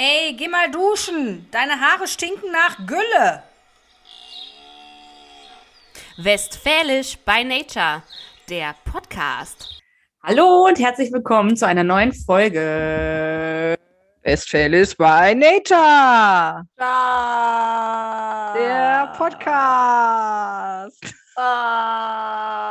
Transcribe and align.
Ey, 0.00 0.34
geh 0.36 0.46
mal 0.46 0.70
duschen. 0.70 1.48
Deine 1.50 1.80
Haare 1.80 2.06
stinken 2.06 2.52
nach 2.52 2.76
Gülle. 2.86 3.42
Westfälisch 6.18 7.18
by 7.18 7.42
Nature, 7.44 8.04
der 8.48 8.76
Podcast. 8.84 9.80
Hallo 10.22 10.66
und 10.66 10.78
herzlich 10.78 11.12
willkommen 11.12 11.56
zu 11.56 11.66
einer 11.66 11.82
neuen 11.82 12.12
Folge. 12.12 13.74
Westfälisch 14.22 14.96
by 14.96 15.34
Nature, 15.34 16.64
Ah, 16.78 18.54
der 18.54 19.12
Podcast. 19.16 21.12
Ah. 21.36 22.68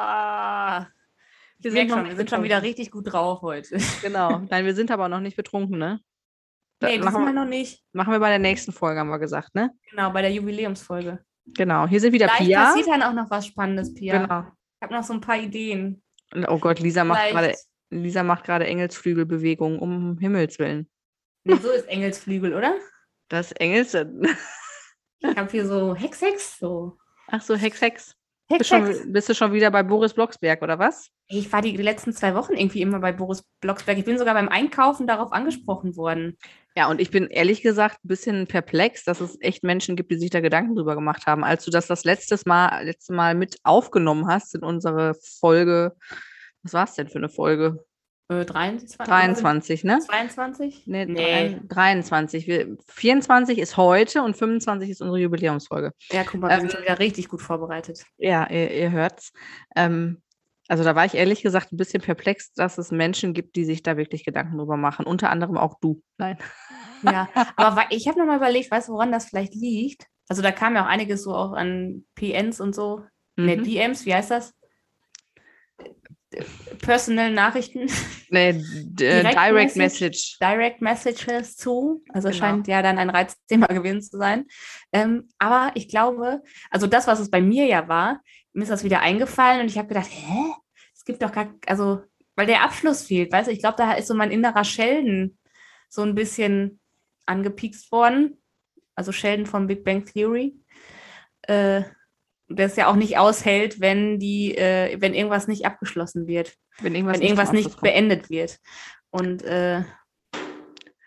Wir, 1.59 1.71
sind 1.73 1.89
schon, 1.89 2.05
wir 2.07 2.15
sind 2.15 2.29
schon- 2.29 2.43
wieder 2.43 2.61
richtig 2.61 2.89
gut 2.91 3.11
drauf 3.11 3.41
heute. 3.41 3.77
Genau. 4.01 4.43
Nein, 4.49 4.63
wir 4.63 4.75
sind 4.75 4.91
aber 4.91 5.09
noch 5.09 5.19
nicht 5.19 5.35
betrunken, 5.35 5.77
ne? 5.77 5.99
Nee, 6.81 6.97
das 6.97 7.05
machen, 7.05 7.23
mal 7.25 7.33
wir, 7.33 7.41
noch 7.41 7.49
nicht. 7.49 7.83
machen 7.93 8.11
wir 8.11 8.19
bei 8.19 8.29
der 8.29 8.39
nächsten 8.39 8.71
Folge, 8.71 8.99
haben 8.99 9.09
wir 9.09 9.19
gesagt, 9.19 9.55
ne? 9.55 9.71
Genau, 9.89 10.11
bei 10.11 10.21
der 10.21 10.31
Jubiläumsfolge. 10.31 11.19
Genau. 11.55 11.87
Hier 11.87 11.99
sind 11.99 12.13
wieder 12.13 12.29
Vielleicht 12.29 12.49
Pia. 12.49 12.65
passiert 12.65 12.87
dann 12.87 13.03
auch 13.03 13.13
noch 13.13 13.29
was 13.29 13.47
Spannendes, 13.47 13.93
Pia. 13.93 14.21
Genau. 14.21 14.41
Ich 14.41 14.83
habe 14.83 14.93
noch 14.93 15.03
so 15.03 15.13
ein 15.13 15.21
paar 15.21 15.37
Ideen. 15.37 16.03
Oh 16.47 16.59
Gott, 16.59 16.79
Lisa 16.79 17.03
macht 17.03 17.31
gerade 17.31 17.55
Lisa 17.89 18.21
macht 18.21 18.43
gerade 18.43 18.67
Engelsflügelbewegungen, 18.67 19.79
um 19.79 20.17
Himmels 20.19 20.59
Willen. 20.59 20.89
Nee, 21.45 21.55
so 21.55 21.71
ist 21.71 21.87
Engelsflügel, 21.87 22.53
oder? 22.53 22.75
Das 23.29 23.51
Engels. 23.53 23.93
Ich 25.19 25.35
habe 25.35 25.49
hier 25.49 25.65
so 25.65 25.95
Hex, 25.95 26.21
Hex, 26.21 26.59
so. 26.59 26.97
Ach 27.27 27.41
so, 27.41 27.55
Hex, 27.55 27.81
Hex. 27.81 28.13
Hex, 28.49 28.59
Bist, 28.59 28.69
schon, 28.69 28.85
Hex. 28.85 29.03
bist 29.11 29.29
du 29.29 29.33
schon 29.33 29.51
wieder 29.51 29.71
bei 29.71 29.83
Boris 29.83 30.13
Blocksberg, 30.13 30.61
oder 30.61 30.79
was? 30.79 31.09
Ich 31.27 31.51
war 31.51 31.61
die 31.61 31.75
letzten 31.75 32.13
zwei 32.13 32.35
Wochen 32.35 32.53
irgendwie 32.53 32.81
immer 32.81 32.99
bei 32.99 33.11
Boris 33.11 33.43
Blocksberg. 33.59 33.97
Ich 33.97 34.05
bin 34.05 34.17
sogar 34.17 34.33
beim 34.33 34.47
Einkaufen 34.47 35.07
darauf 35.07 35.33
angesprochen 35.33 35.97
worden. 35.97 36.37
Ja, 36.77 36.87
und 36.91 37.01
ich 37.01 37.09
bin 37.09 37.25
ehrlich 37.25 37.63
gesagt 37.63 38.05
ein 38.05 38.07
bisschen 38.07 38.45
perplex, 38.45 39.03
dass 39.03 39.19
es 39.19 39.35
echt 39.41 39.63
Menschen 39.63 39.95
gibt, 39.95 40.11
die 40.11 40.19
sich 40.19 40.29
da 40.29 40.41
Gedanken 40.41 40.75
drüber 40.75 40.93
gemacht 40.93 41.25
haben. 41.25 41.43
Als 41.43 41.65
du 41.65 41.71
das 41.71 41.87
das 41.87 42.03
letztes 42.03 42.45
Mal, 42.45 42.85
letzte 42.85 43.13
Mal 43.13 43.33
mit 43.33 43.57
aufgenommen 43.63 44.27
hast 44.27 44.53
in 44.53 44.61
unsere 44.61 45.15
Folge, 45.39 45.95
was 46.61 46.73
war 46.73 46.83
es 46.83 46.93
denn 46.93 47.07
für 47.07 47.17
eine 47.17 47.29
Folge? 47.29 47.83
Äh, 48.29 48.45
23? 48.45 48.95
23, 49.07 49.83
ne? 49.85 49.99
22? 50.01 50.83
Nee, 50.85 51.05
Nee. 51.07 51.59
23. 51.67 52.45
Wir, 52.45 52.77
24 52.89 53.57
ist 53.57 53.75
heute 53.77 54.21
und 54.21 54.37
25 54.37 54.91
ist 54.91 55.01
unsere 55.01 55.17
Jubiläumsfolge. 55.17 55.93
Ja, 56.11 56.23
guck 56.25 56.41
mal, 56.41 56.49
wir 56.49 56.57
sind 56.59 56.65
Ähm, 56.65 56.75
schon 56.75 56.83
wieder 56.83 56.99
richtig 56.99 57.27
gut 57.27 57.41
vorbereitet. 57.41 58.05
Ja, 58.17 58.47
ihr, 58.51 58.69
ihr 58.69 58.91
hört's. 58.91 59.31
Ähm, 59.75 60.21
also 60.67 60.83
da 60.83 60.95
war 60.95 61.05
ich 61.05 61.13
ehrlich 61.13 61.41
gesagt 61.43 61.71
ein 61.71 61.77
bisschen 61.77 62.01
perplex, 62.01 62.51
dass 62.53 62.77
es 62.77 62.91
Menschen 62.91 63.33
gibt, 63.33 63.55
die 63.55 63.65
sich 63.65 63.83
da 63.83 63.97
wirklich 63.97 64.23
Gedanken 64.25 64.57
drüber 64.57 64.77
machen. 64.77 65.05
Unter 65.05 65.29
anderem 65.29 65.57
auch 65.57 65.79
du. 65.79 66.01
Nein. 66.17 66.37
Ja, 67.03 67.29
aber 67.55 67.85
ich 67.89 68.07
habe 68.07 68.19
nochmal 68.19 68.37
überlegt, 68.37 68.71
weißt 68.71 68.89
du, 68.89 68.93
woran 68.93 69.11
das 69.11 69.25
vielleicht 69.25 69.55
liegt? 69.55 70.07
Also 70.29 70.41
da 70.41 70.51
kam 70.51 70.75
ja 70.75 70.83
auch 70.83 70.89
einiges 70.89 71.23
so 71.23 71.33
auch 71.33 71.53
an 71.53 72.05
PNs 72.15 72.59
und 72.59 72.75
so. 72.75 73.03
Ne, 73.37 73.57
Mhm. 73.57 73.63
DMs, 73.63 74.05
wie 74.05 74.13
heißt 74.13 74.31
das? 74.31 74.53
Personal 76.81 77.31
Nachrichten, 77.31 77.87
Nee, 78.29 78.49
äh, 78.49 78.53
Direct 78.53 79.35
Direct 79.35 79.75
Message? 79.75 79.77
Message. 79.77 80.37
Direct 80.41 80.81
Messages 80.81 81.55
zu. 81.55 82.03
Also 82.13 82.29
Genau. 82.29 82.39
scheint 82.39 82.67
ja 82.67 82.81
dann 82.81 82.97
ein 82.97 83.09
Reizthema 83.09 83.67
gewesen 83.67 84.01
zu 84.01 84.17
sein. 84.17 84.45
Ähm, 84.91 85.29
aber 85.37 85.71
ich 85.75 85.87
glaube, 85.87 86.41
also 86.69 86.85
das, 86.87 87.07
was 87.07 87.19
es 87.19 87.29
bei 87.29 87.41
mir 87.41 87.65
ja 87.65 87.87
war, 87.87 88.21
mir 88.57 88.63
ist 88.63 88.71
das 88.71 88.83
wieder 88.83 89.01
eingefallen 89.01 89.61
und 89.61 89.67
ich 89.67 89.77
habe 89.77 89.87
gedacht, 89.87 90.09
hä? 90.09 90.53
Es 90.95 91.05
gibt 91.05 91.21
doch 91.21 91.31
gar, 91.31 91.53
also, 91.67 92.01
weil 92.35 92.47
der 92.47 92.63
Abschluss 92.63 93.03
fehlt, 93.03 93.31
weißt 93.31 93.47
du, 93.47 93.51
ich 93.51 93.59
glaube, 93.59 93.77
da 93.77 93.93
ist 93.93 94.07
so 94.07 94.15
mein 94.15 94.31
innerer 94.31 94.63
Sheldon 94.63 95.37
so 95.89 96.01
ein 96.01 96.15
bisschen 96.15 96.79
angepiekst 97.27 97.91
worden. 97.91 98.41
Also 98.95 99.11
Sheldon 99.11 99.45
von 99.45 99.67
Big 99.67 99.83
Bang 99.83 100.05
Theory. 100.05 100.55
Äh, 101.43 101.83
der 102.49 102.65
es 102.65 102.75
ja 102.77 102.87
auch 102.87 102.95
nicht 102.95 103.17
aushält, 103.17 103.79
wenn 103.79 104.19
die, 104.19 104.57
äh, 104.57 104.99
wenn 104.99 105.13
irgendwas 105.13 105.47
nicht 105.47 105.65
abgeschlossen 105.65 106.27
wird 106.27 106.55
Wenn 106.79 106.95
irgendwas, 106.95 107.17
wenn 107.17 107.23
irgendwas 107.23 107.51
nicht 107.51 107.71
kommt. 107.71 107.81
beendet 107.81 108.29
wird. 108.29 108.57
Und 109.11 109.43
äh, 109.43 109.83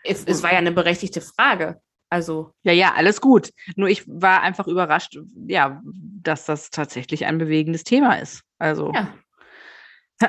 es, 0.03 0.23
es 0.23 0.41
war 0.43 0.51
ja 0.53 0.59
eine 0.59 0.71
berechtigte 0.71 1.19
Frage. 1.19 1.81
Also, 2.11 2.51
Ja, 2.63 2.73
ja, 2.73 2.93
alles 2.93 3.21
gut. 3.21 3.53
Nur 3.77 3.87
ich 3.87 4.03
war 4.05 4.41
einfach 4.41 4.67
überrascht, 4.67 5.17
ja, 5.47 5.81
dass 5.83 6.45
das 6.45 6.69
tatsächlich 6.69 7.25
ein 7.25 7.37
bewegendes 7.37 7.85
Thema 7.85 8.15
ist. 8.15 8.43
Also, 8.59 8.91
ja, 8.93 9.13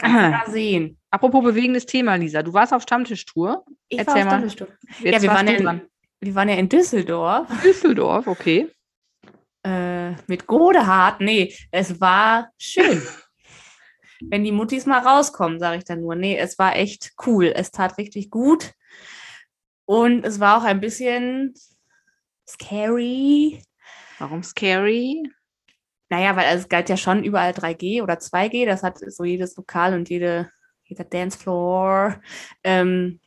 mal 0.00 0.46
sehen. 0.46 0.96
apropos 1.10 1.42
bewegendes 1.42 1.84
Thema, 1.84 2.14
Lisa, 2.14 2.44
du 2.44 2.52
warst 2.52 2.72
auf 2.72 2.82
Stammtischtour. 2.82 3.64
Ich 3.88 3.98
Erzähl 3.98 4.14
war 4.14 4.20
auf 4.20 4.24
mal. 4.26 4.50
Stammtischtour. 4.50 4.68
Ja, 5.00 5.20
wir 5.20 5.30
waren 5.30 5.48
ja, 5.48 5.54
in, 5.54 5.82
wir 6.20 6.34
waren 6.36 6.48
ja 6.48 6.54
in 6.54 6.68
Düsseldorf 6.68 7.48
Düsseldorf, 7.64 8.28
okay. 8.28 8.70
äh, 9.64 10.12
mit 10.28 10.46
Godehard. 10.46 11.20
Nee, 11.20 11.52
es 11.72 12.00
war 12.00 12.50
schön. 12.58 13.02
Wenn 14.30 14.44
die 14.44 14.52
Muttis 14.52 14.86
mal 14.86 15.00
rauskommen, 15.00 15.58
sage 15.58 15.78
ich 15.78 15.84
dann 15.84 16.00
nur. 16.00 16.14
Nee, 16.14 16.38
es 16.38 16.60
war 16.60 16.76
echt 16.76 17.14
cool. 17.26 17.52
Es 17.52 17.72
tat 17.72 17.98
richtig 17.98 18.30
gut. 18.30 18.70
Und 19.84 20.24
es 20.24 20.38
war 20.38 20.58
auch 20.58 20.64
ein 20.64 20.80
bisschen 20.80 21.54
scary. 22.48 23.62
Warum 24.18 24.42
scary? 24.42 25.22
Naja, 26.08 26.36
weil 26.36 26.56
es 26.56 26.68
galt 26.68 26.88
ja 26.88 26.96
schon 26.96 27.24
überall 27.24 27.52
3G 27.52 28.02
oder 28.02 28.14
2G. 28.18 28.66
Das 28.66 28.82
hat 28.82 28.98
so 28.98 29.24
jedes 29.24 29.56
Lokal 29.56 29.94
und 29.94 30.10
jede, 30.10 30.50
jeder 30.84 31.04
Dancefloor 31.04 32.20
ähm, 32.64 33.18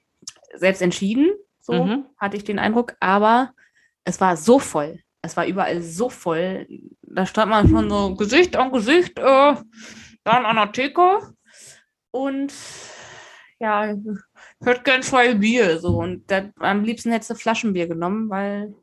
selbst 0.53 0.81
entschieden. 0.81 1.31
So 1.59 1.73
Mhm. 1.85 2.05
hatte 2.17 2.37
ich 2.37 2.43
den 2.43 2.59
Eindruck. 2.59 2.95
Aber 2.99 3.51
es 4.03 4.21
war 4.21 4.37
so 4.37 4.59
voll. 4.59 4.99
Es 5.23 5.35
war 5.35 5.47
überall 5.47 5.81
so 5.81 6.09
voll. 6.09 6.67
Da 7.01 7.25
stand 7.25 7.49
man 7.49 7.67
schon 7.67 7.89
so 7.89 8.15
Gesicht 8.15 8.55
an 8.55 8.71
Gesicht 8.71 9.17
äh, 9.17 9.55
dann 10.23 10.45
an 10.45 10.55
der 10.55 10.71
Theke. 10.71 11.33
Und 12.11 12.53
ja, 13.59 13.91
ich 13.93 13.97
hätte 14.63 14.83
gern 14.83 15.01
zwei 15.01 15.33
Bier. 15.33 15.79
So. 15.79 15.97
Und 15.97 16.29
da, 16.29 16.49
am 16.59 16.83
liebsten 16.83 17.11
hättest 17.11 17.31
du 17.31 17.35
Flaschenbier 17.35 17.87
genommen, 17.87 18.29
weil 18.29 18.75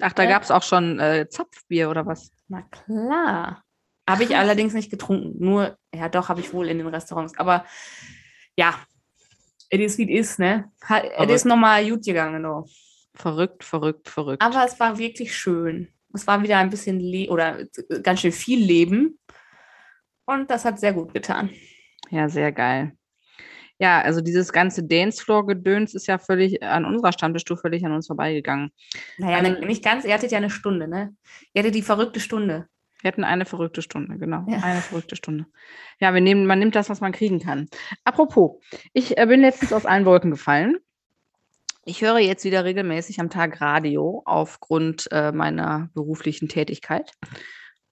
Ach, 0.00 0.12
da 0.12 0.22
Ja. 0.24 0.30
gab 0.30 0.42
es 0.42 0.50
auch 0.50 0.62
schon 0.62 0.98
äh, 1.00 1.28
Zapfbier 1.28 1.90
oder 1.90 2.06
was? 2.06 2.30
na 2.48 2.62
klar. 2.62 3.62
Habe 4.08 4.22
ich 4.22 4.36
allerdings 4.36 4.72
nicht 4.72 4.90
getrunken. 4.90 5.34
Nur, 5.44 5.76
ja 5.92 6.08
doch, 6.08 6.28
habe 6.28 6.40
ich 6.40 6.52
wohl 6.52 6.68
in 6.68 6.78
den 6.78 6.86
Restaurants. 6.86 7.36
Aber 7.38 7.64
ja, 8.56 8.74
it 9.68 9.80
is 9.80 9.98
wie 9.98 10.02
it 10.04 10.10
is, 10.10 10.38
ne? 10.38 10.70
Es 10.80 10.90
Aber- 11.18 11.34
ist 11.34 11.44
nochmal 11.44 11.88
gut 11.88 12.04
gegangen, 12.04 12.42
no. 12.42 12.66
Verrückt, 13.14 13.64
verrückt, 13.64 14.08
verrückt. 14.08 14.42
Aber 14.42 14.64
es 14.64 14.78
war 14.78 14.98
wirklich 14.98 15.34
schön. 15.34 15.88
Es 16.14 16.26
war 16.26 16.40
wieder 16.42 16.58
ein 16.58 16.70
bisschen 16.70 17.00
Le 17.00 17.28
oder 17.30 17.58
äh, 17.60 17.66
ganz 18.02 18.20
schön 18.20 18.32
viel 18.32 18.64
Leben. 18.64 19.18
Und 20.24 20.50
das 20.50 20.64
hat 20.64 20.78
sehr 20.78 20.92
gut 20.92 21.12
getan. 21.12 21.50
Ja, 22.10 22.28
sehr 22.28 22.52
geil. 22.52 22.96
Ja, 23.78 24.00
also 24.00 24.20
dieses 24.20 24.52
ganze 24.52 24.84
Dancefloor-Gedöns 24.84 25.94
ist 25.94 26.06
ja 26.06 26.18
völlig 26.18 26.62
an 26.62 26.84
unserer 26.84 27.12
Stammtischtour 27.12 27.58
völlig 27.58 27.84
an 27.84 27.92
uns 27.92 28.06
vorbeigegangen. 28.06 28.72
Naja, 29.18 29.38
Ähm, 29.38 29.60
ne, 29.60 29.66
nicht 29.66 29.84
ganz. 29.84 30.04
Ihr 30.04 30.14
hattet 30.14 30.32
ja 30.32 30.38
eine 30.38 30.50
Stunde, 30.50 30.88
ne? 30.88 31.14
Ihr 31.52 31.60
hattet 31.62 31.74
die 31.74 31.82
verrückte 31.82 32.20
Stunde. 32.20 32.68
Wir 33.02 33.08
hatten 33.08 33.24
eine 33.24 33.44
verrückte 33.44 33.82
Stunde, 33.82 34.16
genau. 34.18 34.44
Ja. 34.48 34.58
Eine 34.62 34.80
verrückte 34.80 35.16
Stunde. 35.16 35.46
Ja, 36.00 36.14
wir 36.14 36.22
nehmen, 36.22 36.46
man 36.46 36.58
nimmt 36.58 36.74
das, 36.74 36.88
was 36.88 37.00
man 37.00 37.12
kriegen 37.12 37.40
kann. 37.40 37.68
Apropos, 38.04 38.62
ich 38.94 39.18
äh, 39.18 39.26
bin 39.26 39.42
letztens 39.42 39.72
aus 39.72 39.84
allen 39.84 40.06
Wolken 40.06 40.30
gefallen. 40.30 40.78
Ich 41.84 42.00
höre 42.02 42.18
jetzt 42.18 42.44
wieder 42.44 42.64
regelmäßig 42.64 43.20
am 43.20 43.30
Tag 43.30 43.60
Radio 43.60 44.22
aufgrund 44.24 45.06
äh, 45.12 45.30
meiner 45.30 45.90
beruflichen 45.94 46.48
Tätigkeit. 46.48 47.12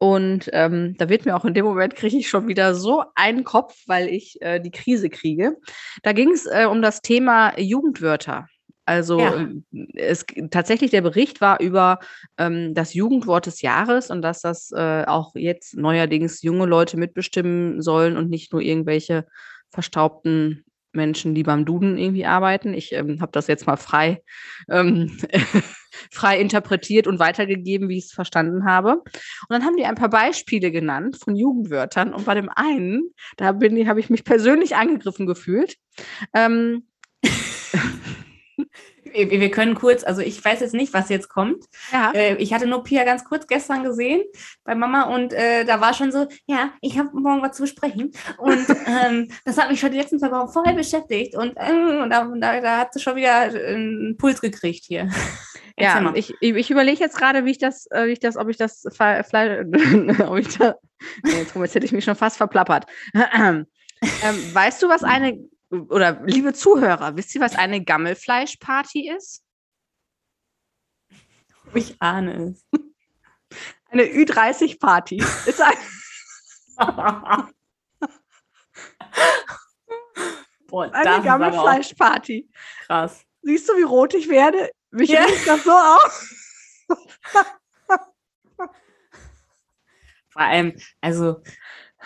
Und 0.04 0.50
ähm, 0.52 0.96
da 0.98 1.08
wird 1.08 1.24
mir 1.24 1.34
auch 1.34 1.46
in 1.46 1.54
dem 1.54 1.64
Moment, 1.64 1.96
kriege 1.96 2.18
ich 2.18 2.28
schon 2.28 2.46
wieder 2.46 2.74
so 2.74 3.04
einen 3.14 3.42
Kopf, 3.42 3.74
weil 3.86 4.08
ich 4.08 4.36
äh, 4.42 4.60
die 4.60 4.70
Krise 4.70 5.08
kriege. 5.08 5.56
Da 6.02 6.12
ging 6.12 6.30
es 6.30 6.44
äh, 6.44 6.66
um 6.70 6.82
das 6.82 7.00
Thema 7.00 7.58
Jugendwörter. 7.58 8.46
Also 8.84 9.18
Ja. 9.18 9.48
äh, 9.72 9.86
es, 9.94 10.26
tatsächlich 10.50 10.90
der 10.90 11.00
Bericht 11.00 11.40
war 11.40 11.58
über 11.58 12.00
ähm, 12.36 12.74
das 12.74 12.92
Jugendwort 12.92 13.46
des 13.46 13.62
Jahres 13.62 14.10
und 14.10 14.20
dass 14.20 14.42
das 14.42 14.72
äh, 14.72 15.04
auch 15.06 15.34
jetzt 15.36 15.74
neuerdings 15.74 16.42
junge 16.42 16.66
Leute 16.66 16.98
mitbestimmen 16.98 17.80
sollen 17.80 18.18
und 18.18 18.28
nicht 18.28 18.52
nur 18.52 18.60
irgendwelche 18.60 19.24
verstaubten 19.70 20.66
Menschen, 20.94 21.34
die 21.34 21.42
beim 21.42 21.64
Duden 21.64 21.98
irgendwie 21.98 22.26
arbeiten. 22.26 22.74
Ich 22.74 22.92
ähm, 22.92 23.20
habe 23.20 23.32
das 23.32 23.46
jetzt 23.46 23.66
mal 23.66 23.76
frei, 23.76 24.22
ähm, 24.68 25.18
frei 26.10 26.40
interpretiert 26.40 27.06
und 27.06 27.18
weitergegeben, 27.18 27.88
wie 27.88 27.98
ich 27.98 28.06
es 28.06 28.12
verstanden 28.12 28.64
habe. 28.64 28.96
Und 28.96 29.50
dann 29.50 29.64
haben 29.64 29.76
die 29.76 29.84
ein 29.84 29.94
paar 29.94 30.10
Beispiele 30.10 30.70
genannt 30.70 31.18
von 31.22 31.36
Jugendwörtern. 31.36 32.14
Und 32.14 32.24
bei 32.24 32.34
dem 32.34 32.48
einen, 32.48 33.10
da 33.36 33.46
habe 33.46 34.00
ich 34.00 34.10
mich 34.10 34.24
persönlich 34.24 34.76
angegriffen 34.76 35.26
gefühlt. 35.26 35.76
Ähm, 36.34 36.86
Wir, 39.14 39.30
wir 39.30 39.50
können 39.50 39.76
kurz, 39.76 40.02
also 40.02 40.20
ich 40.20 40.44
weiß 40.44 40.60
jetzt 40.60 40.74
nicht, 40.74 40.92
was 40.92 41.08
jetzt 41.08 41.28
kommt. 41.28 41.64
Ja. 41.92 42.10
Äh, 42.12 42.34
ich 42.36 42.52
hatte 42.52 42.66
nur 42.66 42.82
Pia 42.82 43.04
ganz 43.04 43.24
kurz 43.24 43.46
gestern 43.46 43.84
gesehen 43.84 44.22
bei 44.64 44.74
Mama 44.74 45.14
und 45.14 45.32
äh, 45.32 45.64
da 45.64 45.80
war 45.80 45.94
schon 45.94 46.10
so, 46.10 46.26
ja, 46.46 46.72
ich 46.80 46.98
habe 46.98 47.10
morgen 47.12 47.40
was 47.40 47.56
zu 47.56 47.62
besprechen. 47.62 48.10
Und 48.38 48.66
ähm, 48.86 49.30
das 49.44 49.56
hat 49.56 49.70
mich 49.70 49.78
schon 49.78 49.92
die 49.92 49.98
letzten 49.98 50.18
zwei 50.18 50.32
Wochen 50.32 50.52
voll 50.52 50.74
beschäftigt. 50.74 51.36
Und, 51.36 51.54
äh, 51.56 52.02
und 52.02 52.10
da, 52.10 52.24
da, 52.60 52.78
hat 52.78 52.92
sie 52.92 53.00
schon 53.00 53.16
wieder 53.16 53.34
einen 53.34 54.16
Puls 54.16 54.40
gekriegt 54.40 54.84
hier. 54.86 55.08
Erzähl 55.76 55.96
Ja, 55.96 56.00
mal. 56.00 56.16
ich, 56.16 56.34
ich 56.40 56.70
überlege 56.70 57.00
jetzt 57.00 57.16
gerade, 57.16 57.44
wie 57.44 57.50
ich 57.50 57.58
das, 57.58 57.86
äh, 57.90 58.06
wie 58.06 58.12
ich 58.12 58.20
das, 58.20 58.36
ob 58.36 58.48
ich 58.48 58.56
das 58.56 58.84
ob 58.98 60.38
ich 60.38 60.58
da, 60.58 60.74
jetzt 61.24 61.54
hätte 61.54 61.86
ich 61.86 61.92
mich 61.92 62.04
schon 62.04 62.16
fast 62.16 62.36
verplappert. 62.36 62.86
ähm, 63.14 63.66
weißt 64.52 64.82
du, 64.82 64.88
was 64.88 65.02
eine, 65.02 65.38
oder 65.70 66.22
liebe 66.24 66.52
Zuhörer, 66.52 67.16
wisst 67.16 67.34
ihr, 67.34 67.40
was 67.40 67.56
eine 67.56 67.82
Gammelfleischparty 67.84 69.10
ist? 69.10 69.42
ich 71.74 72.00
ahne 72.00 72.52
es. 72.52 72.64
Eine 73.90 74.04
Ü30-Party. 74.04 75.16
Ist 75.46 75.60
ein, 75.60 75.76
Boah, 80.68 80.90
eine 80.92 81.22
Gammelfleischparty. 81.24 82.48
krass. 82.86 83.24
Siehst 83.42 83.68
du, 83.68 83.74
wie 83.76 83.82
rot 83.82 84.14
ich 84.14 84.28
werde? 84.28 84.70
Mich 84.90 85.10
Ja. 85.10 85.24
riecht 85.24 85.46
das 85.46 85.62
so 85.64 85.72
aus. 85.72 86.34
Vor 90.30 90.42
allem, 90.42 90.76
also 91.00 91.42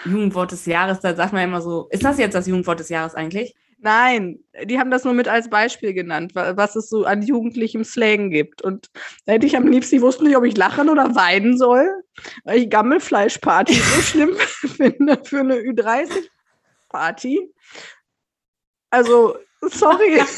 Jugendwort 0.04 0.52
des 0.52 0.66
Jahres, 0.66 1.00
da 1.00 1.14
sagt 1.14 1.32
man 1.32 1.42
immer 1.44 1.60
so, 1.62 1.88
ist 1.90 2.04
das 2.04 2.18
jetzt 2.18 2.34
das 2.34 2.46
Jugendwort 2.46 2.80
des 2.80 2.88
Jahres 2.88 3.14
eigentlich? 3.14 3.54
Nein, 3.80 4.40
die 4.64 4.78
haben 4.80 4.90
das 4.90 5.04
nur 5.04 5.14
mit 5.14 5.28
als 5.28 5.48
Beispiel 5.50 5.94
genannt, 5.94 6.34
wa- 6.34 6.56
was 6.56 6.74
es 6.74 6.88
so 6.88 7.04
an 7.04 7.22
jugendlichem 7.22 7.84
Slang 7.84 8.30
gibt. 8.30 8.60
Und 8.60 8.90
da 9.24 9.34
hätte 9.34 9.46
ich 9.46 9.56
am 9.56 9.68
liebsten, 9.68 9.96
ich 9.96 10.02
wusste 10.02 10.24
nicht, 10.24 10.36
ob 10.36 10.42
ich 10.44 10.56
lachen 10.56 10.88
oder 10.88 11.14
weinen 11.14 11.56
soll, 11.56 11.88
weil 12.44 12.58
ich 12.58 12.70
Gammelfleischparty 12.70 13.74
so 13.74 14.00
schlimm 14.02 14.36
finde 14.76 15.20
für 15.24 15.40
eine 15.40 15.56
Ü30-Party. 15.58 17.52
Also, 18.90 19.36
sorry. 19.62 20.20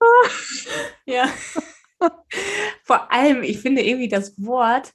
Ja. 1.06 1.28
Vor 2.84 3.10
allem, 3.12 3.42
ich 3.42 3.60
finde 3.60 3.82
irgendwie 3.82 4.08
das 4.08 4.34
Wort 4.44 4.92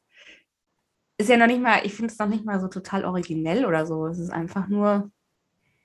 ist 1.18 1.30
ja 1.30 1.38
noch 1.38 1.48
nicht 1.48 1.62
mal, 1.62 1.82
ich 1.86 1.94
finde 1.94 2.12
es 2.12 2.20
noch 2.20 2.28
nicht 2.28 2.46
mal 2.46 2.60
so 2.60 2.68
total 2.68 3.06
originell 3.06 3.66
oder 3.66 3.86
so. 3.86 4.08
Es 4.08 4.20
ist 4.20 4.32
einfach 4.32 4.68
nur 4.68 5.12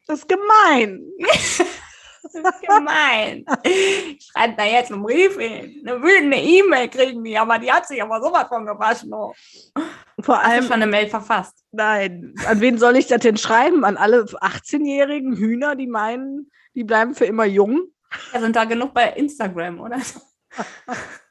Das 0.07 0.21
ist 0.21 0.29
gemein. 0.29 1.03
gemein. 2.67 3.45
Schreibt 4.21 4.59
da 4.59 4.65
jetzt 4.65 4.93
einen 4.93 5.03
Brief 5.03 5.39
hin. 5.39 5.83
Eine 5.87 6.03
wütende 6.03 6.37
E-Mail 6.39 6.89
kriegen 6.89 7.25
die, 7.25 7.37
aber 7.39 7.59
die 7.59 7.71
hat 7.73 7.87
sich 7.87 8.03
aber 8.03 8.21
sowas 8.21 8.49
von 8.49 8.67
gewaschen. 8.67 9.13
Oh. 9.13 9.33
Vor 10.21 10.37
Hast 10.37 10.45
du 10.47 10.51
allem, 10.51 10.65
schon 10.65 10.73
eine 10.75 10.87
Mail 10.87 11.09
verfasst? 11.09 11.65
nein. 11.71 12.35
An 12.47 12.61
wen 12.61 12.79
soll 12.79 12.97
ich 12.97 13.07
das 13.07 13.21
denn 13.21 13.37
schreiben? 13.37 13.85
An 13.85 13.97
alle 13.97 14.25
18-jährigen 14.25 15.37
Hühner, 15.37 15.77
die 15.77 15.87
meinen, 15.87 16.51
die 16.75 16.85
bleiben 16.85 17.15
für 17.15 17.25
immer 17.27 17.45
jung? 17.45 17.83
Ja, 18.33 18.41
sind 18.41 18.57
da 18.57 18.65
genug 18.65 18.95
bei 18.95 19.11
Instagram, 19.13 19.81
oder? 19.81 19.99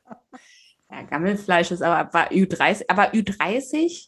ja, 0.90 1.02
Gammelfleisch 1.04 1.72
ist 1.72 1.82
aber, 1.82 1.98
aber 1.98 2.32
Ü30, 2.32 2.86
aber 2.88 3.14
Ü30 3.14 4.08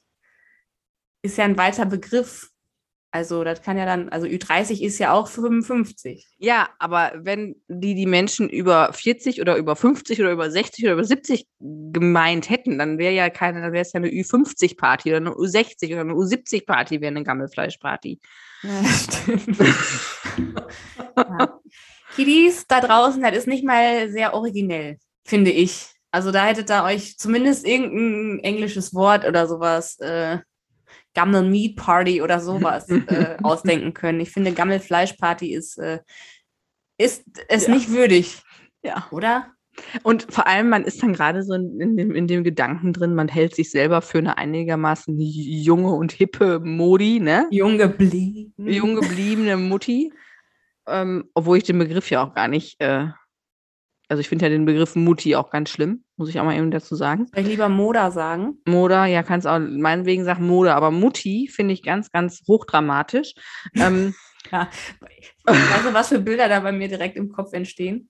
ist 1.21 1.37
ja 1.37 1.45
ein 1.45 1.57
weiter 1.57 1.85
Begriff. 1.85 2.49
Also 3.11 3.43
das 3.43 3.63
kann 3.63 3.75
ja 3.75 3.85
dann, 3.85 4.09
also 4.09 4.27
Ü30 4.27 4.81
ist 4.83 4.99
ja 4.99 5.13
auch 5.13 5.27
55. 5.27 6.27
Ja, 6.37 6.69
aber 6.77 7.11
wenn 7.15 7.55
die 7.67 7.95
die 7.95 8.05
Menschen 8.05 8.49
über 8.49 8.93
40 8.93 9.41
oder 9.41 9.57
über 9.57 9.75
50 9.75 10.21
oder 10.21 10.31
über 10.31 10.51
60 10.51 10.85
oder 10.85 10.93
über 10.93 11.03
70 11.03 11.47
gemeint 11.59 12.51
hätten, 12.51 12.77
dann 12.77 12.99
wäre 12.99 13.13
ja 13.13 13.31
keine, 13.31 13.61
dann 13.61 13.73
wäre 13.73 13.81
es 13.81 13.93
ja 13.93 13.97
eine 13.97 14.09
Ü50-Party 14.09 15.09
oder 15.09 15.17
eine 15.17 15.31
U60 15.31 15.91
oder 15.91 16.01
eine 16.01 16.13
U70-Party 16.13 17.01
wäre 17.01 17.09
eine 17.09 17.23
Gammelfleischparty. 17.23 18.19
Ja, 18.61 18.83
stimmt. 18.85 19.57
ja. 21.17 21.59
Kiddies 22.15 22.67
da 22.67 22.79
draußen, 22.79 23.21
das 23.23 23.35
ist 23.35 23.47
nicht 23.47 23.65
mal 23.65 24.09
sehr 24.11 24.35
originell, 24.35 24.99
finde 25.25 25.49
ich. 25.49 25.98
Also 26.11 26.31
da 26.31 26.45
hättet 26.45 26.69
ihr 26.71 26.83
euch 26.83 27.17
zumindest 27.17 27.67
irgendein 27.67 28.39
englisches 28.43 28.93
Wort 28.93 29.25
oder 29.25 29.47
sowas, 29.47 29.99
äh, 29.99 30.39
Gammel 31.13 31.49
Meat 31.49 31.75
Party 31.75 32.21
oder 32.21 32.39
sowas 32.39 32.87
äh, 33.07 33.37
ausdenken 33.43 33.93
können. 33.93 34.19
Ich 34.19 34.31
finde, 34.31 34.51
Gammelfleischparty 34.53 35.53
ist, 35.53 35.77
äh, 35.77 35.99
ist 36.97 37.23
es 37.47 37.67
Ja. 37.67 37.73
nicht 37.73 37.89
würdig, 37.91 38.41
Ja. 38.83 39.07
oder? 39.11 39.51
Und 40.03 40.27
vor 40.33 40.45
allem, 40.47 40.69
man 40.69 40.83
ist 40.83 41.01
dann 41.01 41.13
gerade 41.13 41.41
so 41.43 41.53
in 41.53 41.79
in 41.79 41.95
dem, 41.95 42.11
in 42.13 42.27
dem 42.27 42.43
Gedanken 42.43 42.91
drin, 42.91 43.15
man 43.15 43.29
hält 43.29 43.55
sich 43.55 43.71
selber 43.71 44.01
für 44.01 44.17
eine 44.17 44.37
einigermaßen 44.37 45.15
junge 45.17 45.91
und 45.93 46.11
hippe 46.11 46.59
Modi, 46.59 47.19
ne? 47.21 47.47
Jung 47.51 47.77
geblieben. 47.77 48.53
Jung 48.57 48.95
gebliebene 48.95 49.55
Mutti. 49.55 50.11
Ähm, 50.85 51.29
obwohl 51.33 51.57
ich 51.59 51.63
den 51.63 51.79
Begriff 51.79 52.09
ja 52.09 52.23
auch 52.25 52.33
gar 52.33 52.47
nicht, 52.49 52.81
äh, 52.81 53.07
also 54.09 54.19
ich 54.21 54.27
finde 54.29 54.45
ja 54.45 54.49
den 54.49 54.65
Begriff 54.65 54.95
Mutti 54.95 55.35
auch 55.35 55.49
ganz 55.51 55.69
schlimm, 55.69 56.03
muss 56.17 56.29
ich 56.29 56.39
auch 56.39 56.43
mal 56.43 56.57
eben 56.57 56.71
dazu 56.71 56.95
sagen. 56.95 57.27
Soll 57.33 57.43
ich 57.43 57.47
lieber 57.49 57.69
Moda 57.69 58.11
sagen? 58.11 58.57
Moda, 58.65 59.05
ja, 59.05 59.23
kannst 59.23 59.47
auch 59.47 59.59
meinetwegen 59.59 60.25
sagen 60.25 60.45
Mode, 60.47 60.73
aber 60.73 60.91
Mutti 60.91 61.47
finde 61.53 61.73
ich 61.73 61.83
ganz, 61.83 62.11
ganz 62.11 62.41
hochdramatisch. 62.47 63.33
ähm, 63.75 64.13
Weißt 64.51 65.85
du, 65.85 65.93
was 65.93 66.09
für 66.09 66.19
Bilder 66.19 66.47
da 66.49 66.59
bei 66.59 66.71
mir 66.71 66.87
direkt 66.87 67.15
im 67.17 67.31
Kopf 67.31 67.53
entstehen? 67.53 68.09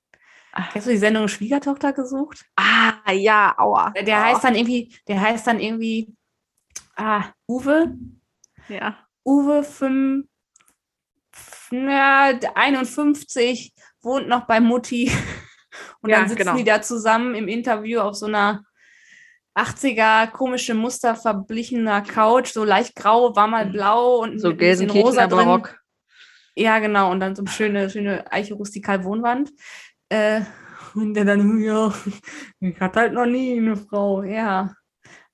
Kennst 0.71 0.87
du 0.87 0.91
die 0.91 0.97
Sendung 0.97 1.27
Schwiegertochter 1.27 1.93
gesucht? 1.93 2.45
ah, 2.55 3.11
ja, 3.11 3.53
aua. 3.57 3.91
Der 3.91 4.17
Ah, 4.17 4.23
heißt 4.25 4.43
dann 4.43 4.55
irgendwie, 4.55 4.93
der 5.07 5.21
heißt 5.21 5.45
dann 5.45 5.59
irgendwie, 5.59 6.15
ah, 6.95 7.25
Uwe, 7.47 7.93
ja. 8.67 8.97
Uwe 9.25 9.63
5, 9.63 10.25
ja, 11.71 12.39
51, 12.55 13.73
wohnt 14.01 14.27
noch 14.27 14.47
bei 14.47 14.59
Mutti. 14.59 15.11
Und 16.01 16.09
Ja, 16.09 16.19
dann 16.19 16.29
sitzen 16.29 16.39
genau. 16.43 16.55
die 16.57 16.63
da 16.63 16.81
zusammen 16.81 17.35
im 17.35 17.47
Interview 17.47 17.99
auf 17.99 18.15
so 18.15 18.25
einer 18.25 18.63
80er 19.55 20.27
komische 20.31 20.73
Muster 20.73 21.15
verblichener 21.15 22.01
Couch, 22.01 22.49
so 22.51 22.63
leicht 22.63 22.95
grau, 22.95 23.35
war 23.35 23.47
mal 23.47 23.65
blau 23.65 24.21
und 24.21 24.35
Mhm. 24.35 24.39
So 24.39 24.55
Gelsenkirchener 24.55 25.05
rosa 25.05 25.27
drin. 25.27 25.45
Barock. 25.45 25.79
Ja, 26.55 26.79
genau. 26.79 27.11
Und 27.11 27.19
dann 27.19 27.35
so 27.35 27.41
eine 27.41 27.49
schöne, 27.49 27.89
schöne 27.89 28.31
Eiche 28.31 28.53
rustikal 28.53 29.03
Wohnwand. 29.03 29.51
Äh, 30.09 30.41
und 30.95 31.13
der 31.13 31.25
dann, 31.25 31.59
ja, 31.61 31.93
ich 32.59 32.79
hatte 32.79 32.99
halt 33.01 33.13
noch 33.13 33.25
nie 33.25 33.57
eine 33.57 33.75
Frau, 33.75 34.23
ja. 34.23 34.73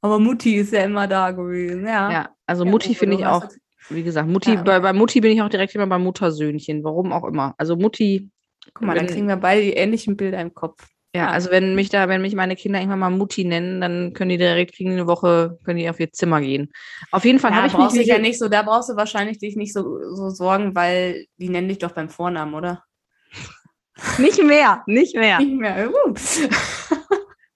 Aber 0.01 0.19
Mutti 0.19 0.55
ist 0.55 0.73
ja 0.73 0.83
immer 0.83 1.07
da 1.07 1.31
gewesen, 1.31 1.85
ja. 1.85 2.11
Ja, 2.11 2.29
also 2.45 2.63
Ja, 2.65 2.71
Mutti 2.71 2.93
finde 2.95 3.17
ich 3.17 3.25
auch, 3.25 3.45
wie 3.89 4.03
gesagt, 4.03 4.27
Mutti, 4.27 4.53
Ja. 4.53 4.61
bei, 4.63 4.79
bei 4.79 4.93
Mutti 4.93 5.21
bin 5.21 5.31
ich 5.31 5.41
auch 5.41 5.49
direkt 5.49 5.73
immer 5.75 5.87
beim 5.87 6.03
Muttersöhnchen, 6.03 6.83
warum 6.83 7.11
auch 7.13 7.23
immer. 7.23 7.55
Also 7.57 7.75
Mutti, 7.75 8.29
Guck 8.73 8.87
mal, 8.87 8.95
dann 8.95 9.07
wenn- 9.07 9.13
kriegen 9.13 9.27
wir 9.27 9.37
beide 9.37 9.61
die 9.61 9.73
ähnlichen 9.73 10.17
Bilder 10.17 10.39
im 10.41 10.53
Kopf. 10.53 10.87
ja, 11.15 11.23
Ja. 11.23 11.29
also 11.29 11.49
wenn 11.51 11.75
mich 11.75 11.89
da, 11.89 12.09
wenn 12.09 12.21
mich 12.21 12.35
meine 12.35 12.55
Kinder 12.55 12.79
irgendwann 12.79 12.99
mal 12.99 13.09
Mutti 13.09 13.45
nennen, 13.45 13.79
dann 13.81 14.13
können 14.13 14.29
die 14.29 14.37
direkt, 14.37 14.75
kriegen 14.75 14.91
eine 14.91 15.07
Woche, 15.07 15.57
können 15.63 15.77
die 15.79 15.89
auf 15.89 15.99
ihr 15.99 16.11
Zimmer 16.11 16.41
gehen. 16.41 16.71
Auf 17.11 17.23
jeden 17.25 17.39
Fall 17.39 17.51
Da 17.51 17.57
habe 17.57 17.67
ich 17.67 17.73
mich 17.73 17.79
brauchst 17.81 17.95
du 17.95 17.99
dich 17.99 18.07
ja 18.09 18.17
nicht 18.19 18.37
so, 18.39 18.49
da 18.49 18.63
brauchst 18.63 18.89
du 18.89 18.95
wahrscheinlich 18.95 19.37
dich 19.39 19.55
nicht 19.55 19.73
so, 19.73 19.99
so 20.13 20.29
sorgen, 20.29 20.75
weil 20.75 21.25
die 21.37 21.49
nennen 21.49 21.69
dich 21.69 21.77
doch 21.79 21.91
beim 21.91 22.09
Vornamen, 22.09 22.53
oder? 22.53 22.83
nicht 24.17 24.43
mehr, 24.43 24.83
nicht 24.87 25.15
mehr. 25.15 25.39
Nicht 25.39 25.53
mehr. 25.59 25.89
Uh. 25.89 26.13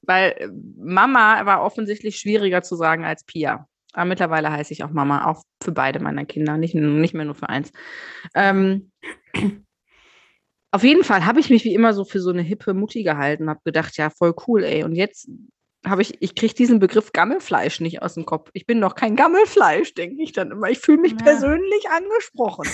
Weil 0.02 0.32
äh, 0.38 0.48
Mama 0.78 1.46
war 1.46 1.62
offensichtlich 1.62 2.18
schwieriger 2.18 2.64
zu 2.64 2.76
sagen 2.76 3.06
als 3.06 3.24
Pia. 3.26 3.68
Aber 3.94 4.06
mittlerweile 4.06 4.52
heiße 4.52 4.74
ich 4.74 4.84
auch 4.84 4.90
Mama, 4.90 5.26
auch 5.26 5.44
für 5.62 5.72
beide 5.72 6.00
meiner 6.00 6.26
Kinder, 6.26 6.58
nicht, 6.58 6.74
nicht 6.74 7.14
mehr 7.14 7.26
nur 7.26 7.36
für 7.36 7.50
eins. 7.50 7.72
Ähm, 8.34 8.92
auf 10.72 10.84
jeden 10.84 11.04
Fall 11.04 11.26
habe 11.26 11.40
ich 11.40 11.50
mich 11.50 11.64
wie 11.64 11.74
immer 11.74 11.94
so 11.94 12.06
für 12.06 12.20
so 12.20 12.30
eine 12.30 12.42
hippe 12.42 12.74
Mutti 12.74 13.04
gehalten, 13.04 13.50
habe 13.50 13.62
gedacht, 13.64 13.98
ja, 13.98 14.10
voll 14.10 14.34
cool, 14.48 14.64
ey. 14.64 14.84
Und 14.84 14.94
jetzt 14.96 15.30
habe 15.86 16.02
ich, 16.02 16.22
ich 16.22 16.36
kriege 16.36 16.54
diesen 16.54 16.80
Begriff 16.80 17.12
Gammelfleisch 17.14 17.80
nicht 17.80 18.02
aus 18.02 18.16
dem 18.16 18.26
Kopf. 18.26 18.50
Ich 18.54 18.66
bin 18.66 18.82
doch 18.82 18.96
kein 18.96 19.16
Gammelfleisch, 19.16 19.94
denke 19.94 20.22
ich 20.22 20.34
dann 20.34 20.52
immer. 20.52 20.70
Ich 20.70 20.80
fühle 20.80 21.00
mich 21.02 21.14
Ja. 21.14 21.18
persönlich 21.24 21.90
angesprochen. 21.90 22.68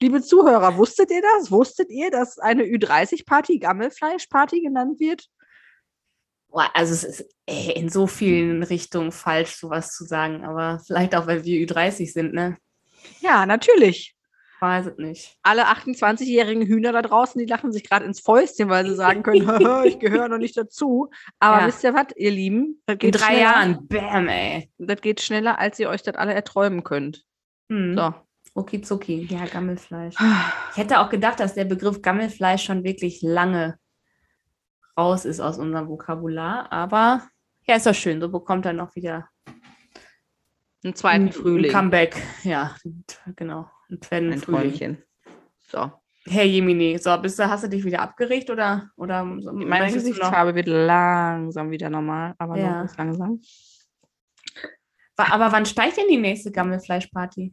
Liebe 0.00 0.22
Zuhörer, 0.22 0.76
wusstet 0.78 1.10
ihr 1.10 1.22
das? 1.22 1.50
Wusstet 1.50 1.90
ihr, 1.90 2.10
dass 2.10 2.38
eine 2.38 2.64
Ü30-Party 2.64 3.58
Gammelfleisch-Party 3.58 4.60
genannt 4.62 4.98
wird? 4.98 5.26
Boah, 6.48 6.70
also 6.72 6.92
es 6.94 7.04
ist 7.04 7.28
ey, 7.46 7.72
in 7.72 7.88
so 7.88 8.06
vielen 8.06 8.62
Richtungen 8.62 9.12
falsch, 9.12 9.56
sowas 9.56 9.92
zu 9.92 10.04
sagen, 10.04 10.44
aber 10.44 10.80
vielleicht 10.86 11.14
auch, 11.16 11.26
weil 11.26 11.44
wir 11.44 11.58
Ü30 11.66 12.12
sind, 12.12 12.32
ne? 12.32 12.56
Ja, 13.20 13.44
natürlich. 13.44 14.13
Weiß 14.64 14.86
es 14.86 14.96
nicht. 14.96 15.36
Alle 15.42 15.66
28-jährigen 15.66 16.66
Hühner 16.66 16.92
da 16.92 17.02
draußen, 17.02 17.38
die 17.38 17.44
lachen 17.44 17.70
sich 17.70 17.84
gerade 17.86 18.06
ins 18.06 18.20
Fäustchen, 18.20 18.70
weil 18.70 18.86
sie 18.86 18.94
sagen 18.94 19.22
können, 19.22 19.46
"Haha, 19.46 19.84
ich 19.84 19.98
gehöre 19.98 20.28
noch 20.28 20.38
nicht 20.38 20.56
dazu. 20.56 21.10
Aber 21.38 21.60
Ja. 21.60 21.66
wisst 21.66 21.84
ihr 21.84 21.92
was, 21.92 22.06
ihr 22.16 22.30
Lieben? 22.30 22.80
In 22.86 22.98
drei 22.98 23.18
schneller, 23.26 23.40
Jahren, 23.40 23.86
bam, 23.88 24.28
ey. 24.28 24.70
Das 24.78 25.02
geht 25.02 25.20
schneller, 25.20 25.58
als 25.58 25.78
ihr 25.78 25.90
euch 25.90 26.02
das 26.02 26.14
alle 26.14 26.32
erträumen 26.32 26.82
könnt. 26.82 27.24
Hm. 27.70 27.94
So. 27.94 28.14
Okizuki, 28.54 29.26
ja, 29.30 29.44
Gammelfleisch. 29.44 30.14
Ich 30.72 30.76
hätte 30.78 31.00
auch 31.00 31.10
gedacht, 31.10 31.40
dass 31.40 31.52
der 31.54 31.66
Begriff 31.66 32.00
Gammelfleisch 32.00 32.64
schon 32.64 32.84
wirklich 32.84 33.20
lange 33.20 33.78
raus 34.96 35.26
ist 35.26 35.40
aus 35.40 35.58
unserem 35.58 35.88
Vokabular. 35.88 36.72
Aber 36.72 37.28
ja, 37.66 37.76
ist 37.76 37.86
doch 37.86 37.94
schön. 37.94 38.20
So 38.20 38.30
bekommt 38.30 38.64
er 38.64 38.72
noch 38.72 38.94
wieder 38.96 39.28
Einen 40.82 40.94
zweiten 40.94 41.26
ein 41.26 41.32
Frühling. 41.32 41.70
Comeback. 41.70 42.22
Ja, 42.44 42.74
genau. 43.36 43.68
Ein 43.90 44.00
zweiten 44.02 44.32
Ein 44.32 44.38
Frühling. 44.38 44.60
Träumchen. 44.62 45.02
So. 45.60 45.92
Herr 46.26 46.44
Jemini, 46.44 46.96
so, 46.98 47.16
bist 47.18 47.38
du, 47.38 47.48
hast 47.48 47.64
du 47.64 47.68
dich 47.68 47.84
wieder 47.84 48.00
abgeregt 48.00 48.48
oder, 48.48 48.90
oder 48.96 49.24
Meine 49.24 49.92
Gesichtsfarbe 49.92 50.54
wird 50.54 50.68
langsam 50.68 51.70
wieder 51.70 51.90
normal, 51.90 52.34
aber 52.38 52.56
Ja. 52.56 52.70
noch 52.70 52.78
ganz 52.80 52.96
langsam. 52.96 53.40
Aber 55.16 55.52
wann 55.52 55.66
steigt 55.66 55.96
denn 55.98 56.08
die 56.08 56.16
nächste 56.16 56.50
Gammelfleischparty? 56.50 57.52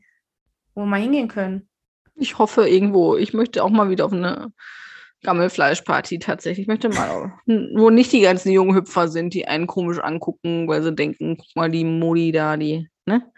Wo 0.74 0.82
wir 0.82 0.86
mal 0.88 1.02
hingehen 1.02 1.28
können? 1.28 1.70
Ich 2.16 2.38
hoffe 2.38 2.68
irgendwo, 2.68 3.18
ich 3.18 3.34
möchte 3.34 3.64
auch 3.64 3.70
mal 3.70 3.90
wieder 3.90 4.06
auf 4.06 4.14
eine 4.14 4.52
Gammelfleischparty 5.24 6.20
tatsächlich. 6.20 6.64
Ich 6.64 6.68
möchte 6.68 6.90
mal, 6.90 7.34
wo 7.76 7.90
nicht 7.90 8.12
die 8.14 8.22
ganzen 8.22 8.52
jungen 8.52 8.76
Hüpfer 8.76 9.08
sind, 9.10 9.34
die 9.34 9.48
einen 9.48 9.68
komisch 9.68 10.00
angucken, 10.00 10.68
weil 10.68 10.82
sie 10.82 10.96
denken, 10.96 11.38
guck 11.38 11.56
mal, 11.56 11.70
die 11.70 11.84
Modi 11.84 12.32
da, 12.32 12.58
die, 12.58 12.88
ne? 13.06 13.32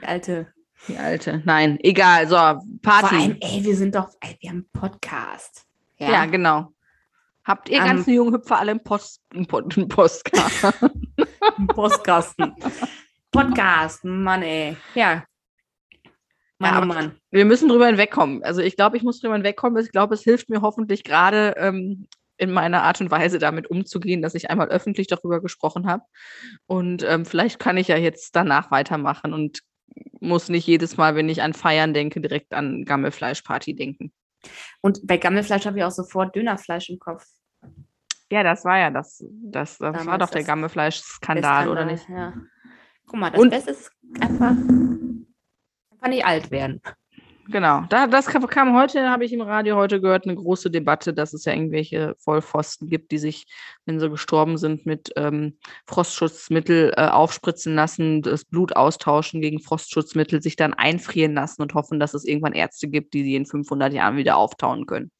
Die 0.00 0.06
alte. 0.06 0.52
Die 0.88 0.96
alte. 0.98 1.42
Nein, 1.44 1.78
egal, 1.82 2.28
so, 2.28 2.36
Vor 2.36 2.62
Party. 2.82 3.14
allem, 3.16 3.36
ey, 3.40 3.64
wir 3.64 3.76
sind 3.76 3.94
doch, 3.94 4.10
ey, 4.20 4.36
wir 4.40 4.50
haben 4.50 4.56
einen 4.58 4.70
Podcast. 4.72 5.64
Ja, 5.98 6.26
genau. 6.26 6.72
Habt 7.44 7.68
ihr 7.68 7.80
Am- 7.80 7.86
ganzen 7.88 8.12
jungen 8.14 8.34
Hüpfer 8.34 8.58
alle 8.58 8.72
im 8.72 8.82
Post, 8.82 9.22
im 9.32 9.46
Pod, 9.46 9.76
im 9.76 9.88
Postkarte? 9.88 10.72
Ein 11.58 11.66
Postkasten. 11.68 12.54
Podcast, 13.30 14.04
Mann, 14.04 14.42
ey. 14.42 14.76
Ja. 14.94 15.24
Mann, 16.58 16.74
Ja, 16.74 16.82
oh 16.82 16.86
Mann. 16.86 17.16
Wir 17.30 17.44
müssen 17.44 17.68
drüber 17.68 17.86
hinwegkommen. 17.86 18.42
Also 18.42 18.62
ich 18.62 18.76
glaube, 18.76 18.96
ich 18.96 19.02
muss 19.02 19.20
drüber 19.20 19.34
hinwegkommen. 19.34 19.82
Ich 19.82 19.92
glaube, 19.92 20.14
es 20.14 20.22
hilft 20.22 20.48
mir 20.48 20.60
hoffentlich 20.62 21.04
gerade 21.04 21.54
ähm, 21.56 22.06
in 22.38 22.50
meiner 22.50 22.82
Art 22.82 23.00
und 23.00 23.10
Weise 23.10 23.38
damit 23.38 23.68
umzugehen, 23.70 24.22
dass 24.22 24.34
ich 24.34 24.50
einmal 24.50 24.68
öffentlich 24.68 25.06
darüber 25.06 25.40
gesprochen 25.40 25.86
habe. 25.86 26.02
Und 26.66 27.02
ähm, 27.02 27.24
vielleicht 27.26 27.58
kann 27.58 27.76
ich 27.76 27.88
ja 27.88 27.96
jetzt 27.96 28.34
danach 28.36 28.70
weitermachen 28.70 29.32
und 29.32 29.60
muss 30.20 30.48
nicht 30.48 30.66
jedes 30.66 30.96
Mal, 30.96 31.14
wenn 31.14 31.28
ich 31.28 31.42
an 31.42 31.54
Feiern 31.54 31.94
denke, 31.94 32.20
direkt 32.20 32.52
an 32.52 32.84
Gammelfleischparty 32.84 33.74
denken. 33.74 34.12
Und 34.80 35.06
bei 35.06 35.16
Gammelfleisch 35.16 35.66
habe 35.66 35.78
ich 35.78 35.84
auch 35.84 35.90
sofort 35.90 36.34
Dönerfleisch 36.36 36.90
im 36.90 36.98
Kopf. 36.98 37.24
Ja, 38.30 38.42
das 38.42 38.64
war 38.64 38.78
ja 38.78 38.90
das. 38.90 39.24
Das, 39.30 39.78
das 39.78 40.04
war 40.06 40.18
doch 40.18 40.30
der 40.30 40.42
Gammelfleisch-Skandal, 40.44 41.64
Der 41.64 41.72
oder 41.72 41.84
nicht? 41.84 42.08
Ja. 42.08 42.34
Guck 43.06 43.20
mal, 43.20 43.30
das 43.30 43.40
Und- 43.40 43.50
Beste 43.50 43.70
ist 43.70 43.90
einfach, 44.20 44.50
einfach 44.50 46.08
nicht 46.08 46.24
alt 46.24 46.50
werden. 46.50 46.80
Genau. 47.48 47.82
Da, 47.88 48.06
das 48.06 48.26
kam, 48.26 48.76
heute, 48.76 49.08
habe 49.08 49.24
ich 49.24 49.32
im 49.32 49.40
Radio 49.40 49.76
heute 49.76 50.00
gehört, 50.00 50.24
eine 50.24 50.34
große 50.34 50.70
Debatte, 50.70 51.14
dass 51.14 51.32
es 51.32 51.44
ja 51.44 51.52
irgendwelche 51.52 52.14
Vollpfosten 52.18 52.88
gibt, 52.88 53.12
die 53.12 53.18
sich, 53.18 53.46
wenn 53.84 54.00
sie 54.00 54.10
gestorben 54.10 54.58
sind, 54.58 54.86
mit 54.86 55.12
ähm, 55.16 55.58
Frostschutzmittel 55.86 56.92
äh, 56.96 57.06
aufspritzen 57.06 57.74
lassen, 57.74 58.22
das 58.22 58.44
Blut 58.44 58.74
austauschen 58.74 59.40
gegen 59.40 59.60
Frostschutzmittel, 59.60 60.42
sich 60.42 60.56
dann 60.56 60.74
einfrieren 60.74 61.34
lassen 61.34 61.62
und 61.62 61.74
hoffen, 61.74 62.00
dass 62.00 62.14
es 62.14 62.24
irgendwann 62.24 62.52
Ärzte 62.52 62.88
gibt, 62.88 63.14
die 63.14 63.22
sie 63.22 63.36
in 63.36 63.46
500 63.46 63.92
Jahren 63.92 64.16
wieder 64.16 64.36
auftauen 64.36 64.86
können. 64.86 65.10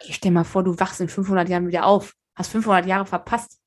Ey, 0.00 0.12
stell 0.12 0.32
mal 0.32 0.44
vor, 0.44 0.64
du 0.64 0.78
wachst 0.78 1.00
in 1.00 1.08
500 1.08 1.48
Jahren 1.48 1.68
wieder 1.68 1.86
auf. 1.86 2.14
Hast 2.34 2.50
500 2.50 2.86
Jahre 2.86 3.06
verpasst. 3.06 3.60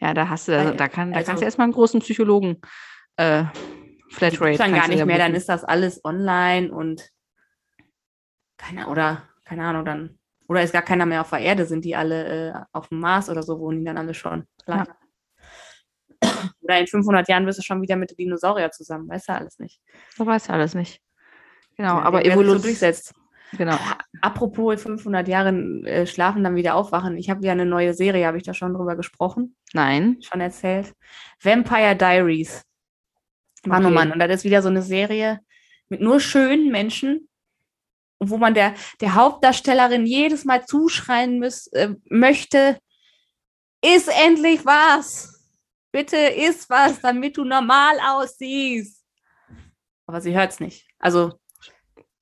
Ja, 0.00 0.14
da 0.14 0.28
hast 0.28 0.48
du, 0.48 0.52
da, 0.52 0.64
Weil, 0.64 0.76
da, 0.76 0.88
kann, 0.88 1.10
da 1.10 1.18
also- 1.18 1.26
kannst 1.26 1.40
du 1.42 1.44
erstmal 1.44 1.64
einen 1.64 1.74
großen 1.74 2.00
Psychologen 2.00 2.60
äh, 3.16 3.44
Flatrate. 4.10 4.58
Dann 4.58 4.72
gar 4.74 4.86
du 4.88 4.94
nicht 4.94 5.04
mehr, 5.06 5.18
dann 5.18 5.34
ist 5.34 5.48
das 5.48 5.64
alles 5.64 6.04
online 6.04 6.72
und 6.72 7.10
keine 8.56 8.88
oder 8.88 9.22
keine 9.44 9.64
Ahnung, 9.64 9.84
dann 9.84 10.18
oder 10.48 10.62
ist 10.62 10.72
gar 10.72 10.82
keiner 10.82 11.04
mehr 11.06 11.20
auf 11.20 11.30
der 11.30 11.40
Erde, 11.40 11.66
sind 11.66 11.84
die 11.84 11.94
alle 11.94 12.48
äh, 12.50 12.52
auf 12.72 12.88
dem 12.88 13.00
Mars 13.00 13.28
oder 13.28 13.42
so, 13.42 13.58
wohnen 13.60 13.80
die 13.80 13.84
dann 13.84 13.98
alle 13.98 14.14
schon. 14.14 14.46
Ja. 14.66 14.86
Oder 16.62 16.80
in 16.80 16.86
500 16.86 17.28
Jahren 17.28 17.46
bist 17.46 17.58
du 17.58 17.62
schon 17.62 17.82
wieder 17.82 17.96
mit 17.96 18.10
den 18.10 18.16
Dinosaurier 18.16 18.70
zusammen, 18.70 19.08
weißt 19.08 19.28
du 19.28 19.32
alles 19.34 19.58
nicht. 19.58 19.80
Das 20.16 20.26
weiß 20.26 20.50
alles 20.50 20.74
nicht. 20.74 21.00
Genau, 21.76 21.96
Ja, 21.98 22.02
aber 22.02 22.18
so 22.18 22.30
Evolution. 22.30 22.62
durchsetzt. 22.62 23.14
genau. 23.52 23.76
Apropos 24.20 24.72
in 24.74 24.78
500 24.78 25.28
Jahren 25.28 25.84
äh, 25.86 26.06
schlafen, 26.06 26.42
dann 26.42 26.56
wieder 26.56 26.74
aufwachen. 26.74 27.16
Ich 27.16 27.30
habe 27.30 27.44
ja 27.46 27.52
eine 27.52 27.66
neue 27.66 27.94
Serie, 27.94 28.26
habe 28.26 28.36
ich 28.38 28.42
da 28.42 28.52
schon 28.52 28.74
drüber 28.74 28.96
gesprochen, 28.96 29.54
Nein. 29.72 30.18
schon 30.20 30.40
erzählt. 30.40 30.92
Vampire 31.42 31.94
Diaries. 31.94 32.64
Mann, 33.66 33.84
oh 33.84 33.88
Okay. 33.88 33.94
Mann. 33.94 34.12
Und 34.12 34.18
das 34.18 34.30
ist 34.30 34.44
wieder 34.44 34.62
so 34.62 34.68
eine 34.68 34.82
Serie 34.82 35.40
mit 35.88 36.00
nur 36.00 36.20
schönen 36.20 36.70
Menschen, 36.70 37.28
wo 38.20 38.36
man 38.36 38.54
der, 38.54 38.74
der 39.00 39.14
Hauptdarstellerin 39.14 40.06
jedes 40.06 40.44
Mal 40.44 40.66
zuschreien 40.66 41.38
müß, 41.38 41.68
äh, 41.68 41.94
möchte, 42.10 42.78
iss 43.82 44.08
endlich 44.08 44.64
was. 44.66 45.34
Bitte 45.92 46.16
iss 46.16 46.68
was, 46.68 47.00
damit 47.00 47.36
du 47.36 47.44
normal 47.44 47.98
aussiehst. 48.06 49.04
Aber 50.06 50.20
sie 50.20 50.36
hört 50.36 50.52
es 50.52 50.60
nicht. 50.60 50.86
Also 50.98 51.38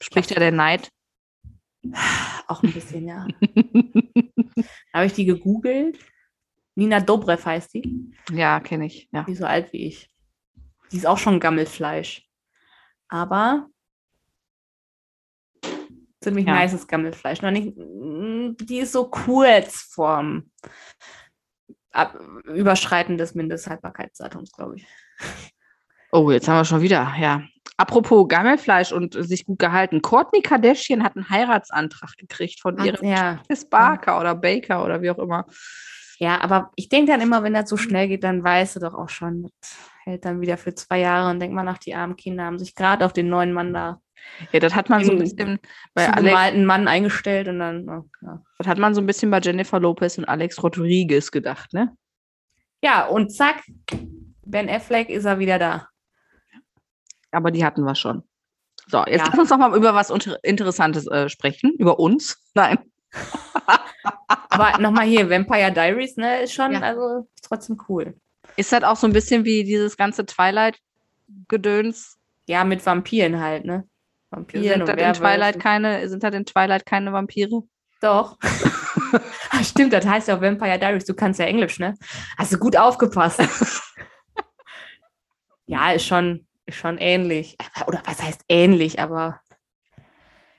Spricht 0.00 0.30
ja 0.30 0.38
der 0.38 0.52
Neid. 0.52 0.90
auch 2.48 2.62
ein 2.62 2.72
bisschen, 2.72 3.06
ja. 3.06 3.26
Habe 4.92 5.06
ich 5.06 5.12
die 5.14 5.24
gegoogelt. 5.24 5.98
Nina 6.74 7.00
Dobrev 7.00 7.44
heißt 7.44 7.74
die. 7.74 8.12
ja, 8.30 8.60
kenne 8.60 8.86
ich. 8.86 9.08
Ja. 9.12 9.22
Die 9.22 9.32
ist 9.32 9.38
so 9.38 9.46
alt 9.46 9.72
wie 9.72 9.86
ich. 9.86 10.10
Die 10.92 10.96
ist 10.96 11.06
auch 11.06 11.18
schon 11.18 11.40
Gammelfleisch. 11.40 12.28
Aber 13.08 13.68
ziemlich 16.20 16.46
Ja. 16.46 16.60
nices 16.60 16.86
Gammelfleisch. 16.86 17.42
Noch 17.42 17.50
nicht, 17.50 17.76
mm, 17.76 18.56
die 18.60 18.78
ist 18.78 18.92
so 18.92 19.08
kurz 19.08 19.82
vorm 19.82 20.50
Ab 21.92 22.18
Überschreiten 22.44 23.16
des 23.16 23.34
Mindesthaltbarkeitsdatums, 23.34 24.52
glaube 24.52 24.76
ich. 24.76 24.86
Oh, 26.12 26.30
jetzt 26.30 26.46
haben 26.46 26.58
wir 26.58 26.64
schon 26.66 26.82
wieder, 26.82 27.14
ja. 27.18 27.42
Apropos 27.78 28.28
Gammelfleisch 28.28 28.92
und 28.92 29.14
sich 29.14 29.46
gut 29.46 29.58
gehalten. 29.58 30.02
Courtney 30.02 30.42
Kardashian 30.42 31.02
hat 31.02 31.16
einen 31.16 31.30
Heiratsantrag 31.30 32.16
gekriegt 32.18 32.60
von 32.60 32.76
ihrem 32.84 33.06
ja. 33.06 33.40
Chris 33.46 33.68
Barker 33.68 34.20
oder 34.20 34.34
Baker 34.34 34.84
oder 34.84 35.00
wie 35.00 35.10
auch 35.10 35.18
immer. 35.18 35.46
Ja, 36.18 36.40
aber 36.40 36.70
ich 36.76 36.88
denke 36.88 37.12
dann 37.12 37.20
immer, 37.20 37.42
wenn 37.42 37.54
das 37.54 37.68
so 37.68 37.76
schnell 37.76 38.08
geht, 38.08 38.24
dann 38.24 38.42
weißt 38.42 38.76
du 38.76 38.80
doch 38.80 38.94
auch 38.94 39.08
schon, 39.08 39.50
das 39.60 39.76
hält 40.04 40.24
dann 40.24 40.40
wieder 40.40 40.56
für 40.56 40.74
zwei 40.74 41.00
Jahre 41.00 41.30
und 41.30 41.40
denk 41.40 41.52
mal 41.52 41.62
nach, 41.62 41.78
die 41.78 41.94
armen 41.94 42.16
Kinder 42.16 42.44
haben 42.44 42.58
sich 42.58 42.74
gerade 42.74 43.04
auf 43.04 43.12
den 43.12 43.28
neuen 43.28 43.52
Mann 43.52 43.74
da, 43.74 44.00
Ja, 44.52 44.60
das 44.60 44.74
hat 44.74 44.88
man 44.88 45.04
so 45.04 45.12
ein 45.12 45.18
bisschen 45.18 45.58
bei 45.94 46.04
Alex, 46.06 46.18
zugemalten 46.18 46.64
Mann 46.64 46.88
eingestellt 46.88 47.48
und 47.48 47.58
dann, 47.58 47.88
oh, 47.88 48.08
ja. 48.22 48.42
das 48.58 48.66
hat 48.66 48.78
man 48.78 48.94
so 48.94 49.00
ein 49.00 49.06
bisschen 49.06 49.30
bei 49.30 49.40
Jennifer 49.40 49.78
Lopez 49.78 50.16
und 50.16 50.24
Alex 50.24 50.62
Rodriguez 50.62 51.30
gedacht, 51.30 51.72
ne? 51.74 51.94
Ja, 52.82 53.06
und 53.06 53.30
zack, 53.30 53.62
Ben 54.44 54.68
Affleck 54.70 55.08
ist 55.10 55.24
er 55.24 55.38
wieder 55.38 55.58
da. 55.58 55.88
Aber 57.32 57.50
die 57.50 57.64
hatten 57.64 57.82
wir 57.82 57.94
schon. 57.94 58.22
So, 58.86 59.04
jetzt 59.06 59.18
Ja. 59.18 59.26
lass 59.30 59.38
uns 59.38 59.50
noch 59.50 59.58
mal 59.58 59.76
über 59.76 59.94
was 59.94 60.10
unter 60.10 60.42
Interessantes 60.44 61.06
äh, 61.08 61.28
sprechen. 61.28 61.72
Über 61.78 61.98
uns. 61.98 62.42
Nein. 62.54 62.78
Aber 64.50 64.78
nochmal 64.78 65.06
hier, 65.06 65.28
Vampire 65.28 65.72
Diaries, 65.72 66.16
ne, 66.16 66.42
ist 66.42 66.54
schon, 66.54 66.72
Ja. 66.72 66.80
also 66.80 67.26
ist 67.34 67.44
trotzdem 67.48 67.80
cool. 67.88 68.14
Ist 68.56 68.72
das 68.72 68.82
auch 68.84 68.96
so 68.96 69.06
ein 69.06 69.12
bisschen 69.12 69.44
wie 69.44 69.64
dieses 69.64 69.96
ganze 69.96 70.24
Twilight-Gedöns? 70.26 72.16
Ja, 72.48 72.64
mit 72.64 72.84
Vampiren 72.86 73.40
halt, 73.40 73.64
ne? 73.64 73.86
Vampiren 74.30 74.64
Sind 74.64 74.80
und 74.82 74.88
das 74.88 75.18
in. 75.18 75.22
Twilight 75.22 75.60
keine, 75.60 76.08
sind 76.08 76.22
das 76.22 76.34
in 76.34 76.46
Twilight 76.46 76.86
keine 76.86 77.12
Vampire? 77.12 77.62
Doch. 78.00 78.38
Ah, 79.50 79.62
Stimmt, 79.62 79.92
das 79.92 80.04
heißt 80.06 80.28
ja 80.28 80.36
auch 80.36 80.40
Vampire 80.42 80.78
Diaries. 80.78 81.04
Du 81.04 81.14
kannst 81.14 81.38
ja 81.40 81.46
Englisch, 81.46 81.78
ne? 81.78 81.94
Hast 82.36 82.52
du 82.52 82.58
gut 82.58 82.76
aufgepasst. 82.76 83.40
ja, 85.66 85.92
ist 85.92 86.06
schon, 86.06 86.46
ist 86.66 86.76
schon 86.76 86.98
ähnlich. 86.98 87.56
Oder 87.86 88.02
was 88.04 88.22
heißt 88.22 88.42
ähnlich, 88.48 89.00
aber 89.00 89.40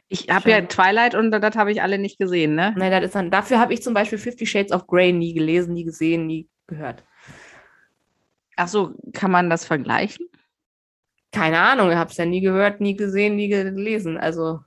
Ich 0.09 0.29
habe 0.29 0.49
ja. 0.49 0.61
Twilight 0.61 1.15
und 1.15 1.31
das 1.31 1.55
habe 1.55 1.71
ich 1.71 1.81
alle 1.81 1.97
nicht 1.97 2.17
gesehen, 2.17 2.55
ne? 2.55 2.73
ne, 2.77 2.89
das 2.89 3.05
ist 3.05 3.15
dann, 3.15 3.29
dafür 3.29 3.59
habe 3.59 3.73
ich 3.73 3.83
zum 3.83 3.93
Beispiel 3.93 4.17
Fifty 4.17 4.45
Shades 4.45 4.71
of 4.71 4.87
Grey 4.87 5.11
nie 5.11 5.33
gelesen, 5.33 5.73
nie 5.73 5.83
gesehen, 5.83 6.25
nie 6.27 6.49
gehört. 6.67 7.03
Ach 8.55 8.69
so, 8.69 8.95
kann 9.13 9.31
man 9.31 9.49
das 9.49 9.65
vergleichen? 9.65 10.27
Keine 11.31 11.59
Ahnung, 11.59 11.91
ich 11.91 11.97
habe 11.97 12.09
es 12.09 12.17
ja 12.17 12.25
nie 12.25 12.41
gehört, 12.41 12.79
nie 12.79 12.95
gesehen, 12.95 13.35
nie 13.35 13.49
gelesen. 13.49 14.17
Also 14.17 14.61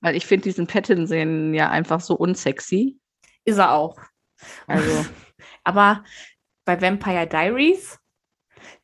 Weil 0.00 0.14
ich 0.14 0.24
finde 0.24 0.44
diesen 0.44 0.66
Pattinson 0.66 1.52
ja 1.52 1.68
einfach 1.68 2.00
so 2.00 2.14
unsexy. 2.14 2.98
ist 3.44 3.58
er 3.58 3.72
auch. 3.72 3.98
Also, 4.66 5.04
Aber 5.64 6.04
bei 6.64 6.80
Vampire 6.80 7.26
Diaries, 7.26 7.98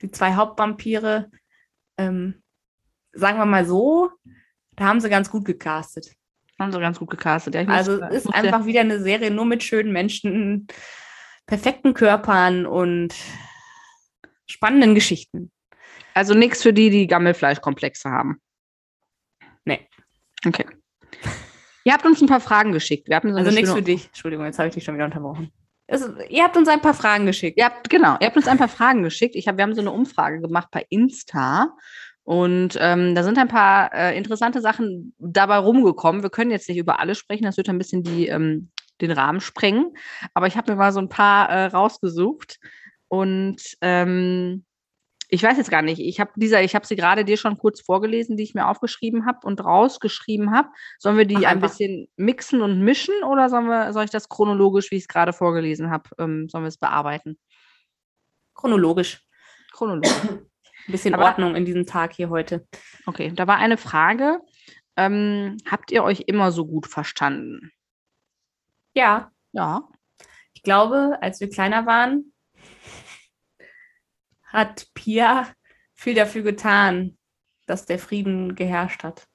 die 0.02 0.10
zwei 0.10 0.34
Hauptvampire, 0.34 1.30
ähm, 1.96 2.42
sagen 3.12 3.38
wir 3.38 3.46
mal 3.46 3.64
so, 3.64 4.10
da 4.76 4.84
haben 4.84 5.00
sie 5.00 5.08
ganz 5.10 5.30
gut 5.30 5.44
gecastet. 5.44 6.12
haben 6.58 6.72
sie 6.72 6.80
ganz 6.80 6.98
gut 6.98 7.10
gecastet. 7.10 7.54
Ja, 7.54 7.64
muss- 7.64 7.72
Also 7.74 8.02
es 8.02 8.24
ist 8.24 8.34
einfach 8.34 8.64
wieder 8.64 8.80
eine 8.80 9.00
Serie 9.02 9.30
nur 9.30 9.44
mit 9.44 9.62
schönen 9.62 9.92
Menschen, 9.92 10.66
perfekten 11.46 11.92
Körpern 11.94 12.64
und 12.66 13.14
spannenden 14.46 14.94
Geschichten. 14.94 15.50
Ja, 15.70 15.76
also 16.14 16.34
nichts 16.34 16.62
für 16.62 16.72
die, 16.72 16.88
die 16.90 17.06
Gammelfleischkomplexe 17.06 18.10
haben. 18.10 18.40
Nee. 19.64 19.86
Okay. 20.46 20.64
Ihr 21.84 21.92
habt 21.92 22.04
uns 22.06 22.20
ein 22.22 22.26
paar 22.26 22.40
Fragen 22.40 22.72
geschickt. 22.72 23.08
Wir 23.08 23.16
hatten 23.16 23.32
so 23.32 23.38
Also 23.38 23.50
nichts 23.50 23.72
für 23.72 23.82
dich. 23.82 24.06
Entschuldigung, 24.06 24.44
jetzt 24.46 24.58
habe 24.58 24.68
ich 24.68 24.74
dich 24.74 24.82
schon 24.84 24.94
wieder 24.94 25.04
unterbrochen. 25.04 25.52
Es, 25.88 26.04
ihr 26.30 26.42
habt 26.42 26.56
uns 26.56 26.68
ein 26.68 26.80
paar 26.80 26.94
Fragen 26.94 27.26
geschickt. 27.26 27.56
Ihr 27.58 27.66
habt, 27.66 27.88
genau, 27.90 28.16
ihr 28.18 28.26
habt 28.26 28.36
uns 28.36 28.48
ein 28.48 28.58
paar 28.58 28.68
Fragen 28.68 29.02
geschickt. 29.04 29.36
Ich 29.36 29.46
hab, 29.46 29.56
wir 29.56 29.62
haben 29.62 29.74
so 29.74 29.82
eine 29.82 29.92
Umfrage 29.92 30.40
gemacht 30.40 30.68
bei 30.72 30.84
Insta. 30.88 31.76
Und 32.26 32.76
ähm, 32.80 33.14
da 33.14 33.22
sind 33.22 33.38
ein 33.38 33.46
paar 33.46 33.94
äh, 33.94 34.18
interessante 34.18 34.60
Sachen 34.60 35.14
dabei 35.20 35.58
rumgekommen. 35.58 36.24
Wir 36.24 36.30
können 36.30 36.50
jetzt 36.50 36.68
nicht 36.68 36.78
über 36.78 36.98
alle 36.98 37.14
sprechen, 37.14 37.44
das 37.44 37.56
wird 37.56 37.68
ein 37.68 37.78
bisschen 37.78 38.02
die, 38.02 38.26
ähm, 38.26 38.72
den 39.00 39.12
Rahmen 39.12 39.40
sprengen. 39.40 39.96
Aber 40.34 40.48
ich 40.48 40.56
habe 40.56 40.72
mir 40.72 40.76
mal 40.76 40.92
so 40.92 40.98
ein 40.98 41.08
paar 41.08 41.48
äh, 41.48 41.66
rausgesucht. 41.66 42.58
Und 43.06 43.62
ähm, 43.80 44.64
ich 45.28 45.40
weiß 45.44 45.56
jetzt 45.56 45.70
gar 45.70 45.82
nicht, 45.82 46.00
ich 46.00 46.18
habe 46.18 46.32
dieser, 46.34 46.62
ich 46.64 46.74
habe 46.74 46.84
sie 46.84 46.96
gerade 46.96 47.24
dir 47.24 47.36
schon 47.36 47.58
kurz 47.58 47.80
vorgelesen, 47.80 48.36
die 48.36 48.42
ich 48.42 48.54
mir 48.54 48.66
aufgeschrieben 48.66 49.24
habe 49.24 49.46
und 49.46 49.64
rausgeschrieben 49.64 50.52
habe. 50.52 50.68
Sollen 50.98 51.18
wir 51.18 51.26
die 51.26 51.34
Mach 51.34 51.44
ein 51.44 51.60
bisschen 51.60 52.08
mixen 52.16 52.60
und 52.60 52.80
mischen 52.80 53.14
oder 53.22 53.48
sollen 53.48 53.66
wir, 53.66 53.92
soll 53.92 54.04
ich 54.04 54.10
das 54.10 54.28
chronologisch, 54.28 54.90
wie 54.90 54.96
ich 54.96 55.04
es 55.04 55.08
gerade 55.08 55.32
vorgelesen 55.32 55.92
habe, 55.92 56.10
ähm, 56.18 56.48
sollen 56.48 56.64
wir 56.64 56.68
es 56.68 56.78
bearbeiten? 56.78 57.38
Chronologisch. 58.56 59.22
Chronologisch. 59.70 60.40
Ein 60.88 60.92
bisschen 60.92 61.14
Aber- 61.14 61.24
Ordnung 61.24 61.56
in 61.56 61.64
diesem 61.64 61.86
Tag 61.86 62.12
hier 62.14 62.30
heute. 62.30 62.66
Okay, 63.06 63.32
da 63.34 63.46
war 63.46 63.56
eine 63.56 63.76
Frage. 63.76 64.40
Ähm, 64.96 65.56
habt 65.70 65.90
ihr 65.90 66.04
euch 66.04 66.24
immer 66.26 66.52
so 66.52 66.66
gut 66.66 66.86
verstanden? 66.86 67.70
Ja, 68.94 69.30
Ja. 69.52 69.88
ich 70.54 70.62
glaube, 70.62 71.18
als 71.20 71.40
wir 71.40 71.50
kleiner 71.50 71.84
waren, 71.86 72.32
hat 74.44 74.86
Pia 74.94 75.48
viel 75.94 76.14
dafür 76.14 76.42
getan, 76.42 77.18
dass 77.66 77.84
der 77.86 77.98
Frieden 77.98 78.54
geherrscht 78.54 79.02
hat. 79.02 79.26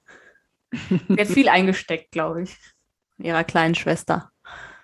Sie 0.72 1.16
hat 1.20 1.28
viel 1.28 1.48
eingesteckt, 1.48 2.12
glaube 2.12 2.42
ich, 2.42 2.56
ihrer 3.18 3.44
kleinen 3.44 3.74
Schwester. 3.74 4.30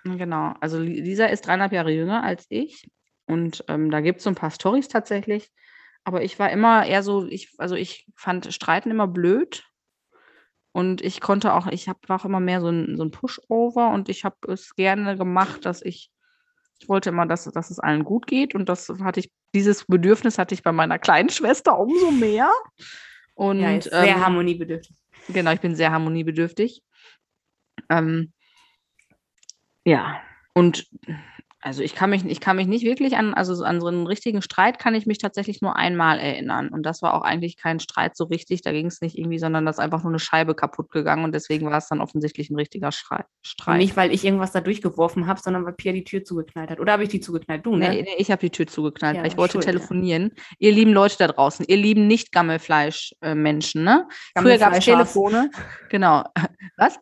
Genau, 0.03 0.53
also 0.61 0.79
Li- 0.79 1.01
Lisa 1.01 1.25
ist 1.25 1.45
dreieinhalb 1.45 1.73
Jahre 1.73 1.91
jünger 1.91 2.23
als 2.23 2.45
ich 2.49 2.89
und 3.25 3.65
ähm, 3.67 3.91
da 3.91 3.99
gibt 4.01 4.19
es 4.19 4.23
so 4.23 4.29
ein 4.29 4.35
paar 4.35 4.51
Storys 4.51 4.87
tatsächlich. 4.87 5.51
Aber 6.09 6.23
ich 6.23 6.39
war 6.39 6.49
immer 6.49 6.87
eher 6.87 7.03
so, 7.03 7.27
ich, 7.27 7.51
also 7.59 7.75
ich 7.75 8.07
fand 8.15 8.51
Streiten 8.51 8.89
immer 8.89 9.05
blöd 9.07 9.63
und 10.71 11.03
ich 11.03 11.21
konnte 11.21 11.53
auch, 11.53 11.67
ich 11.67 11.87
hab, 11.87 12.09
war 12.09 12.19
auch 12.19 12.25
immer 12.25 12.39
mehr 12.39 12.61
so 12.61 12.69
ein, 12.69 12.97
so 12.97 13.03
ein 13.03 13.11
Pushover 13.11 13.91
und 13.91 14.09
ich 14.09 14.25
habe 14.25 14.35
es 14.51 14.73
gerne 14.73 15.17
gemacht, 15.17 15.67
dass 15.67 15.83
ich, 15.83 16.09
ich 16.79 16.89
wollte 16.89 17.09
immer, 17.09 17.27
dass, 17.27 17.43
dass 17.43 17.69
es 17.69 17.77
allen 17.77 18.05
gut 18.05 18.25
geht 18.25 18.55
und 18.55 18.69
das 18.69 18.89
hatte 19.03 19.19
ich, 19.19 19.31
dieses 19.53 19.85
Bedürfnis 19.85 20.39
hatte 20.39 20.55
ich 20.55 20.63
bei 20.63 20.71
meiner 20.71 20.97
kleinen 20.97 21.29
Schwester 21.29 21.77
umso 21.77 22.09
mehr. 22.09 22.49
Und 23.35 23.61
Ja, 23.61 23.79
sehr 23.79 24.15
ähm, 24.15 24.25
harmoniebedürftig. 24.25 24.97
Genau, 25.27 25.51
ich 25.51 25.61
bin 25.61 25.75
sehr 25.75 25.91
harmoniebedürftig. 25.91 26.81
Ähm, 27.87 28.33
ja, 29.85 30.19
und 30.55 30.87
also 31.61 31.83
ich 31.83 31.93
kann 31.93 32.09
mich, 32.09 32.25
ich 32.25 32.39
kann 32.39 32.55
mich 32.55 32.67
nicht 32.67 32.85
wirklich 32.85 33.17
an, 33.17 33.33
also 33.33 33.53
so 33.53 33.65
an 33.65 33.81
so 33.81 33.87
einen 33.87 34.07
richtigen 34.07 34.41
Streit 34.41 34.79
kann 34.79 34.95
ich 34.95 35.05
mich 35.05 35.17
tatsächlich 35.17 35.61
nur 35.61 35.75
einmal 35.75 36.17
erinnern. 36.17 36.69
Und 36.69 36.83
das 36.83 37.01
war 37.01 37.13
auch 37.13 37.21
eigentlich 37.21 37.57
kein 37.57 37.81
Streit 37.81 38.15
so 38.15 38.25
richtig, 38.25 38.61
da 38.61 38.71
ging 38.71 38.85
es 38.85 39.01
nicht 39.01 39.17
irgendwie, 39.17 39.39
sondern 39.39 39.65
da 39.65 39.71
ist 39.71 39.79
einfach 39.79 40.03
nur 40.03 40.11
eine 40.11 40.19
Scheibe 40.19 40.55
kaputt 40.55 40.89
gegangen 40.89 41.25
und 41.25 41.33
deswegen 41.33 41.69
war 41.69 41.77
es 41.77 41.89
dann 41.89 41.99
offensichtlich 41.99 42.49
ein 42.49 42.55
richtiger 42.55 42.93
Schrei 42.93 43.25
Streit. 43.41 43.77
nicht, 43.77 43.97
weil 43.97 44.13
ich 44.13 44.23
irgendwas 44.23 44.53
da 44.53 44.61
durchgeworfen 44.61 45.27
habe, 45.27 45.41
sondern 45.41 45.65
weil 45.65 45.73
Pia 45.73 45.91
die 45.91 46.05
Tür 46.05 46.23
zugeknallt 46.23 46.69
hat. 46.69 46.79
Oder 46.79 46.93
habe 46.93 47.03
ich 47.03 47.09
die 47.09 47.19
zugeknallt? 47.19 47.65
Du, 47.65 47.75
ne? 47.75 47.89
Nee, 47.89 48.01
nee, 48.03 48.15
ich 48.17 48.31
habe 48.31 48.39
die 48.39 48.51
Tür 48.51 48.67
zugeknallt, 48.67 49.17
Ja, 49.17 49.23
weil 49.23 49.29
ich 49.29 49.37
wollte 49.37 49.53
schuld, 49.53 49.65
ja. 49.65 49.71
telefonieren. 49.73 50.31
Ihr 50.59 50.71
lieben 50.71 50.93
Leute 50.93 51.17
da 51.17 51.27
draußen, 51.27 51.65
ihr 51.67 51.77
lieben 51.77 52.07
nicht 52.07 52.31
Gammelfleisch-Menschen, 52.31 53.83
ne? 53.83 54.07
Früher 54.37 54.57
gab 54.57 54.73
es. 54.73 54.85
Telefone. 54.85 55.49
Genau. 55.89 56.23
Was? 56.77 56.99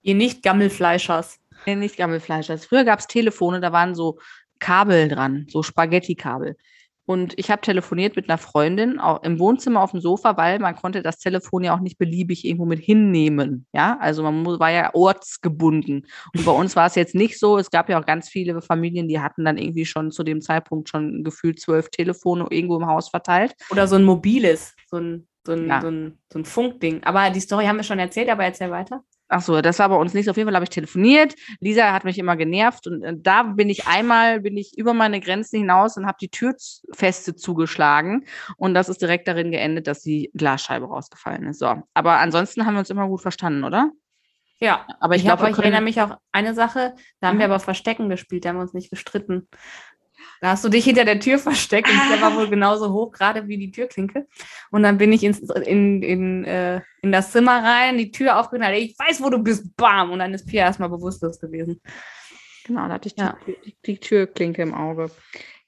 Ihr 0.00 0.14
nicht 0.14 0.42
Gammelfleischers. 0.42 1.38
Nee, 1.66 1.76
nicht 1.76 1.96
Gammelfleischers. 1.96 2.66
Früher 2.66 2.84
gab 2.84 2.98
es 2.98 3.06
Telefone, 3.06 3.60
da 3.60 3.72
waren 3.72 3.94
so 3.94 4.18
Kabel 4.58 5.08
dran, 5.08 5.46
so 5.48 5.62
Spaghetti-Kabel. 5.62 6.56
Und 7.04 7.36
ich 7.36 7.50
habe 7.50 7.60
telefoniert 7.60 8.14
mit 8.14 8.28
einer 8.30 8.38
Freundin 8.38 9.00
auch 9.00 9.24
im 9.24 9.40
Wohnzimmer 9.40 9.82
auf 9.82 9.90
dem 9.90 10.00
Sofa, 10.00 10.36
weil 10.36 10.60
man 10.60 10.76
konnte 10.76 11.02
das 11.02 11.18
Telefon 11.18 11.64
ja 11.64 11.74
auch 11.74 11.80
nicht 11.80 11.98
beliebig 11.98 12.44
irgendwo 12.44 12.64
mit 12.64 12.78
hinnehmen. 12.78 13.66
Ja, 13.72 13.98
also 14.00 14.22
man 14.22 14.46
war 14.46 14.70
ja 14.70 14.94
ortsgebunden. 14.94 16.06
Und 16.32 16.44
bei 16.44 16.52
uns 16.52 16.76
war 16.76 16.86
es 16.86 16.94
jetzt 16.94 17.16
nicht 17.16 17.40
so. 17.40 17.58
Es 17.58 17.70
gab 17.70 17.88
ja 17.88 18.00
auch 18.00 18.06
ganz 18.06 18.28
viele 18.28 18.62
Familien, 18.62 19.08
die 19.08 19.18
hatten 19.20 19.44
dann 19.44 19.58
irgendwie 19.58 19.84
schon 19.84 20.12
zu 20.12 20.22
dem 20.22 20.40
Zeitpunkt 20.40 20.88
schon 20.88 21.24
gefühlt 21.24 21.60
zwölf 21.60 21.90
Telefone 21.90 22.46
irgendwo 22.50 22.76
im 22.78 22.86
Haus 22.86 23.08
verteilt. 23.08 23.54
Oder 23.70 23.88
so 23.88 23.96
ein 23.96 24.04
mobiles, 24.04 24.76
so 24.88 24.98
ein, 24.98 25.26
so 25.44 25.52
ein, 25.54 25.66
Ja. 25.68 25.80
so 25.80 25.88
ein, 25.88 26.18
so 26.32 26.38
ein 26.38 26.44
Funkding. 26.44 27.02
Aber 27.02 27.30
die 27.30 27.40
Story 27.40 27.66
haben 27.66 27.76
wir 27.78 27.84
schon 27.84 27.98
erzählt, 27.98 28.28
aber 28.28 28.44
erzähl 28.44 28.70
weiter. 28.70 29.02
Ach 29.32 29.40
so, 29.40 29.60
das 29.62 29.78
war 29.78 29.88
bei 29.88 29.96
uns 29.96 30.12
nicht. 30.12 30.26
so. 30.26 30.30
Auf 30.32 30.36
jeden 30.36 30.46
Fall 30.46 30.54
habe 30.54 30.64
ich 30.64 30.70
telefoniert. 30.70 31.34
Lisa 31.60 31.92
hat 31.92 32.04
mich 32.04 32.18
immer 32.18 32.36
genervt 32.36 32.86
und 32.86 33.02
äh, 33.02 33.14
da 33.16 33.42
bin 33.44 33.70
ich 33.70 33.86
einmal 33.86 34.40
bin 34.40 34.56
ich 34.58 34.76
über 34.76 34.92
meine 34.92 35.20
Grenzen 35.20 35.58
hinaus 35.60 35.96
und 35.96 36.06
habe 36.06 36.18
die 36.20 36.28
Tür 36.28 36.54
feste 36.92 37.34
zugeschlagen 37.34 38.26
und 38.58 38.74
das 38.74 38.88
ist 38.90 39.00
direkt 39.00 39.26
darin 39.28 39.50
geendet, 39.50 39.86
dass 39.86 40.02
die 40.02 40.30
Glasscheibe 40.34 40.86
rausgefallen 40.86 41.46
ist. 41.48 41.60
So, 41.60 41.82
aber 41.94 42.18
ansonsten 42.18 42.66
haben 42.66 42.74
wir 42.74 42.80
uns 42.80 42.90
immer 42.90 43.08
gut 43.08 43.22
verstanden, 43.22 43.64
oder? 43.64 43.90
Ja, 44.60 44.86
Aber 45.00 45.16
ich, 45.16 45.22
ich, 45.22 45.26
glaube, 45.26 45.50
ich 45.50 45.58
erinnere 45.58 45.80
mich 45.80 46.00
auch 46.00 46.18
eine 46.30 46.54
Sache, 46.54 46.94
da 47.18 47.28
haben 47.28 47.34
Mhm. 47.36 47.38
wir 47.40 47.46
aber 47.46 47.58
Verstecken 47.58 48.08
gespielt, 48.08 48.44
da 48.44 48.50
haben 48.50 48.56
wir 48.58 48.62
uns 48.62 48.74
nicht 48.74 48.90
gestritten. 48.90 49.48
Da 50.40 50.50
hast 50.50 50.64
du 50.64 50.68
dich 50.68 50.84
hinter 50.84 51.04
der 51.04 51.20
Tür 51.20 51.38
versteckt 51.38 51.88
und 51.88 51.96
der 52.10 52.20
war 52.20 52.36
wohl 52.36 52.48
genauso 52.50 52.92
hoch, 52.92 53.12
gerade 53.12 53.46
wie 53.48 53.58
die 53.58 53.70
Türklinke. 53.70 54.26
Und 54.70 54.82
dann 54.82 54.98
bin 54.98 55.12
ich 55.12 55.22
ins, 55.22 55.38
in, 55.40 56.02
in, 56.02 56.44
äh, 56.44 56.80
in 57.02 57.12
das 57.12 57.30
Zimmer 57.32 57.62
rein, 57.62 57.98
die 57.98 58.10
Tür 58.10 58.38
aufgeknallt. 58.38 58.78
Ich 58.78 58.96
weiß, 58.98 59.22
wo 59.22 59.30
du 59.30 59.38
bist, 59.38 59.76
bam! 59.76 60.10
Und 60.10 60.18
dann 60.18 60.34
ist 60.34 60.46
Pia 60.46 60.64
erstmal 60.64 60.88
bewusstlos 60.88 61.38
gewesen. 61.40 61.80
genau, 62.64 62.86
da 62.88 62.94
hatte 62.94 63.08
ich 63.08 63.14
die, 63.14 63.20
Ja. 63.22 63.36
die, 63.46 63.76
die 63.86 63.98
Türklinke 63.98 64.62
im 64.62 64.74
Auge. 64.74 65.10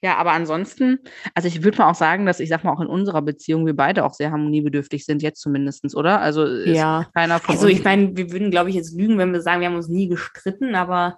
Ja, 0.01 0.17
aber 0.17 0.33
ansonsten, 0.33 0.99
also 1.33 1.47
ich 1.47 1.63
würde 1.63 1.79
mal 1.79 1.89
auch 1.89 1.95
sagen, 1.95 2.25
dass 2.27 2.39
ich 2.39 2.49
sag 2.49 2.63
mal 2.63 2.71
auch 2.73 2.81
in 2.81 2.85
unserer 2.87 3.23
Beziehung 3.23 3.65
wir 3.65 3.75
beide 3.75 4.05
auch 4.05 4.13
sehr 4.13 4.29
harmoniebedürftig 4.31 5.03
sind, 5.03 5.23
jetzt 5.23 5.41
zumindest, 5.41 5.95
oder? 5.95 6.21
Also 6.21 6.43
ist 6.45 6.75
Ja. 6.77 7.07
keiner 7.15 7.39
von 7.39 7.55
Also 7.55 7.67
ich 7.67 7.83
meine, 7.83 8.15
wir 8.15 8.31
würden, 8.31 8.51
glaube 8.51 8.69
ich, 8.69 8.75
jetzt 8.75 8.95
lügen, 8.95 9.17
wenn 9.17 9.33
wir 9.33 9.41
sagen, 9.41 9.61
wir 9.61 9.67
haben 9.67 9.75
uns 9.75 9.87
nie 9.87 10.07
gestritten, 10.07 10.75
aber 10.75 11.17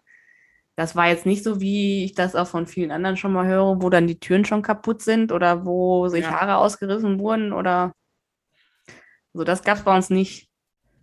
das 0.77 0.95
war 0.95 1.07
jetzt 1.07 1.25
nicht 1.25 1.43
so, 1.43 1.59
wie 1.59 2.05
ich 2.05 2.13
das 2.13 2.35
auch 2.35 2.47
von 2.47 2.67
vielen 2.67 2.91
anderen 2.91 3.17
schon 3.17 3.33
mal 3.33 3.45
höre, 3.47 3.81
wo 3.81 3.89
dann 3.89 4.07
die 4.07 4.19
Türen 4.19 4.45
schon 4.45 4.61
kaputt 4.61 5.01
sind 5.01 5.31
oder 5.33 5.65
wo 5.65 6.07
sich 6.07 6.23
Ja. 6.23 6.31
Haare 6.39 6.57
ausgerissen 6.57 7.19
wurden 7.19 7.51
oder 7.51 7.93
so. 9.33 9.43
Das 9.43 9.63
gab 9.63 9.77
es 9.77 9.83
bei 9.83 9.93
uns 9.95 10.09
nicht. 10.09 10.49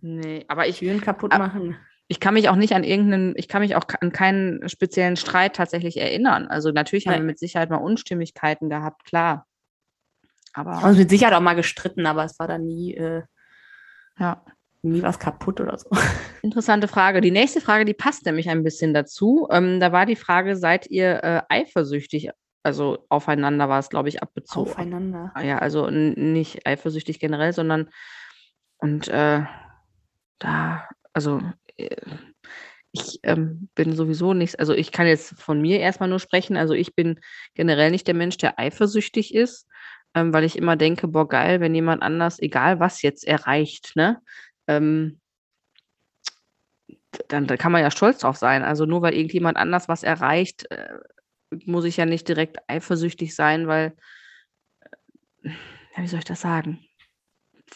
nee, 0.01 0.43
aber 0.47 0.67
ich, 0.67 0.79
Türen 0.79 1.01
kaputt 1.01 1.31
Ab- 1.33 1.39
machen. 1.39 1.77
Ich 2.07 2.19
kann 2.19 2.35
mich 2.35 2.49
auch 2.49 2.55
nicht 2.55 2.73
an 2.73 2.83
irgendeinen, 2.83 3.33
ich 3.35 3.47
kann 3.47 3.61
mich 3.63 3.75
auch 3.75 3.85
an 3.99 4.11
keinen 4.11 4.69
speziellen 4.69 5.15
Streit 5.17 5.55
tatsächlich 5.55 5.97
erinnern. 5.97 6.47
Also 6.47 6.71
natürlich 6.71 7.07
haben 7.07 7.13
Nee. 7.15 7.19
wir 7.21 7.25
mit 7.25 7.39
Sicherheit 7.39 7.69
mal 7.71 7.77
Unstimmigkeiten 7.77 8.69
gehabt, 8.69 9.05
klar. 9.05 9.47
Wir 10.53 10.63
haben 10.63 10.67
Aber 10.69 10.87
uns 10.87 10.97
mit 10.99 11.09
Sicherheit 11.09 11.33
auch 11.33 11.41
mal 11.41 11.55
gestritten, 11.55 12.05
aber 12.05 12.23
es 12.23 12.37
war 12.39 12.47
dann 12.47 12.65
nie, 12.67 12.93
äh, 12.93 13.23
ja, 14.19 14.45
nie 14.85 15.01
was 15.01 15.19
kaputt 15.19 15.59
oder 15.59 15.77
so. 15.77 15.89
interessante 16.41 16.87
Frage. 16.87 17.21
Die 17.21 17.31
nächste 17.31 17.61
Frage, 17.61 17.85
die 17.85 17.93
passt 17.93 18.25
nämlich 18.25 18.49
ein 18.49 18.63
bisschen 18.63 18.93
dazu. 18.93 19.47
Ähm, 19.51 19.79
da 19.79 19.91
war 19.91 20.05
die 20.05 20.15
Frage, 20.15 20.55
seid 20.55 20.87
ihr 20.87 21.23
äh, 21.23 21.41
eifersüchtig? 21.49 22.29
Also 22.63 23.05
aufeinander 23.09 23.69
war 23.69 23.79
es, 23.79 23.89
glaube 23.89 24.09
ich, 24.09 24.23
abbezogen. 24.23 24.71
Aufeinander. 24.71 25.31
Ah 25.35 25.43
Ja, 25.43 25.59
also 25.59 25.89
nicht 25.89 26.65
eifersüchtig 26.65 27.19
generell, 27.19 27.53
sondern 27.53 27.89
und 28.77 29.07
äh, 29.07 29.43
da, 30.39 30.89
also 31.13 31.41
äh, 31.77 31.95
ich 32.91 33.19
ähm, 33.23 33.69
bin 33.75 33.93
sowieso 33.95 34.33
nicht, 34.33 34.59
also 34.59 34.73
ich 34.73 34.91
kann 34.91 35.05
jetzt 35.05 35.39
von 35.39 35.61
mir 35.61 35.79
erstmal 35.79 36.09
nur 36.09 36.19
sprechen. 36.19 36.55
Also 36.55 36.73
ich 36.73 36.95
bin 36.95 37.19
generell 37.53 37.91
nicht 37.91 38.07
der 38.07 38.15
Mensch, 38.15 38.37
der 38.37 38.57
eifersüchtig 38.57 39.35
ist, 39.35 39.67
ähm, 40.13 40.33
weil 40.33 40.45
ich 40.45 40.57
immer 40.57 40.75
denke, 40.75 41.07
boah, 41.07 41.27
geil, 41.27 41.59
wenn 41.59 41.75
jemand 41.75 42.01
anders, 42.01 42.39
egal 42.39 42.79
was 42.79 43.01
jetzt 43.01 43.27
erreicht, 43.27 43.91
ne? 43.95 44.21
Ähm, 44.67 45.19
dann, 47.27 47.47
da 47.47 47.57
kann 47.57 47.71
man 47.71 47.81
ja 47.81 47.91
stolz 47.91 48.19
drauf 48.19 48.37
sein. 48.37 48.63
Also 48.63 48.85
nur 48.85 49.01
weil 49.01 49.13
irgendjemand 49.13 49.57
anders 49.57 49.87
was 49.87 50.03
erreicht, 50.03 50.69
äh, 50.71 50.97
muss 51.65 51.85
ich 51.85 51.97
ja 51.97 52.05
nicht 52.05 52.27
direkt 52.27 52.57
eifersüchtig 52.67 53.35
sein, 53.35 53.67
weil 53.67 53.95
ja, 55.43 56.03
wie 56.03 56.07
soll 56.07 56.19
ich 56.19 56.25
das 56.25 56.41
sagen? 56.41 56.79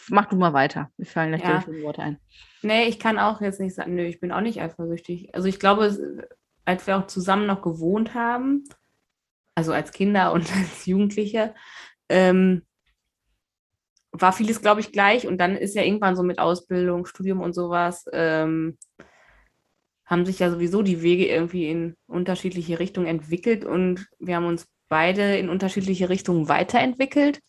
Mach 0.08 0.26
du 0.26 0.36
mal 0.36 0.52
weiter. 0.52 0.90
Mir 0.96 1.06
fallen 1.06 1.30
gleich 1.30 1.42
Ja. 1.42 1.64
die 1.66 1.82
Worte 1.82 2.02
ein. 2.02 2.18
Nee, 2.62 2.84
ich 2.84 2.98
kann 2.98 3.18
auch 3.18 3.40
jetzt 3.40 3.60
nicht 3.60 3.74
sagen, 3.74 3.94
nö, 3.94 4.02
ich 4.02 4.20
bin 4.20 4.32
auch 4.32 4.40
nicht 4.40 4.60
eifersüchtig. 4.60 5.34
Also 5.34 5.48
ich 5.48 5.58
glaube, 5.58 6.26
als 6.64 6.86
wir 6.86 6.98
auch 6.98 7.06
zusammen 7.06 7.46
noch 7.46 7.62
gewohnt 7.62 8.14
haben, 8.14 8.64
also 9.54 9.72
als 9.72 9.92
Kinder 9.92 10.32
und 10.32 10.50
als 10.56 10.86
Jugendliche, 10.86 11.54
ähm, 12.08 12.62
war 14.12 14.32
vieles, 14.32 14.60
glaube 14.60 14.80
ich, 14.80 14.92
gleich. 14.92 15.26
Und 15.26 15.38
dann 15.38 15.56
ist 15.56 15.74
ja 15.74 15.82
irgendwann 15.82 16.16
so 16.16 16.22
mit 16.22 16.38
Ausbildung, 16.38 17.06
Studium 17.06 17.40
und 17.40 17.52
sowas, 17.52 18.06
ähm, 18.12 18.78
haben 20.04 20.26
sich 20.26 20.40
ja 20.40 20.50
sowieso 20.50 20.82
die 20.82 21.02
Wege 21.02 21.26
irgendwie 21.26 21.70
in 21.70 21.96
unterschiedliche 22.08 22.80
Richtungen 22.80 23.06
entwickelt 23.06 23.64
und 23.64 24.08
wir 24.18 24.34
haben 24.34 24.46
uns 24.46 24.66
beide 24.88 25.38
in 25.38 25.48
unterschiedliche 25.48 26.08
Richtungen 26.08 26.48
weiterentwickelt. 26.48 27.40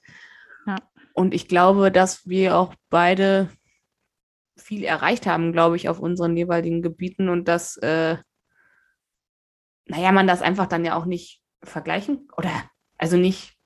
Ja. 0.68 0.76
Und 1.14 1.34
ich 1.34 1.48
glaube, 1.48 1.92
dass 1.92 2.28
wir 2.28 2.56
auch 2.56 2.76
beide 2.92 3.50
viel 4.56 4.84
erreicht 4.84 5.26
haben, 5.26 5.52
glaube 5.54 5.76
ich, 5.76 5.90
auf 5.90 6.00
unseren 6.00 6.38
jeweiligen 6.38 6.84
Gebieten 6.84 7.30
und 7.30 7.48
dass, 7.48 7.78
äh, 7.78 8.18
naja, 9.86 10.12
man 10.12 10.28
das 10.28 10.44
einfach 10.44 10.68
dann 10.68 10.86
ja 10.86 10.96
auch 10.96 11.06
nicht 11.06 11.42
vergleichen 11.64 12.28
oder 12.38 12.52
also 12.98 13.18
nicht. 13.18 13.58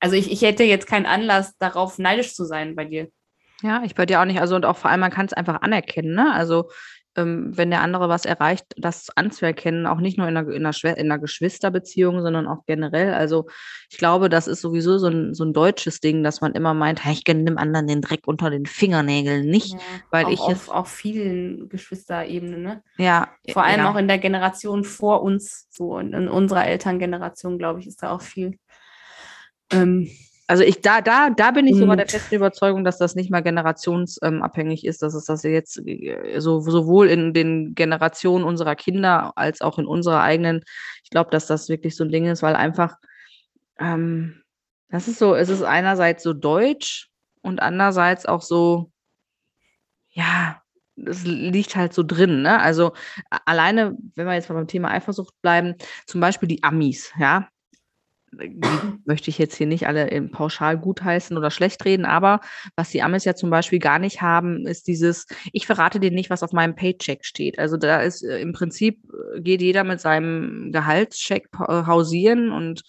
Also 0.00 0.16
ich, 0.16 0.32
ich 0.32 0.42
hätte 0.42 0.64
jetzt 0.64 0.86
keinen 0.86 1.06
Anlass 1.06 1.56
darauf 1.58 1.98
neidisch 1.98 2.34
zu 2.34 2.44
sein 2.44 2.74
bei 2.74 2.86
dir. 2.86 3.08
Ja, 3.62 3.82
ich 3.84 3.94
bei 3.94 4.06
dir 4.06 4.20
auch 4.20 4.24
nicht. 4.24 4.40
Also 4.40 4.56
und 4.56 4.64
auch 4.64 4.76
vor 4.76 4.90
allem, 4.90 5.00
man 5.00 5.10
kann 5.10 5.26
es 5.26 5.34
einfach 5.34 5.60
anerkennen, 5.60 6.14
ne? 6.14 6.32
Also 6.32 6.70
ähm, 7.16 7.56
wenn 7.56 7.70
der 7.70 7.80
andere 7.80 8.08
was 8.08 8.24
erreicht, 8.24 8.66
das 8.76 9.08
anzuerkennen, 9.16 9.86
auch 9.86 9.98
nicht 9.98 10.16
nur 10.16 10.28
in 10.28 10.36
einer, 10.36 10.48
in 10.50 10.64
einer, 10.64 10.96
in 10.96 11.10
einer 11.10 11.18
Geschwisterbeziehung, 11.18 12.22
sondern 12.22 12.46
auch 12.46 12.64
generell. 12.66 13.12
Also 13.14 13.46
ich 13.90 13.98
glaube, 13.98 14.28
das 14.28 14.46
ist 14.46 14.60
sowieso 14.60 14.98
so 14.98 15.08
ein, 15.08 15.34
so 15.34 15.44
ein 15.44 15.52
deutsches 15.52 16.00
Ding, 16.00 16.22
dass 16.22 16.40
man 16.40 16.52
immer 16.52 16.72
meint, 16.72 17.04
hey, 17.04 17.12
ich 17.12 17.24
gönne 17.24 17.44
dem 17.44 17.58
anderen 17.58 17.88
den 17.88 18.00
Dreck 18.00 18.26
unter 18.26 18.50
den 18.50 18.66
Fingernägeln 18.66 19.46
nicht, 19.46 19.72
Ja, 19.72 19.78
weil 20.10 20.26
auch 20.26 20.30
ich 20.30 20.40
auf, 20.40 20.48
jetzt, 20.48 20.68
auf 20.70 20.88
vielen 20.88 21.68
Geschwisterebenen, 21.68 22.62
ne? 22.62 22.82
ja, 22.96 23.28
Vor 23.52 23.64
allem 23.64 23.80
ja. 23.80 23.90
auch 23.90 23.96
in 23.96 24.08
der 24.08 24.18
Generation 24.18 24.84
vor 24.84 25.22
uns, 25.22 25.66
so 25.70 25.98
in, 25.98 26.12
in 26.12 26.28
unserer 26.28 26.66
Elterngeneration, 26.66 27.58
glaube 27.58 27.80
ich, 27.80 27.86
ist 27.86 28.02
da 28.02 28.12
auch 28.12 28.22
viel. 28.22 28.56
Ähm, 29.70 30.10
Also 30.48 30.64
ich, 30.64 30.80
da, 30.80 31.00
da, 31.00 31.30
da 31.30 31.52
bin 31.52 31.68
ich 31.68 31.76
sogar 31.76 31.94
der 31.96 32.08
festen 32.08 32.34
Überzeugung, 32.34 32.82
dass 32.82 32.98
das 32.98 33.14
nicht 33.14 33.30
mal 33.30 33.40
generationsabhängig 33.40 34.84
ist, 34.84 35.00
dass 35.00 35.14
es 35.14 35.26
das 35.26 35.44
jetzt 35.44 35.80
äh, 35.86 36.40
so, 36.40 36.58
sowohl 36.60 37.08
in 37.08 37.32
den 37.32 37.76
Generationen 37.76 38.44
unserer 38.44 38.74
Kinder 38.74 39.32
als 39.36 39.60
auch 39.60 39.78
in 39.78 39.86
unserer 39.86 40.22
eigenen, 40.22 40.64
ich 41.04 41.10
glaube, 41.10 41.30
dass 41.30 41.46
das 41.46 41.68
wirklich 41.68 41.94
so 41.94 42.02
ein 42.02 42.10
Ding 42.10 42.26
ist, 42.26 42.42
weil 42.42 42.56
einfach, 42.56 42.96
ähm, 43.78 44.42
das 44.88 45.06
ist 45.06 45.20
so, 45.20 45.36
es 45.36 45.50
ist 45.50 45.62
einerseits 45.62 46.24
so 46.24 46.32
deutsch 46.32 47.10
und 47.42 47.62
andererseits 47.62 48.26
auch 48.26 48.42
so, 48.42 48.90
ja, 50.10 50.60
es 50.96 51.22
liegt 51.24 51.76
halt 51.76 51.94
so 51.94 52.02
drin, 52.02 52.42
ne? 52.42 52.60
Also 52.60 52.92
alleine, 53.46 53.96
wenn 54.16 54.26
wir 54.26 54.34
jetzt 54.34 54.48
mal 54.48 54.56
beim 54.56 54.66
Thema 54.66 54.90
Eifersucht 54.90 55.32
bleiben, 55.42 55.76
zum 56.06 56.20
Beispiel 56.20 56.48
die 56.48 56.64
Amis, 56.64 57.12
ja, 57.20 57.48
möchte 58.32 59.30
ich 59.30 59.38
jetzt 59.38 59.56
hier 59.56 59.66
nicht 59.66 59.86
alle 59.86 60.06
pauschal 60.28 60.78
gutheißen 60.78 61.36
oder 61.36 61.50
schlecht 61.50 61.84
reden, 61.84 62.04
aber 62.04 62.40
was 62.76 62.90
die 62.90 63.02
Amis 63.02 63.24
ja 63.24 63.34
zum 63.34 63.50
Beispiel 63.50 63.80
gar 63.80 63.98
nicht 63.98 64.22
haben, 64.22 64.66
ist 64.66 64.86
dieses, 64.86 65.26
ich 65.52 65.66
verrate 65.66 65.98
dir 65.98 66.10
nicht, 66.10 66.30
was 66.30 66.42
auf 66.42 66.52
meinem 66.52 66.76
Paycheck 66.76 67.24
steht. 67.24 67.58
Also 67.58 67.76
da 67.76 68.00
ist 68.00 68.22
äh, 68.22 68.40
im 68.40 68.52
Prinzip, 68.52 69.00
äh, 69.34 69.40
geht 69.40 69.62
jeder 69.62 69.84
mit 69.84 70.00
seinem 70.00 70.70
Gehaltscheck 70.72 71.48
äh, 71.58 71.86
hausieren 71.86 72.52
und, 72.52 72.82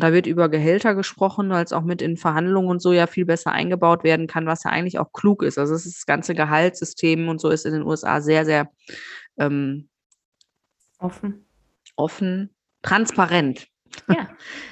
da 0.00 0.12
wird 0.12 0.28
über 0.28 0.48
Gehälter 0.48 0.94
gesprochen, 0.94 1.50
weil 1.50 1.64
es 1.64 1.72
auch 1.72 1.82
mit 1.82 2.02
in 2.02 2.16
Verhandlungen 2.16 2.68
und 2.68 2.80
so 2.80 2.92
ja 2.92 3.08
viel 3.08 3.24
besser 3.24 3.50
eingebaut 3.50 4.04
werden 4.04 4.28
kann, 4.28 4.46
was 4.46 4.62
ja 4.62 4.70
eigentlich 4.70 5.00
auch 5.00 5.12
klug 5.12 5.42
ist. 5.42 5.58
Also 5.58 5.74
das 5.74 6.06
ganze 6.06 6.36
Gehaltssystem 6.36 7.28
und 7.28 7.40
so 7.40 7.48
ist 7.48 7.66
in 7.66 7.72
den 7.72 7.82
USA 7.82 8.20
sehr, 8.20 8.44
sehr 8.44 8.70
ähm, 9.36 9.88
offen. 11.00 11.46
offen, 11.96 12.54
transparent 12.82 13.66
Ja. 14.08 14.28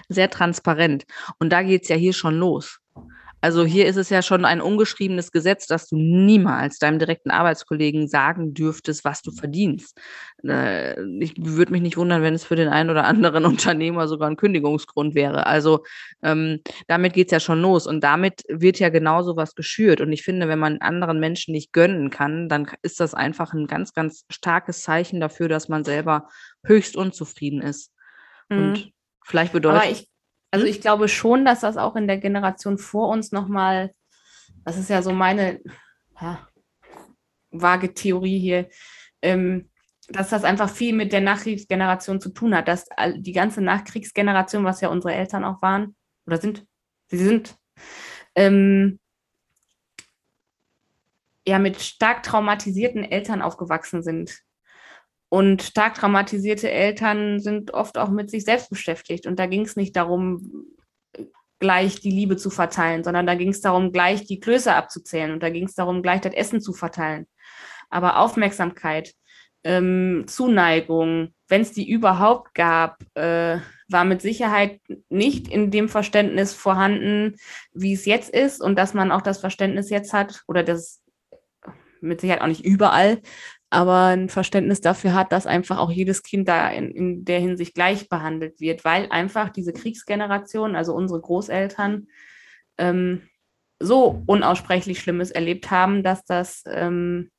sehr 0.09 0.31
transparent. 0.31 1.05
Und 1.39 1.51
da 1.51 1.63
geht's 1.63 1.89
ja 1.89 1.97
hier 1.97 2.15
schon 2.15 2.39
los. 2.39 2.81
Also 3.47 3.65
hier 3.65 3.87
ist 3.87 3.97
es 3.97 4.11
ja 4.11 4.23
schon 4.23 4.45
ein 4.45 4.61
ungeschriebenes 4.61 5.31
Gesetz, 5.31 5.67
dass 5.67 5.89
du 5.89 5.97
niemals 5.97 6.79
deinem 6.79 6.99
direkten 6.99 7.31
Arbeitskollegen 7.31 8.09
sagen 8.09 8.55
dürftest, 8.55 9.05
was 9.05 9.23
du 9.23 9.31
verdienst. 9.31 10.01
Äh, 10.43 11.01
ich 11.21 11.35
würde 11.37 11.71
mich 11.71 11.83
nicht 11.83 11.97
wundern, 11.97 12.23
wenn 12.23 12.35
es 12.35 12.45
für 12.45 12.57
den 12.57 12.69
einen 12.69 12.91
oder 12.91 13.05
anderen 13.05 13.45
Unternehmer 13.45 14.09
sogar 14.09 14.29
ein 14.29 14.37
Kündigungsgrund 14.37 15.15
wäre. 15.15 15.47
Also 15.47 15.85
ähm, 16.23 16.61
damit 16.89 17.13
geht's 17.13 17.31
ja 17.31 17.39
schon 17.39 17.61
los. 17.61 17.87
Und 17.87 18.03
damit 18.03 18.43
wird 18.49 18.81
ja 18.81 18.89
genauso 18.89 19.37
was 19.37 19.55
geschürt. 19.55 20.01
Und 20.01 20.13
ich 20.13 20.23
finde, 20.23 20.49
wenn 20.49 20.59
man 20.59 20.79
anderen 20.79 21.21
Menschen 21.21 21.53
nicht 21.53 21.73
gönnen 21.73 22.11
kann, 22.11 22.49
dann 22.49 22.67
ist 22.83 23.01
das 23.01 23.15
einfach 23.15 23.53
ein 23.53 23.67
ganz, 23.67 23.93
ganz 23.93 24.25
starkes 24.31 24.83
Zeichen 24.83 25.21
dafür, 25.21 25.49
dass 25.49 25.69
man 25.69 25.85
selber 25.85 26.29
höchst 26.65 26.97
unzufrieden 26.97 27.61
ist. 27.61 27.93
Mhm. 28.49 28.59
Und 28.59 28.96
vielleicht 29.27 29.53
bedeutet 29.53 29.83
Aber 29.83 29.91
ich, 29.91 30.09
also 30.51 30.65
ich 30.67 30.81
glaube 30.81 31.09
schon, 31.09 31.45
dass 31.45 31.61
das 31.61 31.77
auch 31.77 31.97
in 31.97 32.07
der 32.07 32.19
Generation 32.19 32.79
vor 32.79 33.09
uns 33.09 33.33
nochmal, 33.33 33.93
das 34.65 34.79
ist 34.79 34.89
ja 34.89 35.03
so 35.03 35.13
meine 35.13 35.61
ja, 36.21 36.49
vage 37.51 37.93
Theorie 37.93 38.39
hier, 38.39 38.69
ähm, 39.23 39.71
dass 40.09 40.31
das 40.31 40.45
einfach 40.45 40.71
viel 40.71 40.95
mit 40.95 41.13
der 41.13 41.21
Nachkriegsgeneration 41.21 42.21
zu 42.21 42.31
tun 42.31 42.55
hat, 42.55 42.69
dass 42.69 42.87
die 43.17 43.33
ganze 43.33 43.61
Nachkriegsgeneration, 43.61 44.65
was 44.65 44.81
ja 44.81 44.89
unsere 44.89 45.15
Eltern 45.15 45.45
auch 45.45 45.61
waren, 45.63 45.97
oder 46.27 46.41
sind, 46.41 46.65
sie 47.09 47.19
sind, 47.19 47.57
ähm, 48.37 49.01
ja, 51.47 51.59
mit 51.59 51.81
stark 51.81 52.23
traumatisierten 52.23 53.05
Eltern 53.05 53.43
aufgewachsen 53.43 54.03
sind. 54.03 54.41
Und 55.29 55.63
stark 55.63 55.95
traumatisierte 55.95 56.71
Eltern 56.71 57.41
sind 57.41 57.75
oft 57.75 57.99
auch 57.99 58.11
mit 58.11 58.31
sich 58.31 58.45
selbst 58.45 58.71
beschäftigt. 58.71 59.27
Und 59.27 59.39
da 59.39 59.47
ging 59.47 59.63
es 59.63 59.77
nicht 59.77 59.97
darum, 59.97 60.67
gleich 61.59 62.01
die 62.01 62.11
Liebe 62.11 62.37
zu 62.37 62.51
verteilen, 62.51 63.03
sondern 63.03 63.27
da 63.27 63.35
ging 63.35 63.49
es 63.49 63.61
darum, 63.61 63.93
gleich 63.93 64.27
die 64.27 64.41
Klöße 64.41 64.75
abzuzählen. 64.75 65.33
Und 65.33 65.43
da 65.43 65.51
ging 65.51 65.65
es 65.65 65.75
darum, 65.75 66.03
gleich 66.03 66.21
das 66.21 66.35
Essen 66.35 66.61
zu 66.61 66.73
verteilen. 66.73 67.27
Aber 67.91 68.19
Aufmerksamkeit, 68.19 69.15
ähm, 69.65 70.25
Zuneigung, 70.27 71.35
wenn 71.49 71.63
es 71.63 71.73
die 71.73 71.89
überhaupt 71.89 72.55
gab, 72.55 73.03
äh, 73.15 73.59
war 73.89 74.05
mit 74.05 74.21
Sicherheit 74.21 74.81
nicht 75.09 75.49
in 75.49 75.71
dem 75.71 75.89
Verständnis 75.89 76.53
vorhanden, 76.53 77.37
wie 77.73 77.93
es 77.93 78.05
jetzt 78.05 78.31
ist 78.31 78.61
und 78.61 78.77
dass 78.77 78.95
man 78.95 79.13
auch 79.13 79.23
das 79.23 79.39
Verständnis 79.39 79.91
jetzt 79.91 80.13
hat 80.13 80.43
oder 80.47 80.63
das 80.63 81.03
mit 82.01 82.21
Sicherheit 82.21 82.43
auch 82.43 82.47
nicht 82.47 82.65
überall, 82.65 83.21
aber 83.71 84.07
ein 84.07 84.29
Verständnis 84.29 84.81
dafür 84.81 85.15
hat, 85.15 85.33
dass 85.33 85.47
einfach 85.47 85.79
auch 85.79 85.91
jedes 85.91 86.23
Kind 86.23 86.49
da 86.49 86.69
in, 86.71 86.91
in 86.91 87.25
der 87.25 87.41
Hinsicht 87.41 87.75
gleich 87.75 88.09
behandelt 88.09 88.61
wird, 88.61 88.85
weil 88.85 89.09
einfach 89.11 89.49
diese 89.51 89.73
Kriegsgeneration, 89.73 90.77
also 90.77 90.95
unsere 90.95 91.21
Großeltern, 91.21 92.07
ähm, 92.79 93.23
so 93.79 94.23
unaussprechlich 94.27 95.01
Schlimmes 95.01 95.31
erlebt 95.31 95.71
haben, 95.71 96.03
dass 96.03 96.25
das, 96.25 96.63
ähm, 96.67 97.31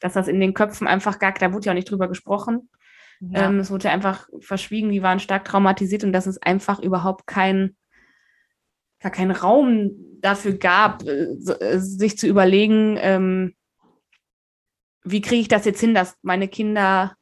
dass 0.00 0.14
das 0.14 0.28
in 0.28 0.40
den 0.40 0.54
Köpfen 0.54 0.86
einfach 0.86 1.18
gar, 1.18 1.32
da 1.34 1.52
wurde 1.52 1.66
ja 1.66 1.72
auch 1.72 1.76
nicht 1.76 1.90
drüber 1.90 2.08
gesprochen. 2.08 2.70
Ja. 3.20 3.48
Ähm, 3.48 3.58
es 3.58 3.70
wurde 3.70 3.90
einfach 3.90 4.28
verschwiegen, 4.40 4.90
die 4.90 5.02
waren 5.02 5.20
stark 5.20 5.44
traumatisiert 5.44 6.04
und 6.04 6.12
dass 6.12 6.26
es 6.26 6.40
einfach 6.40 6.80
überhaupt 6.80 7.26
kein, 7.26 7.76
gar 9.00 9.12
keinen 9.12 9.32
Raum 9.32 9.92
dafür 10.20 10.54
gab, 10.54 11.02
äh, 11.02 11.34
äh, 11.34 11.78
sich 11.78 12.16
zu 12.16 12.26
überlegen, 12.26 12.96
ähm, 13.00 13.54
wie 15.04 15.20
kriege 15.20 15.42
ich 15.42 15.48
das 15.48 15.64
jetzt 15.64 15.80
hin, 15.80 15.94
dass 15.94 16.16
meine 16.22 16.48
Kinder 16.48 17.14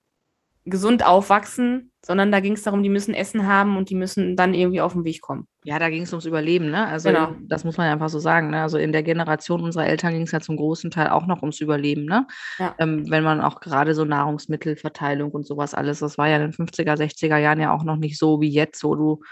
gesund 0.66 1.04
aufwachsen, 1.04 1.90
sondern 2.04 2.30
da 2.30 2.40
ging 2.40 2.52
es 2.52 2.62
darum, 2.62 2.82
die 2.82 2.88
müssen 2.88 3.14
Essen 3.14 3.46
haben 3.46 3.76
und 3.76 3.90
die 3.90 3.94
müssen 3.94 4.36
dann 4.36 4.54
irgendwie 4.54 4.80
auf 4.80 4.92
den 4.92 5.04
Weg 5.04 5.20
kommen. 5.20 5.46
Ja, 5.64 5.78
da 5.78 5.90
ging 5.90 6.02
es 6.02 6.12
ums 6.12 6.26
Überleben, 6.26 6.70
ne? 6.70 6.86
Also 6.86 7.08
Genau. 7.10 7.34
das 7.48 7.64
muss 7.64 7.76
man 7.76 7.86
ja 7.86 7.92
einfach 7.92 8.08
so 8.08 8.18
sagen. 8.18 8.50
Ne? 8.50 8.62
Also 8.62 8.78
in 8.78 8.92
der 8.92 9.02
Generation 9.02 9.62
unserer 9.62 9.86
Eltern 9.86 10.12
ging 10.12 10.22
es 10.22 10.32
ja 10.32 10.40
zum 10.40 10.56
großen 10.56 10.90
Teil 10.90 11.08
auch 11.08 11.26
noch 11.26 11.42
ums 11.42 11.60
Überleben, 11.60 12.04
ne? 12.04 12.26
Ja. 12.58 12.74
Ähm, 12.78 13.10
wenn 13.10 13.24
man 13.24 13.40
auch 13.40 13.60
gerade 13.60 13.94
so 13.94 14.04
Nahrungsmittelverteilung 14.04 15.30
und 15.30 15.46
sowas 15.46 15.74
alles, 15.74 15.98
das 16.00 16.18
war 16.18 16.28
ja 16.28 16.36
in 16.36 16.42
den 16.42 16.52
50er, 16.52 16.96
60er 16.96 17.38
Jahren 17.38 17.60
ja 17.60 17.72
auch 17.74 17.84
noch 17.84 17.96
nicht 17.96 18.18
so 18.18 18.40
wie 18.40 18.50
jetzt, 18.50 18.84
wo 18.84 18.94
du 18.94 19.22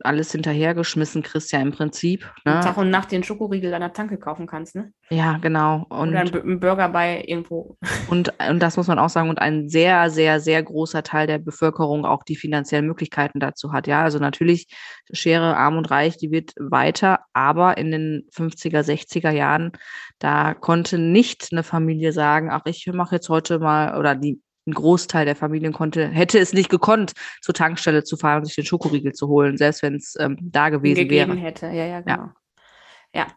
alles 0.00 0.32
hinterhergeschmissen 0.32 1.22
kriegst, 1.22 1.52
ja 1.52 1.60
im 1.60 1.72
Prinzip. 1.72 2.30
Und 2.44 2.52
Tag 2.52 2.76
Ne? 2.76 2.82
und 2.82 2.90
Nacht 2.90 3.12
den 3.12 3.22
Schokoriegel 3.22 3.72
an 3.74 3.80
der 3.80 3.92
Tanke 3.92 4.18
kaufen 4.18 4.46
kannst, 4.46 4.74
ne? 4.74 4.92
Ja, 5.10 5.38
genau. 5.38 5.86
Und, 5.88 6.10
Oder 6.10 6.20
einen 6.20 6.60
Burger 6.60 6.88
bei 6.88 7.22
irgendwo. 7.26 7.76
Und, 8.08 8.32
und 8.50 8.60
das 8.60 8.76
muss 8.76 8.86
man 8.86 8.98
auch 8.98 9.08
sagen, 9.08 9.30
und 9.30 9.38
ein 9.38 9.68
sehr, 9.68 10.10
sehr, 10.10 10.38
sehr 10.38 10.62
großer 10.62 11.02
Teil 11.02 11.26
der 11.26 11.38
Bevölkerung 11.38 12.04
auch 12.04 12.22
die 12.22 12.36
finanziellen 12.36 12.86
Möglichkeiten 12.86 13.40
dazu 13.40 13.72
hat. 13.72 13.86
Ja, 13.86 14.02
also 14.02 14.18
natürlich 14.18 14.68
Schere 15.12 15.56
arm 15.56 15.76
und 15.78 15.90
reich, 15.90 16.16
die 16.18 16.30
wird 16.30 16.52
weiter, 16.58 17.20
aber 17.32 17.78
in 17.78 17.90
den 17.90 18.28
50er, 18.34 18.82
60er 18.82 19.30
Jahren, 19.30 19.72
da 20.18 20.54
konnte 20.54 20.98
nicht 20.98 21.48
eine 21.50 21.62
Familie 21.62 22.12
sagen, 22.12 22.50
ach, 22.50 22.62
ich 22.66 22.86
mache 22.92 23.16
jetzt 23.16 23.28
heute 23.30 23.58
mal, 23.58 23.98
oder 23.98 24.14
die, 24.14 24.40
ein 24.66 24.72
Großteil 24.74 25.24
der 25.26 25.36
Familien 25.36 25.72
konnte, 25.72 26.08
hätte 26.08 26.38
es 26.38 26.52
nicht 26.52 26.70
gekonnt, 26.70 27.12
zur 27.42 27.54
Tankstelle 27.54 28.04
zu 28.04 28.16
fahren 28.16 28.38
und 28.40 28.46
sich 28.46 28.54
den 28.56 28.64
Schokoriegel 28.64 29.12
zu 29.12 29.28
holen, 29.28 29.56
selbst 29.58 29.82
wenn 29.82 29.94
es 29.96 30.14
ähm, 30.18 30.36
da 30.40 30.70
gewesen 30.70 31.08
wäre. 31.10 31.34
hätte. 31.34 31.66
Ja, 31.66 31.84
ja, 31.86 32.00
genau. 32.00 32.30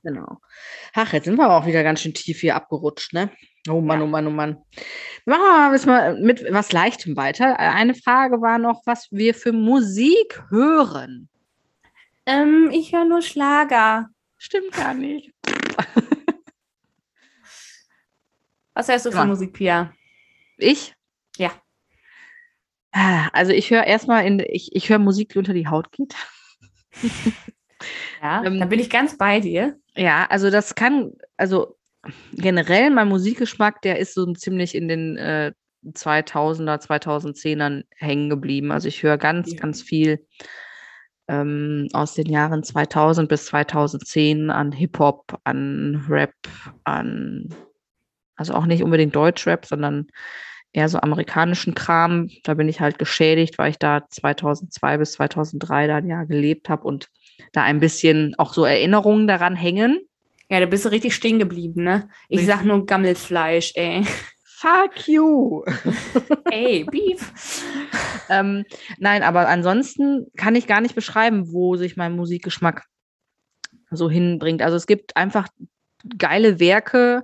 Genau. 0.03 0.37
Ach, 0.95 1.13
jetzt 1.13 1.25
sind 1.25 1.35
wir 1.37 1.45
aber 1.45 1.57
auch 1.57 1.67
wieder 1.67 1.83
ganz 1.83 2.01
schön 2.01 2.13
tief 2.13 2.39
hier 2.39 2.55
abgerutscht, 2.55 3.13
ne? 3.13 3.29
Oh 3.69 3.79
Mann, 3.79 3.99
Ja. 3.99 4.05
oh 4.05 4.07
Mann, 4.07 4.25
oh 4.25 4.31
Mann. 4.31 4.57
Machen 5.25 5.41
wir 5.43 5.85
mal, 5.85 6.13
mal 6.13 6.19
mit 6.19 6.43
was 6.51 6.71
Leichtem 6.71 7.15
weiter. 7.15 7.51
Äh, 7.59 7.69
Eine 7.69 7.93
Frage 7.93 8.41
war 8.41 8.57
noch, 8.57 8.81
was 8.85 9.07
wir 9.11 9.35
für 9.35 9.51
Musik 9.51 10.43
hören. 10.49 11.29
Ähm, 12.25 12.71
ich 12.73 12.91
höre 12.91 13.05
nur 13.05 13.21
Schlager. 13.21 14.07
Stimmt 14.39 14.71
gar 14.71 14.95
nicht. 14.95 15.31
Was 18.73 18.87
hörst 18.87 19.05
du 19.05 19.11
für 19.11 19.17
Ja. 19.17 19.25
Musik, 19.25 19.53
Pia? 19.53 19.93
Ich? 20.57 20.95
Ja. 21.37 21.51
Also 23.33 23.51
ich 23.51 23.69
höre 23.69 23.83
erstmal 23.83 24.25
in, 24.25 24.39
ich, 24.39 24.75
ich 24.75 24.89
höre 24.89 24.99
Musik, 24.99 25.29
die 25.29 25.37
unter 25.39 25.53
die 25.53 25.67
Haut 25.67 25.91
geht. 25.91 26.15
Ja, 28.21 28.43
Ähm, 28.45 28.59
da 28.59 28.65
bin 28.65 28.79
ich 28.79 28.89
ganz 28.89 29.17
bei 29.17 29.39
dir. 29.39 29.77
Ja, 29.95 30.25
also 30.29 30.49
das 30.49 30.73
kann, 30.73 31.13
also 31.37 31.77
generell 32.33 32.89
mein 32.89 33.07
Musikgeschmack, 33.09 33.81
der 33.83 33.99
ist 33.99 34.13
so 34.15 34.33
ziemlich 34.33 34.73
in 34.73 34.87
den 34.87 35.17
äh, 35.17 35.51
2000er, 35.85 36.81
2010ern 36.81 37.83
hängen 37.95 38.29
geblieben. 38.29 38.71
Also 38.71 38.87
ich 38.87 39.03
höre 39.03 39.17
ganz, 39.17 39.51
Ja. 39.51 39.59
ganz 39.59 39.83
viel 39.83 40.25
ähm, 41.27 41.87
aus 41.93 42.15
den 42.15 42.27
Jahren 42.27 42.63
2000 42.63 43.29
bis 43.29 43.45
2010 43.47 44.49
an 44.49 44.71
Hip-Hop, 44.71 45.39
an 45.43 46.05
Rap, 46.09 46.33
an, 46.83 47.53
also 48.35 48.53
auch 48.53 48.65
nicht 48.65 48.81
unbedingt 48.81 49.15
Deutschrap, 49.15 49.65
sondern 49.65 50.07
eher 50.77 50.89
so 50.89 50.99
amerikanischen 50.99 51.73
Kram. 51.73 52.29
Da 52.43 52.53
bin 52.53 52.69
ich 52.69 52.79
halt 52.79 52.99
geschädigt, 52.99 53.57
weil 53.57 53.71
ich 53.71 53.79
da 53.79 54.07
2002 54.07 54.97
bis 54.99 55.13
2003 55.13 55.87
dann 55.87 56.07
ja 56.07 56.23
gelebt 56.23 56.69
habe 56.69 56.83
und 56.83 57.07
da 57.51 57.63
ein 57.63 57.79
bisschen 57.79 58.35
auch 58.37 58.53
so 58.53 58.63
Erinnerungen 58.63 59.27
daran 59.27 59.55
hängen. 59.55 59.99
Ja, 60.49 60.59
da 60.59 60.67
bist 60.67 60.85
du 60.85 60.89
richtig 60.89 61.15
stehen 61.15 61.39
geblieben, 61.39 61.83
ne? 61.83 62.09
Ich 62.29 62.45
sag 62.45 62.63
nur 62.63 62.85
Gammelfleisch, 62.85 63.73
ey. 63.75 64.05
Fuck 64.43 65.07
you! 65.07 65.63
ey, 66.51 66.83
Beef. 66.83 67.63
ähm, 68.29 68.63
nein, 68.99 69.23
aber 69.23 69.47
ansonsten 69.49 70.27
kann 70.37 70.55
ich 70.55 70.67
gar 70.67 70.81
nicht 70.81 70.95
beschreiben, 70.95 71.51
wo 71.51 71.75
sich 71.75 71.97
mein 71.97 72.15
Musikgeschmack 72.15 72.85
so 73.89 74.09
hinbringt. 74.09 74.61
Also 74.61 74.77
es 74.77 74.85
gibt 74.85 75.17
einfach 75.17 75.47
geile 76.17 76.59
Werke, 76.59 77.23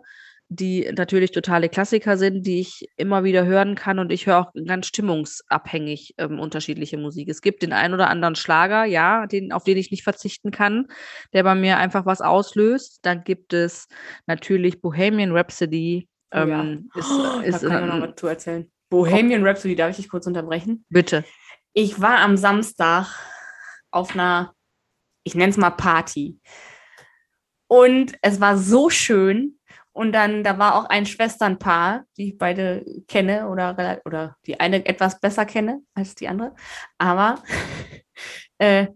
die 0.56 0.90
natürlich 0.96 1.32
totale 1.32 1.70
Klassiker 1.70 2.18
sind, 2.18 2.46
die 2.46 2.60
ich 2.60 2.88
immer 2.96 3.24
wieder 3.24 3.46
hören 3.46 3.76
kann 3.76 4.00
und 4.00 4.12
ich 4.12 4.28
höre 4.28 4.40
auch 4.40 4.52
ganz 4.66 4.88
stimmungsabhängig 4.88 6.16
ähm, 6.18 6.40
unterschiedliche 6.40 6.98
Musik. 6.98 7.30
Es 7.30 7.42
gibt 7.42 7.64
den 7.64 7.74
einen 7.74 7.94
oder 7.94 8.10
anderen 8.10 8.36
Schlager, 8.36 8.86
ja, 8.86 9.26
den, 9.28 9.52
auf 9.52 9.64
den 9.64 9.78
ich 9.78 9.92
nicht 9.92 10.04
verzichten 10.04 10.52
kann, 10.52 10.88
der 11.34 11.44
bei 11.44 11.56
mir 11.56 11.78
einfach 11.78 12.06
was 12.06 12.22
auslöst. 12.22 13.00
Dann 13.04 13.24
gibt 13.24 13.54
es 13.54 13.88
natürlich 14.28 14.82
Bohemian 14.82 15.32
Rhapsody. 15.32 16.08
Oh 16.34 16.38
ja. 16.38 16.62
Ähm, 16.62 16.90
ist, 16.96 17.10
Oh, 17.12 17.40
ist, 17.40 17.64
da 17.64 17.70
kann 17.70 17.84
ich 17.84 17.90
noch 17.90 17.96
ähm, 17.96 18.10
was 18.10 18.16
zu 18.16 18.28
erzählen. 18.28 18.72
Bohemian 18.90 19.46
Rhapsody, 19.46 19.76
darf 19.76 19.92
ich 19.92 19.98
dich 19.98 20.10
kurz 20.10 20.28
unterbrechen? 20.28 20.86
bitte. 20.90 21.24
Ich 21.76 22.00
war 22.00 22.20
am 22.20 22.38
Samstag 22.38 23.08
auf 23.90 24.14
einer, 24.14 24.54
ich 25.24 25.34
nenne 25.34 25.50
es 25.50 25.58
mal 25.58 25.72
Party. 25.72 26.40
Und 27.68 28.14
es 28.22 28.40
war 28.40 28.58
so 28.58 28.92
schön. 28.92 29.58
Und 29.94 30.12
dann, 30.12 30.44
da 30.44 30.58
war 30.58 30.76
auch 30.76 30.86
ein 30.86 31.06
Schwesternpaar, 31.06 32.06
die 32.18 32.30
ich 32.30 32.38
beide 32.38 32.84
kenne 33.08 33.48
oder, 33.48 34.02
oder 34.06 34.36
die 34.46 34.60
eine 34.60 34.86
etwas 34.86 35.20
besser 35.20 35.46
kenne 35.46 35.82
als 35.94 36.16
die 36.16 36.28
andere. 36.28 36.56
Aber 36.98 37.42
äh, 38.58 38.88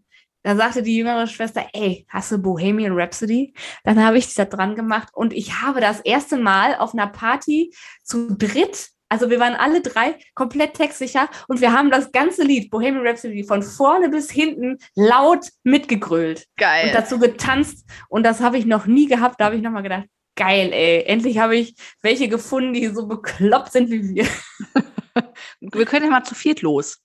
da 0.44 0.56
sagte 0.56 0.82
die 0.82 0.98
jüngere 0.98 1.28
Schwester, 1.28 1.68
ey, 1.74 2.06
hast 2.10 2.32
du 2.32 2.38
Bohemian 2.38 2.98
Rhapsody? 2.98 3.54
Dann 3.84 4.04
habe 4.04 4.18
ich 4.18 4.34
da 4.34 4.46
dran 4.46 4.76
gemacht 4.76 5.10
und 5.14 5.34
ich 5.34 5.62
habe 5.62 5.82
das 5.82 6.00
erste 6.00 6.38
Mal 6.38 6.76
auf 6.76 6.94
einer 6.94 7.08
Party 7.08 7.74
zu 8.04 8.36
dritt, 8.36 8.90
also 9.10 9.30
wir 9.30 9.40
waren 9.40 9.56
alle 9.56 9.82
drei 9.82 10.16
komplett 10.36 10.74
textsicher 10.74 11.30
und 11.48 11.62
wir 11.62 11.72
haben 11.72 11.92
das 11.92 12.12
ganze 12.12 12.44
Lied 12.44 12.70
Bohemian 12.70 13.06
Rhapsody 13.06 13.44
von 13.44 13.64
vorne 13.64 14.10
bis 14.10 14.32
hinten 14.32 14.78
laut 14.96 15.48
mitgegrölt 15.64 16.46
Geil. 16.58 16.88
und 16.88 16.96
dazu 16.96 17.20
getanzt 17.20 17.86
und 18.10 18.26
das 18.26 18.42
habe 18.42 18.58
ich 18.58 18.66
noch 18.66 18.86
nie 18.86 19.08
gehabt. 19.08 19.40
Da 19.40 19.46
habe 19.46 19.56
ich 19.56 19.62
nochmal 19.62 19.84
gedacht, 19.84 20.08
geil, 20.38 20.72
ey, 20.72 21.04
endlich 21.04 21.40
habe 21.40 21.58
ich 21.58 21.76
welche 22.02 22.30
gefunden, 22.30 22.74
die 22.74 22.88
so 22.88 23.08
bekloppt 23.08 23.74
sind 23.74 23.90
wie 23.90 24.16
wir. 24.16 24.28
Wir 25.60 25.86
können 25.86 26.06
ja 26.06 26.12
mal 26.12 26.24
zu 26.24 26.36
viert 26.36 26.62
los. 26.62 27.02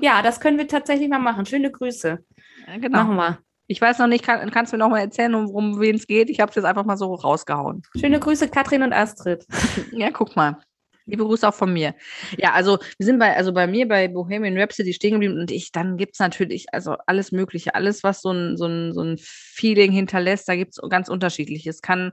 Ja, 0.00 0.22
das 0.22 0.40
können 0.40 0.58
wir 0.58 0.66
tatsächlich 0.66 1.08
mal 1.08 1.20
machen. 1.20 1.46
Schöne 1.46 1.70
Grüße. 1.70 2.18
Ja, 2.66 2.78
genau. 2.78 3.04
Machen 3.04 3.16
wir. 3.16 3.38
Ich 3.66 3.80
weiß 3.80 3.98
noch 3.98 4.08
nicht, 4.08 4.24
kann, 4.24 4.50
kannst 4.50 4.72
du 4.72 4.76
mir 4.76 4.82
noch 4.82 4.90
mal 4.90 5.00
erzählen, 5.00 5.34
um, 5.34 5.80
wen 5.80 5.94
es 5.94 6.06
geht? 6.06 6.28
Ich 6.28 6.40
habe 6.40 6.50
es 6.50 6.56
jetzt 6.56 6.64
einfach 6.64 6.84
mal 6.84 6.96
so 6.96 7.14
rausgehauen. 7.14 7.82
Schöne 7.98 8.18
Grüße, 8.20 8.48
Katrin 8.48 8.82
und 8.82 8.92
Astrid. 8.92 9.46
Ja, 9.92 10.10
guck 10.10 10.36
mal. 10.36 10.58
Liebe 11.06 11.24
Grüße 11.24 11.46
auch 11.46 11.54
von 11.54 11.72
mir. 11.72 11.94
Ja, 12.38 12.52
also 12.52 12.78
wir 12.98 13.06
sind 13.06 13.18
bei, 13.18 13.36
also 13.36 13.52
bei 13.52 13.66
mir 13.66 13.86
bei 13.86 14.08
Bohemian 14.08 14.58
Rhapsody 14.58 14.92
stehen 14.94 15.12
geblieben 15.12 15.38
und 15.38 15.50
ich, 15.50 15.70
dann 15.70 15.96
gibt 15.96 16.14
es 16.14 16.18
natürlich 16.18 16.66
also 16.72 16.96
alles 17.06 17.30
Mögliche, 17.30 17.74
alles, 17.74 18.02
was 18.02 18.22
so 18.22 18.32
ein, 18.32 18.56
so 18.56 18.66
ein, 18.66 18.92
so 18.94 19.02
ein 19.02 19.18
Feeling 19.18 19.92
hinterlässt, 19.92 20.48
da 20.48 20.56
gibt 20.56 20.72
es 20.72 20.90
ganz 20.90 21.08
unterschiedlich. 21.08 21.66
Es 21.66 21.82
kann 21.82 22.10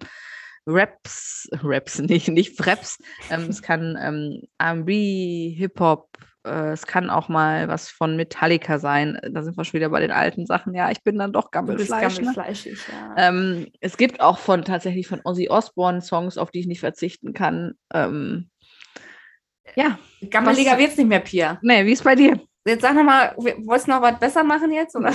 Raps, 0.68 1.48
Raps, 1.64 2.00
nicht, 2.00 2.28
nicht 2.28 2.66
Raps, 2.66 2.98
ähm, 3.30 3.48
es 3.50 3.62
kann 3.62 3.98
ähm, 4.00 4.42
RB, 4.62 4.90
Hip-Hop, 5.58 6.10
äh, 6.46 6.72
es 6.72 6.86
kann 6.86 7.10
auch 7.10 7.30
mal 7.30 7.68
was 7.68 7.90
von 7.90 8.16
Metallica 8.16 8.80
sein. 8.80 9.20
Da 9.32 9.44
sind 9.44 9.58
wir 9.58 9.64
schon 9.66 9.74
wieder 9.80 9.90
bei 9.90 10.00
den 10.02 10.12
alten 10.12 10.46
Sachen. 10.46 10.74
Ja, 10.74 10.92
ich 10.92 11.04
bin 11.04 11.18
dann 11.18 11.34
doch 11.34 11.46
Du 11.46 11.50
Gammelfleisch. 11.52 12.16
Ne? 12.18 12.22
gammelfleischig, 12.22 12.80
ja. 12.92 13.16
Ähm, 13.18 13.68
es 13.80 13.98
gibt 13.98 14.22
auch 14.22 14.38
von 14.40 14.64
tatsächlich 14.64 15.08
von 15.08 15.22
Ozzy 15.24 15.50
Osbourne 15.50 16.02
Songs, 16.02 16.38
auf 16.38 16.52
die 16.52 16.60
ich 16.60 16.68
nicht 16.68 16.80
verzichten 16.80 17.34
kann. 17.34 17.74
Ähm, 17.94 18.50
ja, 19.76 19.98
Gammeliger 20.30 20.72
was- 20.74 20.80
wird's 20.80 20.98
nicht 20.98 21.08
mehr, 21.08 21.20
Pia. 21.22 21.60
nee, 21.62 21.86
wie 21.86 21.92
ist 21.94 22.04
bei 22.04 22.16
dir? 22.16 22.40
Jetzt 22.66 22.82
sag 22.82 22.94
nochmal, 22.94 23.34
wolltest 23.38 23.88
du 23.88 23.92
noch 23.92 24.02
was 24.02 24.20
besser 24.20 24.44
machen 24.44 24.72
jetzt? 24.72 24.96
Oder? 24.96 25.14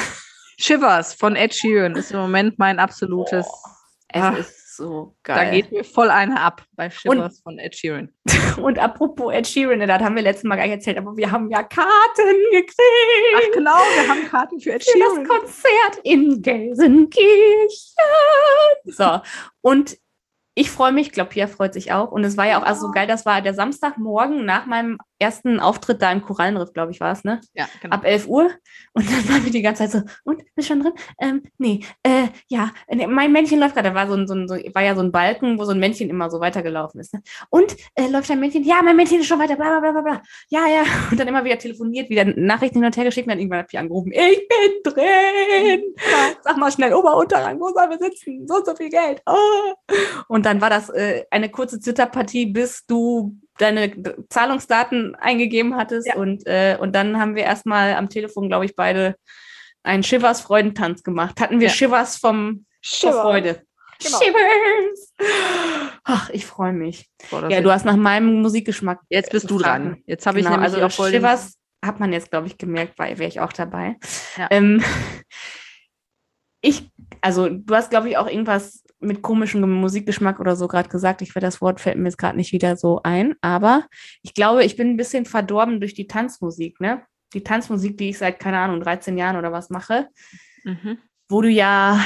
Shivers 0.58 1.14
von 1.14 1.36
Ed 1.36 1.54
Sheeran 1.54 1.94
ist 1.94 2.10
im 2.10 2.18
Moment 2.18 2.58
mein 2.58 2.78
absolutes. 2.78 3.46
Es 4.08 4.22
Ah, 4.22 4.30
ist 4.30 4.65
so 4.76 5.16
da 5.24 5.34
geil. 5.34 5.52
geht 5.52 5.72
mir 5.72 5.84
voll 5.84 6.10
eine 6.10 6.40
ab 6.40 6.64
bei 6.72 6.90
Shivers 6.90 7.40
von 7.40 7.58
Ed 7.58 7.74
Sheeran. 7.74 8.12
Und 8.62 8.78
apropos 8.78 9.32
Ed 9.32 9.46
Sheeran, 9.46 9.80
das 9.80 10.02
haben 10.02 10.16
wir 10.16 10.22
letztes 10.22 10.44
Mal 10.44 10.56
gar 10.56 10.64
nicht 10.64 10.74
erzählt, 10.74 10.98
aber 10.98 11.16
wir 11.16 11.30
haben 11.30 11.50
ja 11.50 11.62
Karten 11.62 12.36
gekriegt 12.50 12.76
Ach 13.36 13.52
genau, 13.52 13.70
wir 13.70 14.08
haben 14.08 14.28
Karten 14.28 14.60
für 14.60 14.72
Ed 14.72 14.84
für 14.84 14.98
das 14.98 15.08
Sheeran. 15.08 15.26
Konzert 15.26 16.04
in 16.04 16.42
Gelsenkirchen. 16.42 17.70
So, 18.84 19.20
und 19.62 19.98
ich 20.58 20.70
freue 20.70 20.92
mich, 20.92 21.08
ich 21.08 21.12
glaube, 21.12 21.30
Pia 21.30 21.48
freut 21.48 21.74
sich 21.74 21.92
auch. 21.92 22.10
Und 22.10 22.24
es 22.24 22.38
war 22.38 22.46
ja 22.46 22.58
auch 22.58 22.64
also 22.64 22.86
so 22.86 22.90
geil, 22.90 23.06
das 23.06 23.26
war 23.26 23.42
der 23.42 23.52
Samstagmorgen 23.52 24.46
nach 24.46 24.64
meinem 24.64 24.96
ersten 25.18 25.60
Auftritt 25.60 26.02
da 26.02 26.12
im 26.12 26.22
Korallenriff, 26.22 26.72
glaube 26.72 26.92
ich, 26.92 27.00
war 27.00 27.12
es, 27.12 27.24
ne? 27.24 27.40
Ja, 27.54 27.66
genau. 27.80 27.94
ab 27.96 28.04
11 28.04 28.26
Uhr 28.28 28.50
und 28.92 29.08
dann 29.10 29.28
waren 29.28 29.44
wir 29.44 29.52
die 29.52 29.62
ganze 29.62 29.88
Zeit 29.88 29.92
so, 29.92 30.02
und, 30.24 30.42
bist 30.54 30.68
schon 30.68 30.80
drin? 30.82 30.92
Ähm, 31.20 31.42
nee, 31.58 31.80
äh, 32.02 32.28
ja, 32.48 32.70
nee, 32.88 33.06
mein 33.06 33.32
Männchen 33.32 33.58
läuft 33.58 33.74
gerade, 33.74 33.88
da 33.90 33.94
war 33.94 34.08
so 34.08 34.14
ein, 34.14 34.26
so 34.28 34.34
ein, 34.34 34.48
war 34.74 34.82
ja 34.82 34.94
so 34.94 35.00
ein 35.02 35.12
Balken, 35.12 35.58
wo 35.58 35.64
so 35.64 35.72
ein 35.72 35.80
Männchen 35.80 36.10
immer 36.10 36.30
so 36.30 36.40
weitergelaufen 36.40 37.00
ist. 37.00 37.14
Ne? 37.14 37.22
Und, 37.50 37.76
äh, 37.94 38.08
läuft 38.08 38.28
dein 38.28 38.40
Männchen? 38.40 38.64
Ja, 38.64 38.82
mein 38.82 38.96
Männchen 38.96 39.20
ist 39.20 39.26
schon 39.26 39.38
weiter, 39.38 39.56
bla, 39.56 39.78
bla, 39.78 39.90
bla, 39.90 40.00
bla, 40.00 40.02
bla. 40.02 40.22
Ja, 40.48 40.66
ja, 40.68 40.82
und 41.10 41.18
dann 41.18 41.28
immer 41.28 41.44
wieder 41.44 41.58
telefoniert, 41.58 42.10
wieder 42.10 42.24
Nachrichten 42.24 42.78
hin 42.78 42.84
und 42.86 42.96
her 42.96 43.04
geschickt 43.04 43.26
und 43.26 43.30
dann 43.30 43.38
irgendwann 43.38 43.60
hat 43.60 43.72
die 43.72 43.78
angerufen, 43.78 44.12
ich 44.12 44.48
bin 44.48 44.92
drin, 44.92 45.82
sag 46.42 46.56
mal 46.56 46.70
schnell, 46.70 46.92
Ober- 46.92 47.16
Unterrang, 47.16 47.58
wo 47.58 47.68
sollen 47.72 47.90
wir 47.90 47.98
sitzen? 47.98 48.46
So 48.46 48.62
so 48.64 48.74
viel 48.74 48.90
Geld. 48.90 49.22
Oh. 49.26 49.74
Und 50.28 50.44
dann 50.44 50.60
war 50.60 50.70
das 50.70 50.90
äh, 50.90 51.24
eine 51.30 51.48
kurze 51.50 51.80
Zitterpartie, 51.80 52.46
bis 52.46 52.84
du 52.86 53.36
deine 53.58 53.92
Zahlungsdaten 54.30 55.14
eingegeben 55.14 55.76
hattest. 55.76 56.14
Und, 56.14 56.46
äh, 56.46 56.76
und 56.78 56.94
dann 56.94 57.18
haben 57.18 57.34
wir 57.34 57.44
erstmal 57.44 57.94
am 57.94 58.08
Telefon, 58.08 58.48
glaube 58.48 58.64
ich, 58.64 58.76
beide 58.76 59.16
einen 59.82 60.02
Shivers 60.02 60.40
Freudentanz 60.40 61.02
gemacht. 61.02 61.40
Hatten 61.40 61.60
wir 61.60 61.68
Ja. 61.68 61.72
Shivers 61.72 62.16
vom 62.16 62.66
vor 62.84 63.12
Freude. 63.12 63.62
Genau. 64.02 64.18
Shivers! 64.20 65.14
Ach, 66.04 66.28
ich 66.30 66.44
freue 66.44 66.72
mich. 66.74 67.08
Boah, 67.30 67.48
Ja, 67.48 67.60
du 67.62 67.70
hast 67.72 67.84
nach 67.86 67.96
meinem 67.96 68.42
Musikgeschmack. 68.42 69.00
jetzt 69.08 69.30
bist 69.30 69.48
du 69.50 69.56
gefragt. 69.56 69.84
dran. 69.84 70.02
Jetzt 70.06 70.26
habe 70.26 70.38
Genau, 70.38 70.50
ich 70.50 70.56
nämlich 70.56 70.72
also 70.74 70.86
auch 70.86 70.92
voll 70.92 71.10
Shivers 71.10 71.56
hat 71.84 72.00
man 72.00 72.12
jetzt, 72.12 72.30
glaube 72.30 72.46
ich, 72.48 72.58
gemerkt, 72.58 72.98
weil 72.98 73.18
wäre 73.18 73.28
ich 73.28 73.40
auch 73.40 73.52
dabei. 73.52 73.96
Ja. 74.36 74.48
Ähm, 74.50 74.82
ich, 76.60 76.90
also 77.20 77.48
du 77.48 77.74
hast, 77.74 77.90
glaube 77.90 78.08
ich, 78.08 78.16
auch 78.16 78.26
irgendwas 78.28 78.82
mit 79.06 79.22
komischem 79.22 79.60
Musikgeschmack 79.70 80.40
oder 80.40 80.56
so 80.56 80.68
gerade 80.68 80.88
gesagt. 80.88 81.22
Ich 81.22 81.34
werde 81.34 81.46
das 81.46 81.60
Wort 81.60 81.80
fällt 81.80 81.96
mir 81.96 82.04
jetzt 82.08 82.18
gerade 82.18 82.36
nicht 82.36 82.52
wieder 82.52 82.76
so 82.76 83.00
ein, 83.02 83.34
aber 83.40 83.86
ich 84.22 84.34
glaube, 84.34 84.64
ich 84.64 84.76
bin 84.76 84.90
ein 84.90 84.96
bisschen 84.96 85.24
verdorben 85.24 85.80
durch 85.80 85.94
die 85.94 86.06
Tanzmusik, 86.06 86.80
ne? 86.80 87.02
Die 87.32 87.42
Tanzmusik, 87.42 87.96
die 87.98 88.10
ich 88.10 88.18
seit, 88.18 88.38
keine 88.38 88.58
Ahnung, 88.58 88.80
13 88.80 89.16
Jahren 89.18 89.36
oder 89.36 89.52
was 89.52 89.70
mache, 89.70 90.08
Mhm. 90.64 90.98
wo 91.28 91.42
du 91.42 91.48
ja 91.48 92.00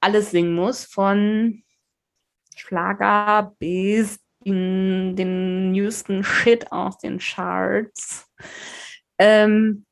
alles 0.00 0.30
singen 0.30 0.54
musst, 0.54 0.92
von 0.92 1.62
Schlager 2.56 3.54
bis 3.58 4.18
in 4.44 5.16
den 5.16 5.72
neuesten 5.72 6.24
Shit 6.24 6.72
aus 6.72 6.98
den 6.98 7.18
Charts. 7.18 8.26
Ähm, 9.18 9.84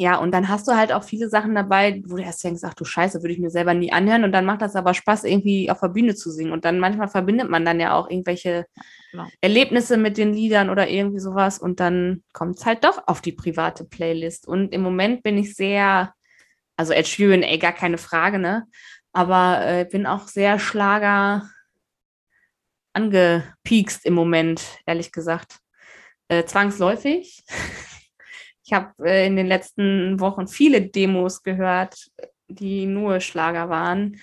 ja, 0.00 0.16
und 0.16 0.32
dann 0.32 0.48
hast 0.48 0.66
du 0.66 0.72
halt 0.72 0.92
auch 0.92 1.04
viele 1.04 1.28
Sachen 1.28 1.54
dabei, 1.54 2.02
wo 2.06 2.16
du 2.16 2.22
erst 2.22 2.42
denkst, 2.42 2.62
ach 2.64 2.72
du 2.72 2.86
Scheiße, 2.86 3.20
würde 3.20 3.34
ich 3.34 3.38
mir 3.38 3.50
selber 3.50 3.74
nie 3.74 3.92
anhören. 3.92 4.24
Und 4.24 4.32
dann 4.32 4.46
macht 4.46 4.62
das 4.62 4.74
aber 4.74 4.94
Spaß, 4.94 5.24
irgendwie 5.24 5.70
auf 5.70 5.80
der 5.80 5.88
Bühne 5.88 6.14
zu 6.14 6.30
singen. 6.30 6.52
Und 6.52 6.64
dann 6.64 6.78
manchmal 6.78 7.08
verbindet 7.08 7.50
man 7.50 7.66
dann 7.66 7.80
ja 7.80 7.92
auch 7.92 8.08
irgendwelche 8.08 8.64
genau. 9.10 9.26
Erlebnisse 9.42 9.98
mit 9.98 10.16
den 10.16 10.32
Liedern 10.32 10.70
oder 10.70 10.88
irgendwie 10.88 11.18
sowas. 11.18 11.58
Und 11.58 11.80
dann 11.80 12.22
kommt 12.32 12.56
es 12.56 12.64
halt 12.64 12.84
doch 12.84 13.08
auf 13.08 13.20
die 13.20 13.32
private 13.32 13.84
Playlist. 13.84 14.48
Und 14.48 14.72
im 14.72 14.80
Moment 14.80 15.22
bin 15.22 15.36
ich 15.36 15.54
sehr, 15.54 16.14
also 16.78 16.94
Ed 16.94 17.06
Sheeran, 17.06 17.42
ey, 17.42 17.58
gar 17.58 17.74
keine 17.74 17.98
Frage, 17.98 18.38
ne? 18.38 18.64
Aber 19.12 19.60
äh, 19.66 19.84
bin 19.84 20.06
auch 20.06 20.28
sehr 20.28 20.58
Schlager 20.58 21.46
angepiekst 22.94 24.06
im 24.06 24.14
Moment, 24.14 24.62
ehrlich 24.86 25.12
gesagt. 25.12 25.58
Äh, 26.28 26.46
zwangsläufig. 26.46 27.44
Ich 28.70 28.74
habe 28.74 28.92
äh, 29.04 29.26
in 29.26 29.34
den 29.34 29.48
letzten 29.48 30.20
Wochen 30.20 30.46
viele 30.46 30.80
Demos 30.80 31.42
gehört, 31.42 32.08
die 32.46 32.86
nur 32.86 33.18
Schlager 33.18 33.68
waren. 33.68 34.20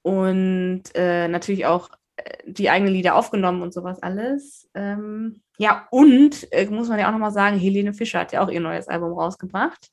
Und 0.00 0.84
äh, 0.94 1.28
natürlich 1.28 1.66
auch 1.66 1.90
äh, 2.16 2.38
die 2.46 2.70
eigenen 2.70 2.94
Lieder 2.94 3.14
aufgenommen 3.14 3.60
und 3.60 3.74
sowas 3.74 4.02
alles. 4.02 4.70
Ähm, 4.72 5.42
ja, 5.58 5.86
und 5.90 6.50
äh, 6.50 6.64
muss 6.70 6.88
man 6.88 6.98
ja 6.98 7.08
auch 7.08 7.12
nochmal 7.12 7.30
sagen, 7.30 7.58
Helene 7.58 7.92
Fischer 7.92 8.20
hat 8.20 8.32
ja 8.32 8.42
auch 8.42 8.48
ihr 8.48 8.60
neues 8.60 8.88
Album 8.88 9.12
rausgebracht. 9.12 9.90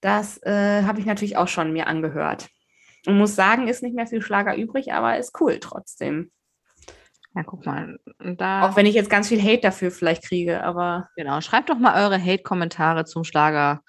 Das 0.00 0.42
äh, 0.42 0.82
habe 0.84 0.98
ich 0.98 1.04
natürlich 1.04 1.36
auch 1.36 1.48
schon 1.48 1.74
mir 1.74 1.88
angehört. 1.88 2.48
Und 3.04 3.18
muss 3.18 3.34
sagen, 3.34 3.68
ist 3.68 3.82
nicht 3.82 3.94
mehr 3.94 4.06
viel 4.06 4.22
Schlager 4.22 4.56
übrig, 4.56 4.94
aber 4.94 5.18
ist 5.18 5.38
cool 5.42 5.58
trotzdem. 5.60 6.30
Ja, 7.34 7.42
guck 7.44 7.64
mal. 7.64 7.98
Da, 8.18 8.62
Auch 8.68 8.76
wenn 8.76 8.86
ich 8.86 8.94
jetzt 8.94 9.08
ganz 9.08 9.28
viel 9.28 9.42
Hate 9.42 9.62
dafür 9.62 9.90
vielleicht 9.90 10.24
kriege, 10.24 10.62
aber 10.62 11.08
genau, 11.16 11.40
schreibt 11.40 11.70
doch 11.70 11.78
mal 11.78 12.02
eure 12.02 12.22
Hate-Kommentare 12.22 13.04
zum 13.06 13.24
Schlager, 13.24 13.82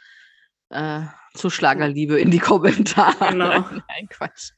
äh, 0.70 1.02
zu 1.34 1.50
Schlagerliebe 1.50 2.20
in 2.20 2.32
die 2.32 2.40
Kommentare. 2.40 3.32
Genau. 3.32 3.60
Nein, 3.88 4.08
Quatsch. 4.10 4.52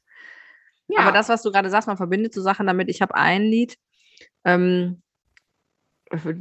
ja. 0.87 0.99
Aber 1.01 1.11
das, 1.11 1.29
was 1.29 1.41
du 1.41 1.51
gerade 1.51 1.69
sagst, 1.69 1.87
man 1.87 1.97
verbindet 1.97 2.33
so 2.33 2.41
Sachen 2.41 2.67
damit. 2.67 2.89
Ich 2.89 3.01
habe 3.01 3.15
ein 3.15 3.41
Lied, 3.43 3.77
ähm, 4.43 5.01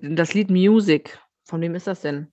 das 0.02 0.34
Lied 0.34 0.50
Music. 0.50 1.18
Von 1.46 1.60
wem 1.60 1.74
ist 1.74 1.86
das 1.86 2.02
denn? 2.02 2.32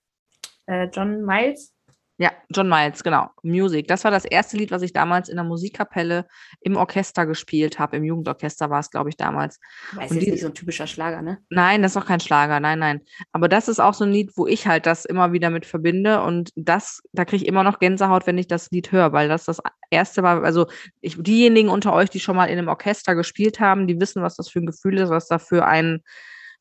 äh, 0.72 0.90
John 0.92 1.24
Miles. 1.26 1.74
Ja, 2.22 2.32
John 2.52 2.70
Miles, 2.70 3.04
genau. 3.04 3.30
Music. 3.42 3.88
Das 3.88 4.04
war 4.04 4.12
das 4.12 4.26
erste 4.26 4.56
Lied, 4.56 4.70
was 4.70 4.84
ich 4.84 4.94
damals 4.94 5.28
in 5.28 5.38
der 5.38 5.44
Musikkapelle 5.44 6.28
im 6.60 6.76
Orchester 6.76 7.26
gespielt 7.26 7.80
habe. 7.80 7.98
Im 7.98 8.04
Jugendorchester 8.04 8.70
war 8.70 8.80
es, 8.80 8.92
glaube 8.92 9.10
ich, 9.10 9.18
damals. 9.18 9.60
Und 9.96 10.02
jetzt 10.02 10.22
die- 10.22 10.30
nicht 10.32 10.42
so 10.42 10.48
ein 10.50 10.54
typischer 10.54 10.86
Schlager, 10.86 11.24
ne? 11.24 11.40
Nein, 11.50 11.82
das 11.82 11.94
ist 11.96 11.98
auch 11.98 12.06
kein 12.06 12.20
Schlager, 12.20 12.60
nein, 12.60 12.78
nein. 12.78 13.02
Aber 13.32 13.50
das 13.50 13.68
ist 13.68 13.80
auch 13.80 13.96
so 13.96 14.04
ein 14.04 14.12
Lied, 14.12 14.34
wo 14.36 14.46
ich 14.46 14.68
halt 14.68 14.86
das 14.86 15.06
immer 15.06 15.32
wieder 15.34 15.50
mit 15.50 15.66
verbinde 15.66 16.22
und 16.22 16.52
das, 16.56 17.02
da 17.12 17.26
kriege 17.26 17.42
ich 17.44 17.50
immer 17.50 17.64
noch 17.64 17.80
Gänsehaut, 17.80 18.28
wenn 18.28 18.38
ich 18.38 18.48
das 18.48 18.70
Lied 18.70 18.92
höre, 18.92 19.14
weil 19.14 19.28
das 19.28 19.46
das 19.46 19.60
erste 19.90 20.22
war, 20.22 20.44
also 20.44 20.68
ich, 21.00 21.16
diejenigen 21.18 21.70
unter 21.70 21.92
euch, 21.92 22.12
die 22.12 22.20
schon 22.20 22.36
mal 22.36 22.46
in 22.46 22.60
einem 22.60 22.68
Orchester 22.68 23.16
gespielt 23.16 23.60
haben, 23.60 23.88
die 23.88 24.00
wissen, 24.00 24.22
was 24.22 24.36
das 24.36 24.48
für 24.48 24.60
ein 24.60 24.68
Gefühl 24.68 25.00
ist, 25.00 25.10
was 25.10 25.28
da 25.28 25.40
für 25.40 25.66
ein, 25.66 26.04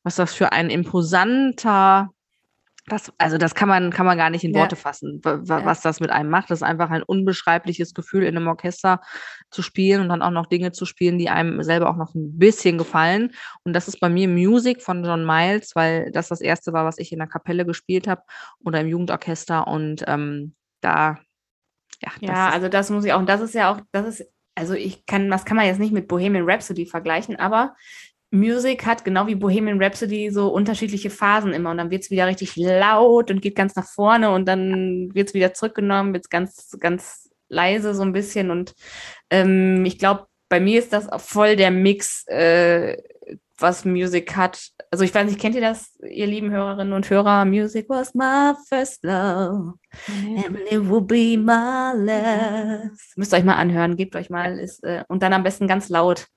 was 0.01 0.15
das 0.15 0.33
für 0.33 0.53
ein 0.53 0.71
imposanter, 0.71 2.09
das, 2.91 3.11
also 3.17 3.37
das 3.37 3.55
kann 3.55 3.67
man, 3.69 3.91
kann 3.91 4.05
man 4.05 4.17
gar 4.17 4.29
nicht 4.29 4.43
in 4.43 4.53
Ja. 4.53 4.59
Worte 4.61 4.75
fassen, 4.75 5.19
wa- 5.23 5.39
wa- 5.43 5.59
Ja. 5.59 5.65
was 5.65 5.81
das 5.81 5.99
mit 5.99 6.09
einem 6.11 6.29
macht. 6.29 6.49
Das 6.51 6.59
ist 6.59 6.63
einfach 6.63 6.89
ein 6.89 7.03
unbeschreibliches 7.03 7.93
Gefühl, 7.93 8.23
in 8.23 8.35
einem 8.37 8.47
Orchester 8.47 9.01
zu 9.49 9.61
spielen 9.61 10.01
und 10.01 10.09
dann 10.09 10.21
auch 10.21 10.31
noch 10.31 10.45
Dinge 10.47 10.71
zu 10.71 10.85
spielen, 10.85 11.17
die 11.17 11.29
einem 11.29 11.63
selber 11.63 11.89
auch 11.89 11.97
noch 11.97 12.13
ein 12.15 12.37
bisschen 12.37 12.77
gefallen. 12.77 13.31
Und 13.63 13.73
das 13.73 13.87
ist 13.87 13.99
bei 13.99 14.09
mir 14.09 14.27
Music 14.27 14.81
von 14.81 15.03
John 15.03 15.25
Miles, 15.25 15.75
weil 15.75 16.11
das 16.11 16.27
das 16.29 16.41
erste 16.41 16.73
war, 16.73 16.85
was 16.85 16.97
ich 16.97 17.11
in 17.11 17.19
der 17.19 17.27
Kapelle 17.27 17.65
gespielt 17.65 18.07
habe 18.07 18.21
oder 18.63 18.81
im 18.81 18.87
Jugendorchester. 18.87 19.67
Und 19.67 20.03
ähm, 20.07 20.55
da, 20.81 21.17
ja, 22.01 22.11
Ja, 22.19 22.49
also 22.49 22.67
das 22.69 22.89
muss 22.89 23.05
ich 23.05 23.13
auch, 23.13 23.19
und 23.19 23.29
das 23.29 23.41
ist 23.41 23.53
ja 23.55 23.71
auch, 23.71 23.79
das 23.91 24.07
ist, 24.19 24.29
also 24.55 24.73
ich 24.73 25.05
kann, 25.05 25.29
das 25.29 25.45
kann 25.45 25.55
man 25.57 25.65
jetzt 25.65 25.79
nicht 25.79 25.93
mit 25.93 26.07
Bohemian 26.07 26.49
Rhapsody 26.49 26.85
vergleichen, 26.85 27.37
aber 27.37 27.75
Music 28.31 28.85
hat 28.85 29.03
genau 29.03 29.27
wie 29.27 29.35
Bohemian 29.35 29.81
Rhapsody 29.81 30.31
so 30.31 30.47
unterschiedliche 30.47 31.09
Phasen 31.09 31.53
immer 31.53 31.71
und 31.71 31.77
dann 31.77 31.91
wird 31.91 32.03
es 32.03 32.11
wieder 32.11 32.27
richtig 32.27 32.55
laut 32.55 33.29
und 33.29 33.41
geht 33.41 33.55
ganz 33.55 33.75
nach 33.75 33.87
vorne 33.87 34.31
und 34.31 34.47
dann 34.47 35.13
wird 35.13 35.29
es 35.29 35.33
wieder 35.33 35.53
zurückgenommen, 35.53 36.13
wird 36.13 36.25
es 36.25 36.29
ganz, 36.29 36.77
ganz 36.79 37.29
leise 37.49 37.93
so 37.93 38.03
ein 38.03 38.13
bisschen 38.13 38.49
und 38.49 38.73
ähm, 39.29 39.83
ich 39.85 39.99
glaube, 39.99 40.27
bei 40.47 40.59
mir 40.59 40.79
ist 40.79 40.93
das 40.93 41.09
auch 41.09 41.21
voll 41.21 41.55
der 41.55 41.71
Mix, 41.71 42.25
äh, 42.27 42.97
was 43.57 43.85
Music 43.85 44.35
hat. 44.35 44.69
Also 44.89 45.03
ich 45.03 45.13
weiß 45.13 45.25
nicht, 45.27 45.39
kennt 45.39 45.55
ihr 45.55 45.61
das, 45.61 45.97
ihr 46.01 46.27
lieben 46.27 46.51
Hörerinnen 46.51 46.93
und 46.93 47.09
Hörer? 47.09 47.45
Music 47.45 47.87
was 47.89 48.13
my 48.13 48.53
first 48.67 49.03
love. 49.03 49.75
And 50.17 50.57
it 50.69 50.89
will 50.89 51.01
be 51.01 51.37
my 51.37 51.93
last. 51.95 53.17
Müsst 53.17 53.33
ihr 53.33 53.37
euch 53.37 53.43
mal 53.43 53.55
anhören, 53.55 53.95
gebt 53.95 54.15
euch 54.15 54.29
mal, 54.29 54.59
ist, 54.59 54.83
äh, 54.83 55.03
und 55.07 55.23
dann 55.23 55.33
am 55.33 55.43
besten 55.43 55.67
ganz 55.67 55.89
laut. 55.89 56.27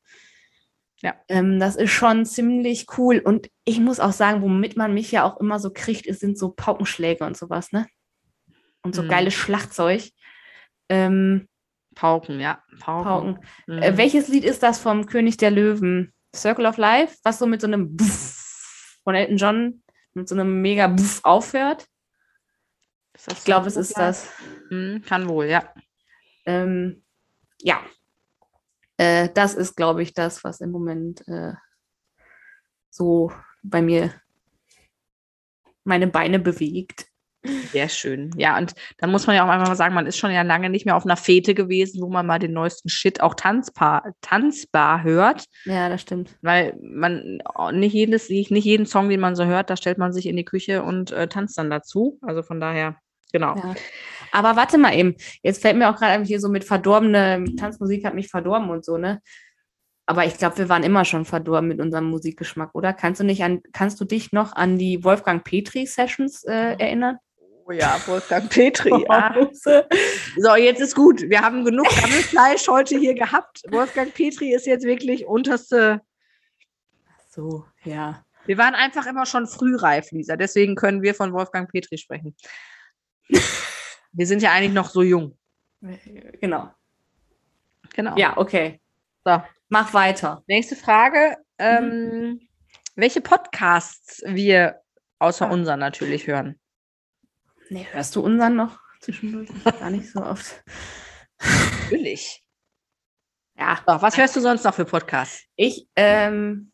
Ja. 1.02 1.14
Ähm, 1.28 1.60
das 1.60 1.76
ist 1.76 1.90
schon 1.90 2.24
ziemlich 2.24 2.86
cool. 2.96 3.18
Und 3.18 3.50
ich 3.64 3.80
muss 3.80 4.00
auch 4.00 4.12
sagen, 4.12 4.42
womit 4.42 4.76
man 4.76 4.94
mich 4.94 5.12
ja 5.12 5.24
auch 5.24 5.38
immer 5.40 5.58
so 5.58 5.70
kriegt, 5.72 6.06
ist, 6.06 6.20
sind 6.20 6.38
so 6.38 6.50
Paukenschläge 6.50 7.24
und 7.24 7.36
sowas, 7.36 7.72
ne? 7.72 7.86
Und 8.82 8.94
so 8.94 9.02
Mhm. 9.02 9.08
geiles 9.08 9.34
Schlagzeug. 9.34 10.10
Ähm, 10.88 11.48
Pauken, 11.94 12.40
ja. 12.40 12.62
Pauken. 12.80 13.04
Pauken. 13.04 13.38
Mhm. 13.66 13.78
Äh, 13.82 13.96
welches 13.96 14.28
Lied 14.28 14.44
ist 14.44 14.62
das 14.62 14.78
vom 14.78 15.06
König 15.06 15.36
der 15.36 15.50
Löwen? 15.50 16.12
Circle 16.34 16.66
of 16.66 16.76
Life, 16.78 17.16
was 17.22 17.38
so 17.38 17.46
mit 17.46 17.60
so 17.60 17.66
einem 17.66 17.96
Buff 17.96 18.98
von 19.04 19.14
Elton 19.14 19.36
John 19.36 19.82
mit 20.14 20.28
so 20.28 20.34
einem 20.34 20.60
mega 20.62 20.88
Buff 20.88 21.20
aufhört? 21.22 21.86
Ich 23.30 23.44
glaube, 23.44 23.68
es 23.68 23.76
ist 23.76 23.96
das. 23.96 24.28
Mhm, 24.70 25.02
kann 25.06 25.28
wohl, 25.28 25.46
ja. 25.46 25.72
Ähm, 26.46 27.04
ja, 27.62 27.80
äh, 28.96 29.28
das 29.34 29.54
ist, 29.54 29.76
glaube 29.76 30.02
ich, 30.02 30.14
das, 30.14 30.44
was 30.44 30.60
im 30.60 30.70
Moment 30.70 31.26
äh, 31.28 31.52
so 32.90 33.32
bei 33.62 33.82
mir 33.82 34.12
meine 35.84 36.06
Beine 36.06 36.38
bewegt. 36.38 37.06
Sehr 37.72 37.90
schön. 37.90 38.30
Ja, 38.38 38.56
und 38.56 38.74
dann 38.98 39.10
muss 39.10 39.26
man 39.26 39.36
ja 39.36 39.44
auch 39.44 39.50
einfach 39.50 39.68
mal 39.68 39.76
sagen, 39.76 39.94
man 39.94 40.06
ist 40.06 40.16
schon 40.16 40.30
ja 40.30 40.40
lange 40.40 40.70
nicht 40.70 40.86
mehr 40.86 40.96
auf 40.96 41.04
einer 41.04 41.16
Fete 41.16 41.54
gewesen, 41.54 42.00
wo 42.00 42.08
man 42.08 42.26
mal 42.26 42.38
den 42.38 42.52
neuesten 42.52 42.88
Shit 42.88 43.20
auch 43.20 43.34
tanzbar, 43.34 44.14
tanzbar 44.22 45.02
hört. 45.02 45.44
Ja, 45.66 45.90
das 45.90 46.00
stimmt. 46.00 46.38
Weil 46.40 46.74
man 46.80 47.42
nicht 47.72 47.92
jedes, 47.92 48.30
nicht 48.30 48.64
jeden 48.64 48.86
Song, 48.86 49.10
den 49.10 49.20
man 49.20 49.36
so 49.36 49.44
hört, 49.44 49.68
da 49.68 49.76
stellt 49.76 49.98
man 49.98 50.12
sich 50.14 50.26
in 50.26 50.36
die 50.36 50.44
Küche 50.46 50.82
und 50.82 51.12
äh, 51.12 51.28
tanzt 51.28 51.58
dann 51.58 51.68
dazu. 51.68 52.18
Also 52.22 52.42
von 52.42 52.60
daher, 52.60 52.96
genau. 53.34 53.56
Ja. 53.56 53.74
Aber 54.32 54.56
warte 54.56 54.78
mal 54.78 54.94
eben, 54.94 55.16
jetzt 55.42 55.60
fällt 55.60 55.76
mir 55.76 55.90
auch 55.90 55.96
gerade 55.96 56.12
einfach 56.12 56.28
hier 56.28 56.40
so 56.40 56.48
mit 56.48 56.64
verdorbene 56.64 57.44
Tanzmusik 57.58 58.04
hat 58.04 58.14
mich 58.14 58.28
verdorben 58.28 58.70
und 58.70 58.84
so, 58.84 58.96
ne? 58.96 59.20
Aber 60.06 60.24
ich 60.24 60.36
glaube, 60.36 60.58
wir 60.58 60.68
waren 60.68 60.82
immer 60.82 61.04
schon 61.04 61.24
verdorben 61.24 61.68
mit 61.68 61.80
unserem 61.80 62.04
Musikgeschmack, 62.06 62.74
oder? 62.74 62.92
Kannst 62.92 63.20
du 63.20 63.24
nicht 63.24 63.42
an, 63.42 63.62
kannst 63.72 64.00
du 64.00 64.04
dich 64.04 64.32
noch 64.32 64.54
an 64.54 64.78
die 64.78 65.02
Wolfgang 65.02 65.44
Petri 65.44 65.86
Sessions 65.86 66.44
äh, 66.44 66.76
erinnern? 66.78 67.18
Oh 67.66 67.72
ja, 67.72 67.98
Wolfgang 68.06 68.50
Petri. 68.50 68.90
So, 70.36 70.56
jetzt 70.56 70.80
ist 70.80 70.94
gut. 70.94 71.22
Wir 71.22 71.40
haben 71.40 71.64
genug 71.64 71.86
Gammelfleisch 71.88 72.68
heute 72.68 72.98
hier 72.98 73.14
gehabt. 73.14 73.62
Wolfgang 73.70 74.12
Petri 74.12 74.52
ist 74.52 74.66
jetzt 74.66 74.84
wirklich 74.84 75.26
unterste. 75.26 76.02
So, 77.30 77.64
ja. 77.84 78.22
Wir 78.46 78.58
waren 78.58 78.74
einfach 78.74 79.06
immer 79.06 79.24
schon 79.24 79.46
frühreif, 79.46 80.10
Lisa. 80.10 80.36
Deswegen 80.36 80.74
können 80.74 81.02
wir 81.02 81.14
von 81.14 81.32
Wolfgang 81.32 81.70
Petri 81.70 81.96
sprechen. 81.96 82.36
Wir 83.28 84.26
sind 84.26 84.42
ja 84.42 84.52
eigentlich 84.52 84.72
noch 84.72 84.90
so 84.90 85.02
jung. 85.02 85.36
Genau. 86.40 86.70
Genau. 87.94 88.16
Ja, 88.16 88.36
okay. 88.36 88.80
So. 89.24 89.42
Mach 89.68 89.92
weiter. 89.94 90.42
Nächste 90.46 90.76
Frage. 90.76 91.36
Ähm, 91.58 92.40
welche 92.96 93.20
Podcasts 93.20 94.22
wir 94.26 94.80
außer 95.18 95.48
Ah. 95.48 95.52
unseren 95.52 95.80
natürlich 95.80 96.26
hören? 96.26 96.58
Nee, 97.70 97.86
hörst 97.90 98.14
du 98.16 98.20
unseren 98.20 98.56
noch 98.56 98.78
zwischendurch? 99.00 99.48
Gar 99.80 99.90
nicht 99.90 100.10
so 100.10 100.20
oft. 100.22 100.62
Natürlich. 101.84 102.42
Ja, 103.58 103.78
So, 103.86 104.02
was 104.02 104.16
hörst 104.16 104.36
du 104.36 104.40
sonst 104.40 104.64
noch 104.64 104.74
für 104.74 104.84
Podcasts? 104.84 105.44
ich, 105.56 105.86
ähm, 105.96 106.72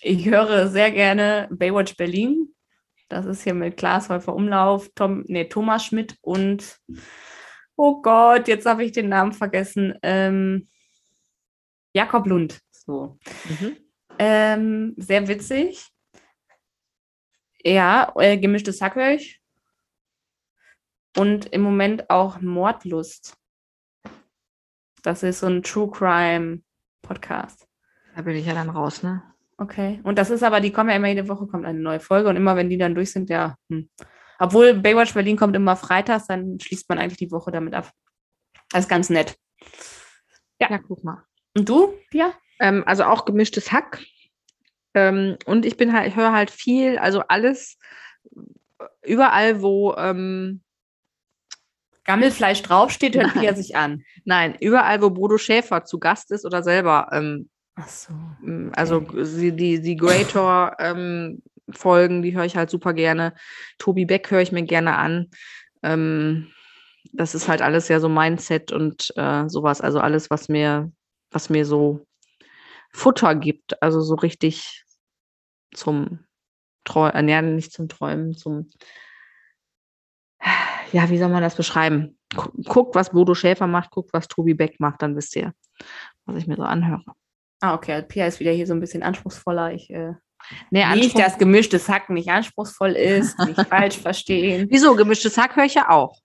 ich 0.00 0.26
höre 0.26 0.68
sehr 0.68 0.90
gerne 0.90 1.48
Baywatch 1.50 1.96
Berlin. 1.96 2.54
Das 3.08 3.26
ist 3.26 3.42
hier 3.42 3.54
mit 3.54 3.76
Klaas 3.76 4.08
Häufer 4.08 4.34
Umlauf, 4.34 4.90
Tom, 4.94 5.24
nee, 5.28 5.44
Thomas 5.44 5.84
Schmidt 5.84 6.16
und 6.22 6.80
oh 7.76 8.02
Gott, 8.02 8.48
jetzt 8.48 8.66
habe 8.66 8.84
ich 8.84 8.92
den 8.92 9.08
Namen 9.08 9.32
vergessen. 9.32 9.94
Ähm, 10.02 10.68
Jakob 11.92 12.26
Lund. 12.26 12.60
So. 12.72 13.18
Mhm. 13.48 13.76
Ähm, 14.18 14.94
sehr 14.96 15.28
witzig. 15.28 15.86
Ja, 17.62 18.12
äh, 18.16 18.38
gemischtes 18.38 18.80
Hack 18.80 18.96
höre 18.96 19.12
ich. 19.12 19.40
Und 21.16 21.46
im 21.46 21.62
Moment 21.62 22.10
auch 22.10 22.40
Mordlust. 22.40 23.36
Das 25.02 25.22
ist 25.22 25.40
so 25.40 25.46
ein 25.46 25.62
True 25.62 25.90
Crime 25.90 26.62
Podcast. 27.02 27.66
Da 28.14 28.22
bin 28.22 28.36
ich 28.36 28.46
ja 28.46 28.54
dann 28.54 28.70
raus, 28.70 29.02
ne? 29.02 29.22
Okay. 29.58 30.00
Und 30.02 30.18
das 30.18 30.30
ist 30.30 30.42
aber, 30.42 30.60
die 30.60 30.70
kommen 30.70 30.90
ja 30.90 30.96
immer 30.96 31.08
jede 31.08 31.28
Woche, 31.28 31.46
kommt 31.46 31.64
eine 31.64 31.78
neue 31.78 32.00
Folge. 32.00 32.28
Und 32.28 32.36
immer 32.36 32.56
wenn 32.56 32.68
die 32.68 32.78
dann 32.78 32.94
durch 32.94 33.12
sind, 33.12 33.30
ja. 33.30 33.56
Hm. 33.70 33.88
Obwohl 34.38 34.74
Baywatch 34.74 35.14
Berlin 35.14 35.36
kommt 35.36 35.56
immer 35.56 35.76
freitags, 35.76 36.26
dann 36.26 36.60
schließt 36.60 36.88
man 36.88 36.98
eigentlich 36.98 37.18
die 37.18 37.30
Woche 37.30 37.50
damit 37.50 37.74
ab. 37.74 37.90
Das 38.70 38.84
ist 38.84 38.88
ganz 38.88 39.08
nett. 39.08 39.36
Ja. 40.60 40.68
Ja, 40.70 40.78
guck 40.78 41.04
mal. 41.04 41.24
Und 41.56 41.68
du, 41.68 41.94
Pia? 42.10 42.32
Ähm, 42.60 42.84
also 42.86 43.04
auch 43.04 43.24
gemischtes 43.24 43.72
Hack. 43.72 44.02
Ähm, 44.94 45.36
und 45.46 45.64
ich 45.64 45.76
bin 45.76 45.92
halt, 45.92 46.08
ich 46.08 46.16
höre 46.16 46.32
halt 46.32 46.50
viel, 46.50 46.98
also 46.98 47.20
alles, 47.28 47.78
überall, 49.02 49.62
wo, 49.62 49.94
ähm, 49.94 50.62
Gammelfleisch 52.04 52.62
draufsteht, 52.62 53.16
hört. 53.16 53.32
Pia 53.34 53.54
sich 53.54 53.74
an. 53.74 54.04
nein, 54.24 54.56
überall, 54.60 55.02
wo 55.02 55.10
Bodo 55.10 55.38
Schäfer 55.38 55.84
zu 55.84 55.98
Gast 55.98 56.30
ist 56.30 56.44
oder 56.44 56.62
selber, 56.62 57.08
ähm, 57.12 57.50
Ach 57.76 57.88
so. 57.88 58.12
m, 58.42 58.72
also 58.74 59.00
die, 59.00 59.54
die, 59.54 59.80
die 59.80 59.96
Greator 59.96 60.76
ähm, 60.78 61.42
Folgen, 61.70 62.22
die 62.22 62.34
höre 62.34 62.44
ich 62.44 62.56
halt 62.56 62.70
super 62.70 62.94
gerne. 62.94 63.34
Tobi 63.78 64.04
Beck 64.06 64.30
höre 64.30 64.40
ich 64.40 64.52
mir 64.52 64.62
gerne 64.62 64.96
an. 64.96 65.30
Ähm, 65.82 66.50
das 67.12 67.34
ist 67.34 67.48
halt 67.48 67.62
alles 67.62 67.88
ja 67.88 68.00
so 68.00 68.08
Mindset 68.08 68.72
und 68.72 69.12
äh, 69.16 69.48
sowas, 69.48 69.80
also 69.80 70.00
alles, 70.00 70.30
was 70.30 70.48
mir, 70.48 70.90
was 71.30 71.50
mir 71.50 71.64
so 71.64 72.06
Futter 72.92 73.34
gibt. 73.34 73.80
Also 73.82 74.00
so 74.00 74.14
richtig 74.14 74.84
zum 75.74 76.20
Träumen, 76.84 77.28
ja, 77.28 77.42
nicht 77.42 77.72
zum 77.72 77.88
Träumen, 77.88 78.34
zum, 78.34 78.70
ja, 80.92 81.10
wie 81.10 81.18
soll 81.18 81.28
man 81.28 81.42
das 81.42 81.56
beschreiben? 81.56 82.18
Gu- 82.34 82.62
Guckt, 82.64 82.94
was 82.94 83.10
Bodo 83.10 83.34
Schäfer 83.34 83.66
macht, 83.66 83.90
guckt, 83.90 84.12
was 84.12 84.28
Tobi 84.28 84.54
Beck 84.54 84.78
macht, 84.80 85.02
dann 85.02 85.16
wisst 85.16 85.36
ihr, 85.36 85.52
was 86.24 86.36
ich 86.38 86.46
mir 86.46 86.56
so 86.56 86.62
anhöre. 86.62 87.02
Ah, 87.60 87.74
okay. 87.74 88.02
Pia 88.02 88.26
ist 88.26 88.38
wieder 88.40 88.52
hier 88.52 88.66
so 88.66 88.74
ein 88.74 88.80
bisschen 88.80 89.02
anspruchsvoller. 89.02 89.72
Ich 89.72 89.90
äh, 89.90 90.12
Nee, 90.70 90.84
nicht, 90.94 91.18
dass 91.18 91.38
gemischtes 91.38 91.88
Hack 91.88 92.08
nicht 92.10 92.28
anspruchsvoll 92.28 92.92
ist, 92.92 93.36
nicht 93.46 93.60
falsch 93.66 93.98
verstehen. 93.98 94.68
Wieso? 94.70 94.94
Gemischtes 94.94 95.36
Hack 95.38 95.56
höre 95.56 95.64
ich 95.64 95.74
ja 95.74 95.88
auch. 95.90 96.20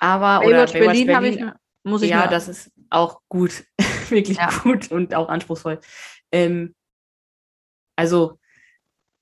Aber 0.00 0.40
Baywatch 0.44 0.70
oder 0.74 0.80
Berlin, 0.86 1.14
habe 1.16 1.28
ich, 1.28 1.44
muss 1.84 2.02
ich 2.02 2.10
ja, 2.10 2.26
das 2.28 2.48
ist 2.48 2.70
auch 2.90 3.20
gut, 3.28 3.64
wirklich 4.08 4.38
Ja. 4.38 4.48
gut 4.62 4.90
und 4.90 5.14
auch 5.14 5.28
anspruchsvoll. 5.28 5.80
Ähm, 6.32 6.74
also 7.96 8.38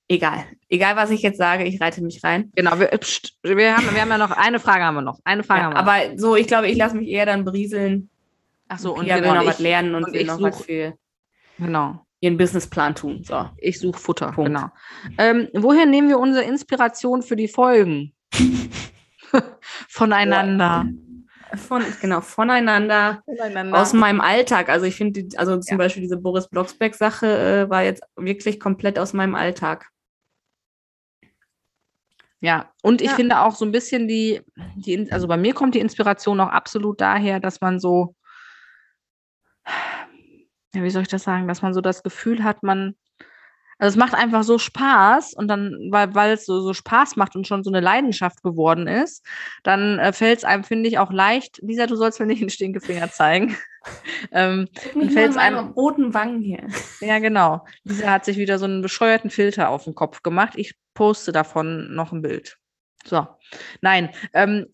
egal, 0.08 0.44
egal 0.68 0.96
was 0.96 1.10
ich 1.10 1.22
jetzt 1.22 1.38
sage, 1.38 1.64
ich 1.64 1.80
reite 1.80 2.02
mich 2.02 2.22
rein. 2.24 2.50
Genau, 2.54 2.78
wir, 2.78 2.88
pst, 2.88 3.36
wir, 3.42 3.76
haben, 3.76 3.92
wir 3.94 4.00
haben 4.00 4.10
ja 4.10 4.18
noch 4.18 4.30
eine 4.32 4.58
Frage 4.60 4.84
haben 4.84 4.96
wir 4.96 5.02
noch. 5.02 5.18
Eine 5.24 5.42
Frage 5.44 5.60
Ja, 5.60 5.64
haben 5.66 5.74
wir 5.74 5.82
noch. 5.82 6.10
aber 6.10 6.18
so, 6.18 6.36
ich 6.36 6.46
glaube, 6.46 6.68
ich 6.68 6.76
lasse 6.76 6.96
mich 6.96 7.08
eher 7.08 7.26
dann 7.26 7.44
berieseln. 7.44 8.10
Ach 8.68 8.78
so, 8.78 8.94
und 8.94 9.04
Pia 9.06 9.18
genau, 9.18 9.32
will 9.32 9.38
noch 9.40 9.46
was 9.46 9.58
lernen 9.58 9.94
und, 9.94 10.04
und 10.04 10.12
will 10.12 10.20
ich 10.22 10.26
noch 10.26 10.40
was 10.40 10.58
such- 10.58 10.64
für 10.66 10.94
genau. 11.58 12.04
ihren 12.20 12.36
Businessplan 12.36 12.94
tun. 12.94 13.22
So. 13.24 13.48
Ich 13.58 13.78
suche 13.80 13.98
Futter, 13.98 14.32
Punkt. 14.32 14.48
genau. 14.48 14.68
Ähm, 15.18 15.48
woher 15.54 15.86
nehmen 15.86 16.08
wir 16.08 16.18
unsere 16.18 16.44
Inspiration 16.44 17.22
für 17.22 17.36
die 17.36 17.48
Folgen? 17.48 18.14
Voneinander. 19.88 20.86
Von, 21.56 21.84
genau, 22.00 22.20
voneinander. 22.20 23.22
Voneinander. 23.26 23.78
Aus 23.80 23.92
meinem 23.92 24.20
Alltag. 24.20 24.68
Also 24.68 24.86
ich 24.86 24.96
finde, 24.96 25.28
also 25.36 25.58
zum 25.60 25.74
Ja. 25.78 25.84
Beispiel 25.84 26.02
diese 26.02 26.16
Boris 26.16 26.48
Blocksberg-Sache 26.48 27.26
äh, 27.66 27.70
war 27.70 27.82
jetzt 27.84 28.02
wirklich 28.16 28.58
komplett 28.58 28.98
aus 28.98 29.12
meinem 29.12 29.34
Alltag. 29.36 29.88
Ja, 32.40 32.70
und 32.82 33.00
ich 33.00 33.10
Ja. 33.10 33.14
finde 33.14 33.40
auch 33.40 33.54
so 33.54 33.64
ein 33.64 33.72
bisschen 33.72 34.08
die, 34.08 34.40
die, 34.74 35.10
also 35.12 35.28
bei 35.28 35.36
mir 35.36 35.54
kommt 35.54 35.74
die 35.74 35.80
Inspiration 35.80 36.40
auch 36.40 36.48
absolut 36.50 37.00
daher, 37.00 37.40
dass 37.40 37.60
man 37.60 37.78
so, 37.78 38.16
ja, 40.74 40.82
wie 40.82 40.90
soll 40.90 41.02
ich 41.02 41.08
das 41.08 41.22
sagen, 41.24 41.48
dass 41.48 41.62
man 41.62 41.74
so 41.74 41.80
das 41.80 42.02
Gefühl 42.02 42.42
hat, 42.44 42.62
man, 42.62 42.94
also 43.78 43.94
es 43.94 43.96
macht 43.96 44.14
einfach 44.14 44.42
so 44.44 44.58
Spaß 44.58 45.34
und 45.34 45.48
dann, 45.48 45.88
weil, 45.90 46.14
weil 46.14 46.32
es 46.32 46.46
so, 46.46 46.60
so 46.60 46.74
Spaß 46.74 47.16
macht 47.16 47.36
und 47.36 47.46
schon 47.46 47.64
so 47.64 47.70
eine 47.70 47.80
Leidenschaft 47.80 48.42
geworden 48.42 48.86
ist, 48.86 49.24
dann 49.62 49.98
äh, 49.98 50.12
fällt 50.12 50.38
es 50.38 50.44
einem, 50.44 50.64
finde 50.64 50.88
ich, 50.88 50.98
auch 50.98 51.12
leicht, 51.12 51.58
Lisa, 51.62 51.86
du 51.86 51.96
sollst 51.96 52.20
mir 52.20 52.26
nicht 52.26 52.42
den 52.42 52.50
Stinkefinger 52.50 53.10
zeigen. 53.10 53.56
ähm, 54.32 54.68
fällt's 54.74 55.34
nur 55.34 55.44
meine 55.44 55.58
einem- 55.58 55.70
roten 55.72 56.14
Wangen 56.14 56.40
hier. 56.40 56.66
ja, 57.00 57.18
genau. 57.18 57.64
Lisa 57.82 58.10
hat 58.10 58.24
sich 58.24 58.38
wieder 58.38 58.58
so 58.58 58.64
einen 58.64 58.82
bescheuerten 58.82 59.30
Filter 59.30 59.68
auf 59.68 59.84
den 59.84 59.94
Kopf 59.94 60.22
gemacht. 60.22 60.54
Ich 60.56 60.74
poste 60.94 61.32
davon 61.32 61.94
noch 61.94 62.12
ein 62.12 62.22
Bild. 62.22 62.58
So, 63.06 63.26
nein, 63.82 64.10
ähm, 64.32 64.66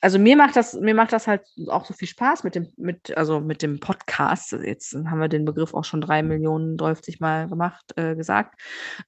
also 0.00 0.18
mir 0.18 0.36
macht 0.36 0.56
das, 0.56 0.74
mir 0.74 0.94
macht 0.94 1.12
das 1.12 1.26
halt 1.26 1.42
auch 1.68 1.84
so 1.84 1.92
viel 1.92 2.08
Spaß 2.08 2.42
mit 2.42 2.54
dem, 2.54 2.72
mit, 2.76 3.16
also 3.16 3.40
mit 3.40 3.60
dem 3.62 3.80
Podcast. 3.80 4.52
Jetzt 4.52 4.94
haben 4.94 5.20
wir 5.20 5.28
den 5.28 5.44
Begriff 5.44 5.74
auch 5.74 5.84
schon 5.84 6.00
drei 6.00 6.22
Millionen 6.22 6.76
Mal 7.18 7.48
gemacht, 7.48 7.92
äh, 7.96 8.16
gesagt. 8.16 8.58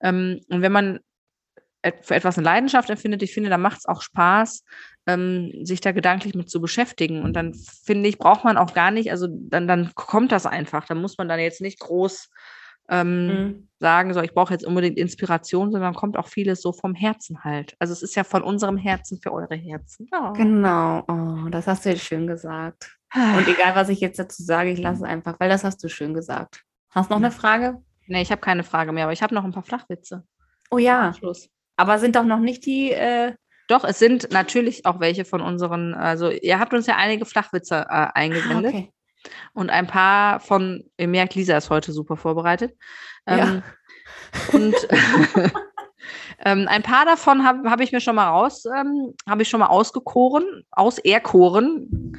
Ähm, 0.02 0.40
und 0.48 0.60
wenn 0.60 0.72
man 0.72 1.00
für 2.02 2.14
etwas 2.14 2.38
eine 2.38 2.44
Leidenschaft 2.44 2.90
empfindet, 2.90 3.22
ich 3.22 3.34
finde, 3.34 3.50
da 3.50 3.58
macht 3.58 3.78
es 3.78 3.86
auch 3.86 4.02
Spaß, 4.02 4.64
ähm, 5.06 5.52
sich 5.64 5.80
da 5.80 5.92
gedanklich 5.92 6.34
mit 6.34 6.48
zu 6.48 6.60
beschäftigen. 6.60 7.22
Und 7.22 7.34
dann 7.34 7.54
finde 7.54 8.08
ich, 8.08 8.18
braucht 8.18 8.44
man 8.44 8.56
auch 8.56 8.74
gar 8.74 8.90
nicht, 8.90 9.10
also 9.10 9.26
dann, 9.30 9.66
dann 9.66 9.92
kommt 9.94 10.30
das 10.30 10.46
einfach. 10.46 10.86
Da 10.86 10.94
muss 10.94 11.18
man 11.18 11.28
dann 11.28 11.40
jetzt 11.40 11.60
nicht 11.60 11.80
groß 11.80 12.30
ähm, 12.92 13.26
Mhm. 13.26 13.68
sagen, 13.80 14.14
so 14.14 14.20
ich 14.20 14.32
brauche 14.34 14.52
jetzt 14.52 14.64
unbedingt 14.64 14.98
Inspiration, 14.98 15.72
sondern 15.72 15.94
kommt 15.94 16.16
auch 16.16 16.28
vieles 16.28 16.62
so 16.62 16.72
vom 16.72 16.94
Herzen 16.94 17.42
halt. 17.42 17.74
Also 17.80 17.92
es 17.92 18.02
ist 18.02 18.14
ja 18.14 18.22
von 18.24 18.42
unserem 18.42 18.76
Herzen 18.76 19.18
für 19.20 19.32
eure 19.32 19.56
Herzen. 19.56 20.08
Ja. 20.12 20.30
Genau, 20.32 21.02
oh, 21.08 21.48
das 21.50 21.66
hast 21.66 21.84
du 21.84 21.88
jetzt 21.90 22.04
schön 22.04 22.26
gesagt. 22.26 22.96
Und 23.14 23.48
egal, 23.48 23.74
was 23.74 23.88
ich 23.88 24.00
jetzt 24.00 24.18
dazu 24.18 24.42
sage, 24.42 24.70
ich 24.70 24.78
lasse 24.78 25.02
es 25.02 25.08
einfach, 25.08 25.40
weil 25.40 25.48
das 25.48 25.64
hast 25.64 25.82
du 25.82 25.88
schön 25.88 26.14
gesagt. 26.14 26.62
Hast 26.90 27.10
du 27.10 27.14
noch 27.14 27.20
eine 27.22 27.30
Frage? 27.32 27.78
Nee, 28.06 28.22
ich 28.22 28.30
habe 28.30 28.40
keine 28.40 28.62
Frage 28.64 28.92
mehr, 28.92 29.04
aber 29.04 29.12
ich 29.12 29.22
habe 29.22 29.34
noch 29.34 29.44
ein 29.44 29.52
paar 29.52 29.62
Flachwitze. 29.62 30.24
Oh 30.70 30.78
ja, 30.78 31.12
Schluss. 31.14 31.48
aber 31.76 31.98
sind 31.98 32.14
doch 32.16 32.24
noch 32.24 32.40
nicht 32.40 32.66
die, 32.66 32.92
äh, 32.92 33.32
Doch, 33.68 33.84
es 33.84 33.98
sind 33.98 34.30
natürlich 34.32 34.84
auch 34.86 35.00
welche 35.00 35.24
von 35.24 35.40
unseren, 35.40 35.94
also 35.94 36.30
ihr 36.30 36.58
habt 36.58 36.74
uns 36.74 36.86
ja 36.86 36.96
einige 36.96 37.24
Flachwitze 37.24 37.76
äh, 37.76 37.84
ah, 37.88 38.04
eingesendet 38.14 38.74
okay. 38.74 38.92
Und 39.54 39.70
ein 39.70 39.86
paar 39.86 40.40
von, 40.40 40.84
ihr 40.96 41.08
merkt, 41.08 41.34
Lisa 41.34 41.56
ist 41.56 41.70
heute 41.70 41.92
super 41.92 42.16
vorbereitet. 42.16 42.74
Ja. 43.26 43.36
Ähm, 43.36 43.62
Und 44.52 44.74
ähm, 46.44 46.66
ein 46.68 46.82
paar 46.82 47.04
davon 47.04 47.44
habe 47.44 47.70
hab 47.70 47.80
ich 47.80 47.92
mir 47.92 48.00
schon 48.00 48.16
mal 48.16 48.28
raus, 48.28 48.64
ähm, 48.64 49.14
habe 49.28 49.42
ich 49.42 49.48
schon 49.48 49.60
mal 49.60 49.66
ausgekoren, 49.66 50.64
auserkoren. 50.70 52.18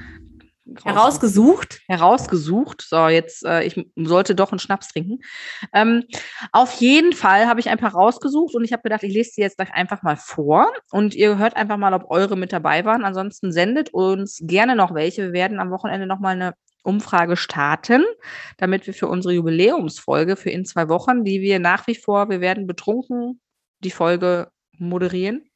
Herausgesucht? 0.85 1.81
herausgesucht. 1.87 2.85
So, 2.87 3.07
jetzt, 3.07 3.45
äh, 3.45 3.63
ich 3.63 3.85
sollte 3.95 4.33
doch 4.33 4.51
einen 4.51 4.59
Schnaps 4.59 4.87
trinken. 4.87 5.19
Ähm, 5.73 6.05
auf 6.51 6.73
jeden 6.75 7.13
Fall 7.13 7.47
habe 7.47 7.59
ich 7.59 7.69
ein 7.69 7.77
paar 7.77 7.91
rausgesucht 7.91 8.55
und 8.55 8.63
ich 8.63 8.71
habe 8.71 8.81
gedacht, 8.81 9.03
ich 9.03 9.13
lese 9.13 9.33
die 9.35 9.41
jetzt 9.41 9.57
gleich 9.57 9.71
einfach 9.73 10.01
mal 10.03 10.15
vor 10.15 10.71
und 10.89 11.13
ihr 11.13 11.37
hört 11.37 11.57
einfach 11.57 11.77
mal, 11.77 11.93
ob 11.93 12.09
eure 12.09 12.37
mit 12.37 12.53
dabei 12.53 12.85
waren. 12.85 13.03
Ansonsten 13.03 13.51
sendet 13.51 13.93
uns 13.93 14.39
gerne 14.41 14.75
noch 14.75 14.95
welche. 14.95 15.23
Wir 15.23 15.33
werden 15.33 15.59
am 15.59 15.69
Wochenende 15.69 16.07
nochmal 16.07 16.35
eine 16.35 16.53
Umfrage 16.83 17.37
starten, 17.37 18.03
damit 18.57 18.85
wir 18.87 18.93
für 18.93 19.07
unsere 19.07 19.33
Jubiläumsfolge 19.33 20.35
für 20.35 20.49
in 20.49 20.65
zwei 20.65 20.89
Wochen, 20.89 21.23
die 21.23 21.41
wir 21.41 21.59
nach 21.59 21.87
wie 21.87 21.95
vor, 21.95 22.29
wir 22.29 22.41
werden 22.41 22.67
betrunken, 22.67 23.41
die 23.79 23.91
Folge 23.91 24.51
moderieren. 24.77 25.49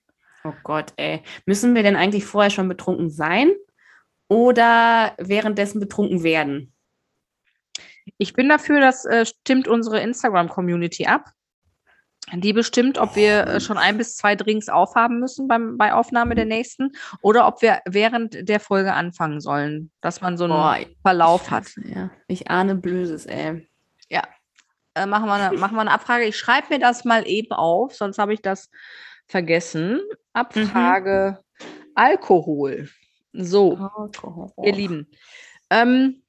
Oh 0.43 0.53
Gott, 0.63 0.93
ey. 0.95 1.21
Müssen 1.45 1.75
wir 1.75 1.83
denn 1.83 1.95
eigentlich 1.95 2.25
vorher 2.25 2.51
schon 2.51 2.67
betrunken 2.67 3.09
sein 3.09 3.51
oder 4.29 5.13
währenddessen 5.17 5.79
betrunken 5.79 6.23
werden? 6.23 6.73
Ich 8.17 8.33
bin 8.33 8.47
dafür, 8.47 8.79
das 8.79 9.05
äh, 9.05 9.25
stimmt 9.25 9.67
unsere 9.67 9.99
Instagram-Community 9.99 11.05
ab. 11.05 11.33
Die 12.33 12.51
bestimmt, 12.51 12.97
ob 12.97 13.15
wir 13.15 13.47
äh, 13.47 13.59
schon 13.61 13.77
ein 13.77 13.97
bis 13.97 14.17
zwei 14.17 14.35
Drinks 14.35 14.67
aufhaben 14.67 15.19
müssen 15.19 15.47
beim, 15.47 15.77
bei 15.77 15.93
Aufnahme 15.93 16.35
der 16.35 16.45
nächsten 16.45 16.91
oder 17.21 17.47
ob 17.47 17.61
wir 17.61 17.79
während 17.85 18.49
der 18.49 18.59
Folge 18.59 18.93
anfangen 18.93 19.39
sollen, 19.39 19.91
dass 20.01 20.19
man 20.19 20.37
so 20.37 20.43
einen 20.43 20.53
Boah, 20.53 20.77
Verlauf 21.01 21.51
hat. 21.51 21.67
Ja, 21.85 22.09
ich 22.27 22.49
ahne 22.49 22.75
Blödes, 22.75 23.25
ey. 23.25 23.65
Äh, 24.97 25.05
machen, 25.05 25.27
wir 25.27 25.33
eine, 25.33 25.57
machen 25.57 25.75
wir 25.75 25.81
eine 25.81 25.91
Abfrage. 25.91 26.25
Ich 26.25 26.37
schreibe 26.37 26.67
mir 26.69 26.79
das 26.79 27.05
mal 27.05 27.27
eben 27.27 27.51
auf, 27.51 27.93
sonst 27.93 28.17
habe 28.17 28.33
ich 28.33 28.41
das 28.41 28.69
vergessen. 29.27 30.01
Abfrage 30.33 31.39
Alkohol. 31.93 32.89
So. 33.33 33.75
Alkohol. 33.75 34.51
Ihr 34.63 34.73
Lieben. 34.73 35.07
Ähm, 35.69 36.23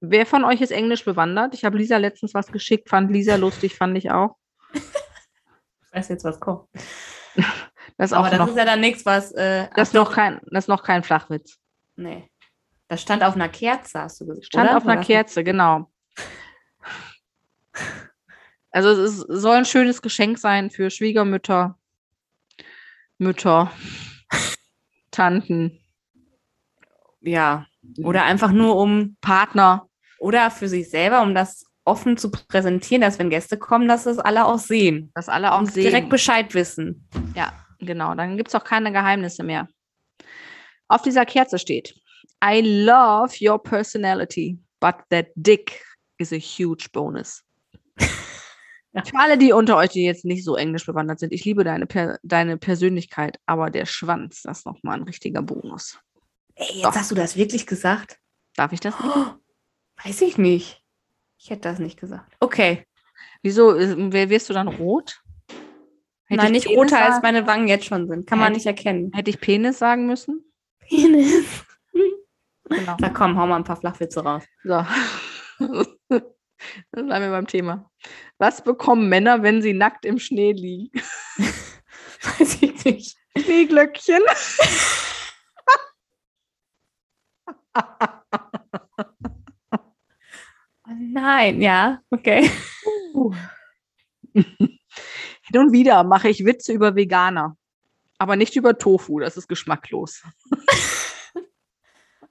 wer 0.00 0.24
von 0.24 0.44
euch 0.44 0.60
ist 0.60 0.70
Englisch 0.72 1.04
bewandert? 1.04 1.54
Ich 1.54 1.64
habe 1.64 1.76
Lisa 1.76 1.98
letztens 1.98 2.32
was 2.32 2.50
geschickt, 2.50 2.88
fand 2.88 3.10
Lisa 3.10 3.36
lustig, 3.36 3.74
fand 3.76 3.96
ich 3.98 4.10
auch. 4.10 4.36
Ich 5.92 5.98
weiß 5.98 6.08
jetzt, 6.08 6.24
was 6.24 6.40
kommt. 6.40 6.68
Das 7.98 8.10
ist 8.10 8.16
Aber 8.16 8.30
das 8.30 8.38
noch, 8.38 8.48
ist 8.48 8.56
ja 8.56 8.64
dann 8.64 8.80
nichts, 8.80 9.04
was. 9.04 9.32
Äh, 9.32 9.68
das 9.76 9.88
ist 9.88 9.94
noch 9.94 10.12
kein, 10.12 10.40
das 10.50 10.64
ist 10.64 10.68
noch 10.68 10.82
kein 10.82 11.02
Flachwitz. 11.02 11.58
Nee. 11.96 12.30
Das 12.88 13.02
stand 13.02 13.22
auf 13.22 13.34
einer 13.34 13.48
Kerze, 13.48 14.00
hast 14.00 14.20
du 14.20 14.26
gesagt. 14.26 14.46
Stand 14.46 14.70
oder? 14.70 14.78
auf 14.78 14.84
einer 14.86 14.96
War 14.96 15.04
Kerze, 15.04 15.44
genau. 15.44 15.90
Also 18.70 18.90
es 18.90 19.18
ist, 19.18 19.26
soll 19.28 19.56
ein 19.56 19.64
schönes 19.64 20.00
Geschenk 20.00 20.38
sein 20.38 20.70
für 20.70 20.90
Schwiegermütter, 20.90 21.78
Mütter, 23.18 23.70
Tanten, 25.10 25.78
Ja. 27.20 27.66
Oder 27.98 28.24
einfach 28.24 28.52
nur 28.52 28.76
um. 28.76 29.16
Partner. 29.20 29.88
Oder 30.18 30.50
für 30.50 30.68
sich 30.68 30.88
selber, 30.88 31.22
um 31.22 31.34
das 31.34 31.66
offen 31.84 32.16
zu 32.16 32.30
präsentieren, 32.30 33.02
dass 33.02 33.18
wenn 33.18 33.30
Gäste 33.30 33.58
kommen, 33.58 33.88
dass 33.88 34.06
es 34.06 34.18
alle 34.18 34.44
auch 34.44 34.58
sehen. 34.58 35.10
Dass 35.14 35.28
alle 35.28 35.52
auch 35.52 35.60
und 35.60 35.72
sehen. 35.72 35.84
direkt 35.84 36.08
Bescheid 36.08 36.54
wissen. 36.54 37.08
Ja, 37.34 37.52
genau. 37.78 38.14
Dann 38.14 38.36
gibt 38.36 38.48
es 38.48 38.54
auch 38.54 38.64
keine 38.64 38.92
Geheimnisse 38.92 39.42
mehr. 39.42 39.68
Auf 40.88 41.02
dieser 41.02 41.26
Kerze 41.26 41.58
steht: 41.58 41.94
I 42.44 42.60
love 42.60 43.34
your 43.40 43.62
personality, 43.62 44.58
but 44.80 44.96
that 45.10 45.26
dick 45.34 45.84
is 46.18 46.32
a 46.32 46.36
huge 46.36 46.88
bonus. 46.92 47.42
Ja. 48.92 49.04
Für 49.04 49.18
alle, 49.18 49.38
die 49.38 49.52
unter 49.52 49.76
euch, 49.76 49.90
die 49.90 50.04
jetzt 50.04 50.24
nicht 50.24 50.44
so 50.44 50.56
englisch 50.56 50.86
bewandert 50.86 51.18
sind, 51.18 51.32
ich 51.32 51.44
liebe 51.44 51.64
deine, 51.64 51.86
per 51.86 52.18
deine 52.22 52.58
Persönlichkeit, 52.58 53.38
aber 53.46 53.70
der 53.70 53.86
Schwanz, 53.86 54.42
das 54.42 54.58
ist 54.58 54.66
nochmal 54.66 54.98
ein 54.98 55.04
richtiger 55.04 55.42
Bonus. 55.42 55.98
Ey, 56.54 56.66
jetzt 56.74 56.84
Doch. 56.84 56.94
hast 56.94 57.10
du 57.10 57.14
das 57.14 57.36
wirklich 57.36 57.66
gesagt? 57.66 58.18
Darf 58.54 58.72
ich 58.72 58.80
das 58.80 58.94
nicht? 59.00 59.14
Oh, 59.16 60.06
weiß 60.08 60.22
ich 60.22 60.36
nicht. 60.36 60.81
Ich 61.42 61.50
hätte 61.50 61.62
das 61.68 61.80
nicht 61.80 61.98
gesagt. 61.98 62.36
Okay. 62.38 62.86
Wieso 63.42 63.74
äh, 63.76 63.96
wer- 64.12 64.30
wirst 64.30 64.48
du 64.48 64.52
dann 64.54 64.68
rot? 64.68 65.20
Hätte 66.26 66.36
Nein, 66.36 66.46
ich 66.46 66.52
nicht 66.52 66.66
Penis 66.66 66.78
roter, 66.92 67.04
als 67.04 67.20
meine 67.20 67.48
Wangen 67.48 67.66
jetzt 67.66 67.84
schon 67.86 68.06
sind. 68.06 68.28
Kann 68.28 68.38
man 68.38 68.46
Hätte- 68.52 68.58
nicht 68.58 68.66
erkennen. 68.66 69.10
Hätte 69.12 69.30
ich 69.30 69.40
Penis 69.40 69.78
sagen 69.80 70.06
müssen? 70.06 70.44
Penis. 70.78 71.64
Genau. 72.68 72.96
Da 72.96 73.08
komm, 73.08 73.36
hau 73.36 73.46
mal 73.48 73.56
ein 73.56 73.64
paar 73.64 73.76
Flachwitze 73.76 74.22
raus. 74.22 74.44
So. 74.62 74.86
Dann 76.92 77.06
bleiben 77.06 77.24
wir 77.24 77.30
beim 77.32 77.48
Thema. 77.48 77.90
Was 78.38 78.62
bekommen 78.62 79.08
Männer, 79.08 79.42
wenn 79.42 79.62
sie 79.62 79.72
nackt 79.72 80.06
im 80.06 80.20
Schnee 80.20 80.52
liegen? 80.52 80.90
Weiß 82.38 82.58
ich 82.62 82.84
nicht. 82.84 83.16
Schneeglöckchen. 83.36 84.22
Nein, 91.12 91.60
ja, 91.60 92.00
okay. 92.10 92.50
Hin 94.32 95.58
und 95.58 95.72
wieder 95.72 96.04
mache 96.04 96.30
ich 96.30 96.46
Witze 96.46 96.72
über 96.72 96.96
Veganer. 96.96 97.56
Aber 98.16 98.36
nicht 98.36 98.56
über 98.56 98.78
Tofu, 98.78 99.20
das 99.20 99.36
ist 99.36 99.48
geschmacklos. 99.48 100.22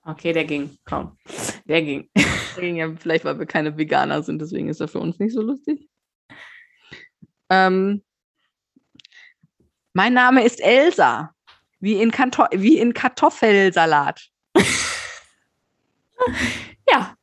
Okay, 0.03 0.33
der 0.33 0.45
ging. 0.45 0.79
Komm. 0.83 1.15
Der 1.65 1.83
ging. 1.83 2.09
Ja, 2.59 2.91
vielleicht, 2.95 3.23
weil 3.23 3.37
wir 3.37 3.45
keine 3.45 3.77
Veganer 3.77 4.23
sind, 4.23 4.41
deswegen 4.41 4.67
ist 4.67 4.81
er 4.81 4.87
für 4.87 4.97
uns 4.97 5.19
nicht 5.19 5.31
so 5.31 5.43
lustig. 5.43 5.87
Ähm, 7.51 8.01
mein 9.93 10.13
Name 10.13 10.43
ist 10.43 10.59
Elsa, 10.59 11.35
wie 11.79 12.01
in, 12.01 12.09
Kanto 12.09 12.45
wie 12.51 12.79
in 12.79 12.95
Kartoffelsalat. 12.95 14.27
Ja. 16.89 17.15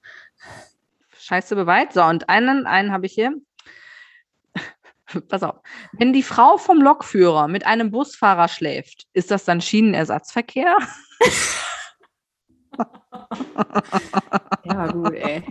Scheiße 1.28 1.54
beweit. 1.56 1.92
So, 1.92 2.02
und 2.04 2.28
einen, 2.30 2.66
einen 2.66 2.90
habe 2.90 3.04
ich 3.06 3.12
hier. 3.12 3.34
Pass 5.28 5.42
auf. 5.42 5.56
Wenn 5.92 6.12
die 6.14 6.22
Frau 6.22 6.56
vom 6.56 6.80
Lokführer 6.80 7.48
mit 7.48 7.66
einem 7.66 7.90
Busfahrer 7.90 8.48
schläft, 8.48 9.06
ist 9.12 9.30
das 9.30 9.44
dann 9.44 9.60
Schienenersatzverkehr? 9.60 10.76
Ja, 14.64 14.86
gut, 14.92 15.14
ey. 15.14 15.42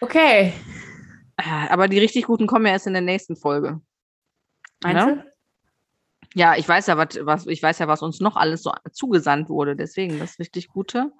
Okay. 0.00 0.52
Äh, 1.36 1.68
Aber 1.70 1.88
die 1.88 1.98
richtig 1.98 2.26
guten 2.26 2.46
kommen 2.46 2.66
ja 2.66 2.72
erst 2.72 2.86
in 2.86 2.92
der 2.92 3.02
nächsten 3.02 3.34
Folge. 3.36 3.80
Meinst 4.82 5.06
Ja. 5.06 5.14
du? 5.14 5.24
Ja, 6.34 6.54
ich 6.56 6.68
weiß 6.68 6.86
ja, 6.86 6.96
was, 6.96 7.18
was, 7.22 7.46
ich 7.46 7.62
weiß 7.62 7.78
ja, 7.80 7.88
was 7.88 8.02
uns 8.02 8.20
noch 8.20 8.36
alles 8.36 8.62
so 8.62 8.72
zugesandt 8.92 9.48
wurde. 9.48 9.74
Deswegen 9.74 10.18
das 10.18 10.38
richtig 10.38 10.68
Gute. 10.68 11.10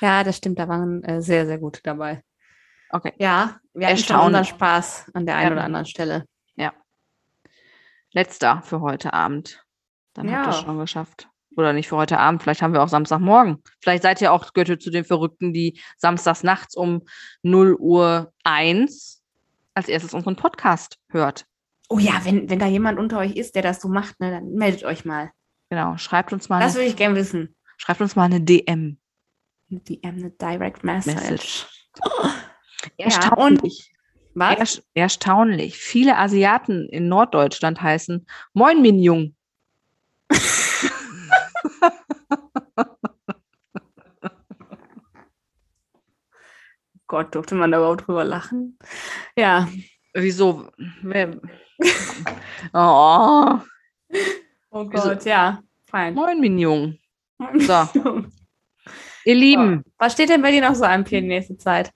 Ja, 0.00 0.24
das 0.24 0.38
stimmt. 0.38 0.58
Da 0.58 0.68
waren 0.68 1.02
äh, 1.04 1.20
sehr, 1.20 1.44
sehr 1.44 1.58
gute 1.58 1.82
dabei. 1.82 2.22
Okay. 2.94 3.12
Ja, 3.18 3.58
wir 3.74 3.88
hatten 3.88 3.96
schon 3.98 4.14
Erstaunlich. 4.14 4.26
unseren 4.40 4.44
Spaß 4.44 5.10
an 5.14 5.26
der 5.26 5.34
einen 5.36 5.48
Ja. 5.48 5.52
oder 5.52 5.64
anderen 5.64 5.86
Stelle. 5.86 6.24
Letzter 8.12 8.62
für 8.62 8.80
heute 8.80 9.12
Abend. 9.12 9.64
Dann 10.12 10.30
habt 10.30 10.46
ihr 10.46 10.50
Ja. 10.52 10.56
es 10.56 10.64
schon 10.64 10.78
geschafft. 10.78 11.28
Oder 11.56 11.72
nicht 11.72 11.88
für 11.88 11.96
heute 11.96 12.18
Abend, 12.20 12.42
vielleicht 12.44 12.62
haben 12.62 12.72
wir 12.72 12.80
auch 12.80 12.88
Samstagmorgen. 12.88 13.60
Vielleicht 13.80 14.04
seid 14.04 14.20
ihr 14.20 14.32
auch 14.32 14.52
Götte 14.52 14.78
zu 14.78 14.90
den 14.90 15.04
Verrückten, 15.04 15.52
die 15.52 15.80
samstags 15.96 16.44
nachts 16.44 16.76
um 16.76 17.02
0 17.42 17.74
Uhr 17.74 18.32
1 18.44 19.20
als 19.74 19.88
erstes 19.88 20.14
unseren 20.14 20.36
Podcast 20.36 20.98
hört. 21.10 21.46
Oh 21.88 21.98
ja, 21.98 22.12
wenn, 22.24 22.48
wenn 22.48 22.60
da 22.60 22.66
jemand 22.66 23.00
unter 23.00 23.18
euch 23.18 23.34
ist, 23.34 23.56
der 23.56 23.62
das 23.62 23.80
so 23.80 23.88
macht, 23.88 24.20
ne, 24.20 24.30
dann 24.30 24.52
meldet 24.52 24.84
euch 24.84 25.04
mal. 25.04 25.32
Genau, 25.70 25.96
schreibt 25.96 26.32
uns 26.32 26.48
mal, 26.48 26.60
Das 26.60 26.72
eine, 26.72 26.82
würde 26.82 26.88
ich 26.90 26.96
gerne 26.96 27.16
wissen. 27.16 27.56
schreibt 27.78 28.00
uns 28.00 28.14
mal 28.14 28.24
eine 28.26 28.40
DM. 28.40 28.98
Die 29.68 30.00
ähm, 30.04 30.18
eine 30.18 30.30
Direct 30.30 30.84
Message. 30.84 31.16
Message. 31.16 31.66
Ja, 32.98 33.06
Erstaunlich. 33.06 33.92
Was? 34.34 34.58
Erst- 34.58 34.82
Erstaunlich. 34.94 35.76
Viele 35.78 36.16
Asiaten 36.18 36.88
in 36.88 37.08
Norddeutschland 37.08 37.80
heißen 37.80 38.26
Moin 38.52 38.82
Minjung. 38.82 39.34
Gott, 47.06 47.34
durfte 47.34 47.54
man 47.54 47.70
da 47.70 47.78
überhaupt 47.78 48.06
drüber 48.06 48.24
lachen? 48.24 48.78
Ja. 49.36 49.68
Wieso? 50.14 50.68
Oh, 52.72 53.58
Oh 54.70 54.86
Wieso? 54.90 55.08
Gott, 55.08 55.24
ja. 55.24 55.60
Fein. 55.86 56.14
Moin 56.14 56.40
Minjung. 56.40 56.98
So, 57.58 57.88
ihr 59.24 59.34
Lieben, 59.34 59.82
Was 59.98 60.12
steht 60.14 60.28
denn 60.30 60.40
bei 60.40 60.50
dir 60.52 60.62
noch 60.62 60.74
so 60.76 60.84
an 60.84 61.04
für 61.04 61.20
die 61.20 61.26
nächste 61.26 61.56
Zeit? 61.58 61.90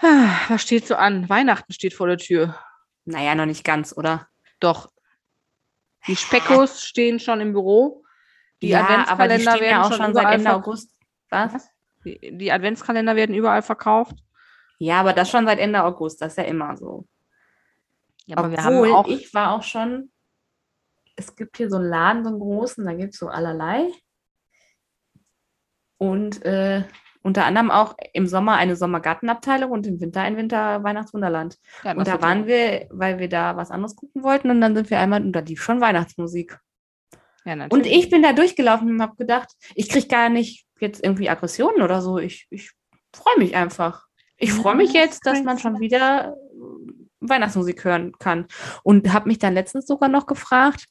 Was 0.00 0.62
steht 0.62 0.86
so 0.86 0.94
an? 0.94 1.28
Weihnachten 1.28 1.72
steht 1.72 1.94
vor 1.94 2.06
der 2.06 2.18
Tür. 2.18 2.58
Naja, 3.04 3.34
noch 3.34 3.46
nicht 3.46 3.64
ganz, 3.64 3.96
oder? 3.96 4.28
Doch. 4.60 4.90
Die 6.06 6.16
Speckos 6.16 6.82
stehen 6.84 7.18
schon 7.18 7.40
im 7.40 7.52
Büro. 7.52 8.04
Die 8.62 8.68
ja, 8.68 8.86
die 8.86 8.92
Adventskalender 8.92 9.40
stehen 9.40 9.60
werden 9.60 9.70
ja 9.70 9.82
auch 9.82 9.92
schon 9.92 10.14
seit 10.14 10.34
Ende 10.34 10.54
August. 10.54 10.96
Was? 11.30 11.68
Die, 12.04 12.38
die 12.38 12.52
Adventskalender 12.52 13.16
werden 13.16 13.34
überall 13.34 13.62
verkauft. 13.62 14.16
Ja, 14.78 15.00
aber 15.00 15.12
das 15.12 15.30
schon 15.30 15.46
seit 15.46 15.58
Ende 15.58 15.82
August. 15.82 16.20
Das 16.22 16.32
ist 16.32 16.38
ja 16.38 16.44
immer 16.44 16.76
so. 16.76 17.06
Ja, 18.26 18.36
aber 18.36 18.50
wir 18.50 18.58
Obwohl, 18.58 18.88
haben 18.88 18.94
auch. 18.94 19.08
ich 19.08 19.32
war 19.34 19.52
auch 19.52 19.62
schon, 19.62 20.12
es 21.16 21.34
gibt 21.34 21.56
hier 21.56 21.70
so 21.70 21.76
einen 21.76 21.88
Laden, 21.88 22.24
so 22.24 22.30
einen 22.30 22.40
großen, 22.40 22.84
da 22.84 22.92
gibt 22.92 23.14
es 23.14 23.20
so 23.20 23.28
allerlei. 23.28 23.90
Und 25.96 26.44
äh, 26.44 26.84
unter 27.28 27.44
anderem 27.44 27.70
auch 27.70 27.94
im 28.14 28.26
Sommer 28.26 28.54
eine 28.54 28.74
Sommergartenabteilung 28.74 29.70
und 29.70 29.86
im 29.86 30.00
Winter 30.00 30.22
ein 30.22 30.38
Winter-Weihnachtswunderland. 30.38 31.58
Ja, 31.84 31.92
Und 31.92 32.08
da 32.08 32.22
waren 32.22 32.46
wir, 32.46 32.88
weil 32.90 33.18
wir 33.18 33.28
da 33.28 33.54
was 33.54 33.70
anderes 33.70 33.94
gucken 33.96 34.22
wollten 34.22 34.50
und 34.50 34.62
dann 34.62 34.74
sind 34.74 34.88
wir 34.88 34.98
einmal 34.98 35.22
und 35.22 35.32
da 35.32 35.40
lief 35.40 35.62
schon 35.62 35.80
Weihnachtsmusik. 35.80 36.58
Ja, 37.44 37.52
Und 37.52 37.58
natürlich. 37.58 37.92
ich 37.92 38.10
bin 38.10 38.22
da 38.22 38.32
durchgelaufen 38.32 38.90
und 38.90 39.02
habe 39.02 39.14
gedacht, 39.16 39.50
ich 39.74 39.90
kriege 39.90 40.08
gar 40.08 40.30
nicht 40.30 40.66
jetzt 40.80 41.04
irgendwie 41.04 41.28
Aggressionen 41.28 41.82
oder 41.82 42.00
so. 42.00 42.18
Ich, 42.18 42.46
ich 42.48 42.72
freue 43.14 43.38
mich 43.38 43.54
einfach. 43.54 44.06
Ich 44.38 44.52
freue 44.52 44.76
mich 44.76 44.94
jetzt, 44.94 45.26
dass 45.26 45.42
man 45.42 45.58
schon 45.58 45.80
wieder 45.80 46.34
äh, 46.34 46.92
Weihnachtsmusik 47.20 47.84
hören 47.84 48.12
kann. 48.18 48.46
Und 48.84 49.12
habe 49.12 49.28
mich 49.28 49.38
dann 49.38 49.52
letztens 49.52 49.86
sogar 49.86 50.08
noch 50.08 50.26
gefragt, 50.26 50.86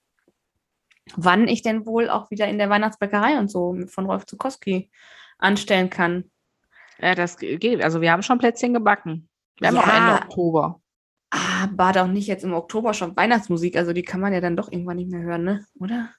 wann 1.16 1.48
ich 1.48 1.64
denn 1.64 1.88
wohl 1.88 2.10
auch 2.10 2.30
wieder 2.30 2.48
in 2.48 2.60
der 2.60 2.70
Weihnachtsbäckerei 2.70 3.40
und 3.40 3.50
so 3.50 3.76
von 3.88 4.06
Rolf 4.06 4.26
Zukowski 4.28 4.92
anstellen 5.38 5.90
kann. 5.90 6.30
Ja, 7.00 7.16
das 7.16 7.38
geht. 7.38 7.84
Also 7.84 8.02
wir 8.02 8.12
haben 8.12 8.24
schon 8.24 8.40
Plätzchen 8.40 8.74
gebacken. 8.74 9.30
Wir 9.60 9.70
haben 9.70 9.78
auch 9.78 9.88
Ja. 9.88 9.98
Ende 9.98 10.24
Oktober. 10.24 10.82
Aber 11.30 11.92
doch 11.92 12.08
nicht 12.08 12.28
jetzt 12.28 12.44
im 12.44 12.54
Oktober 12.54 12.94
schon 12.94 13.16
Weihnachtsmusik. 13.16 13.76
Also 13.76 13.94
die 13.94 14.04
kann 14.04 14.22
man 14.22 14.34
ja 14.34 14.42
dann 14.42 14.56
doch 14.56 14.72
irgendwann 14.72 14.98
nicht 14.98 15.12
mehr 15.12 15.22
hören, 15.22 15.44
ne? 15.44 15.66
Oder? 15.80 16.10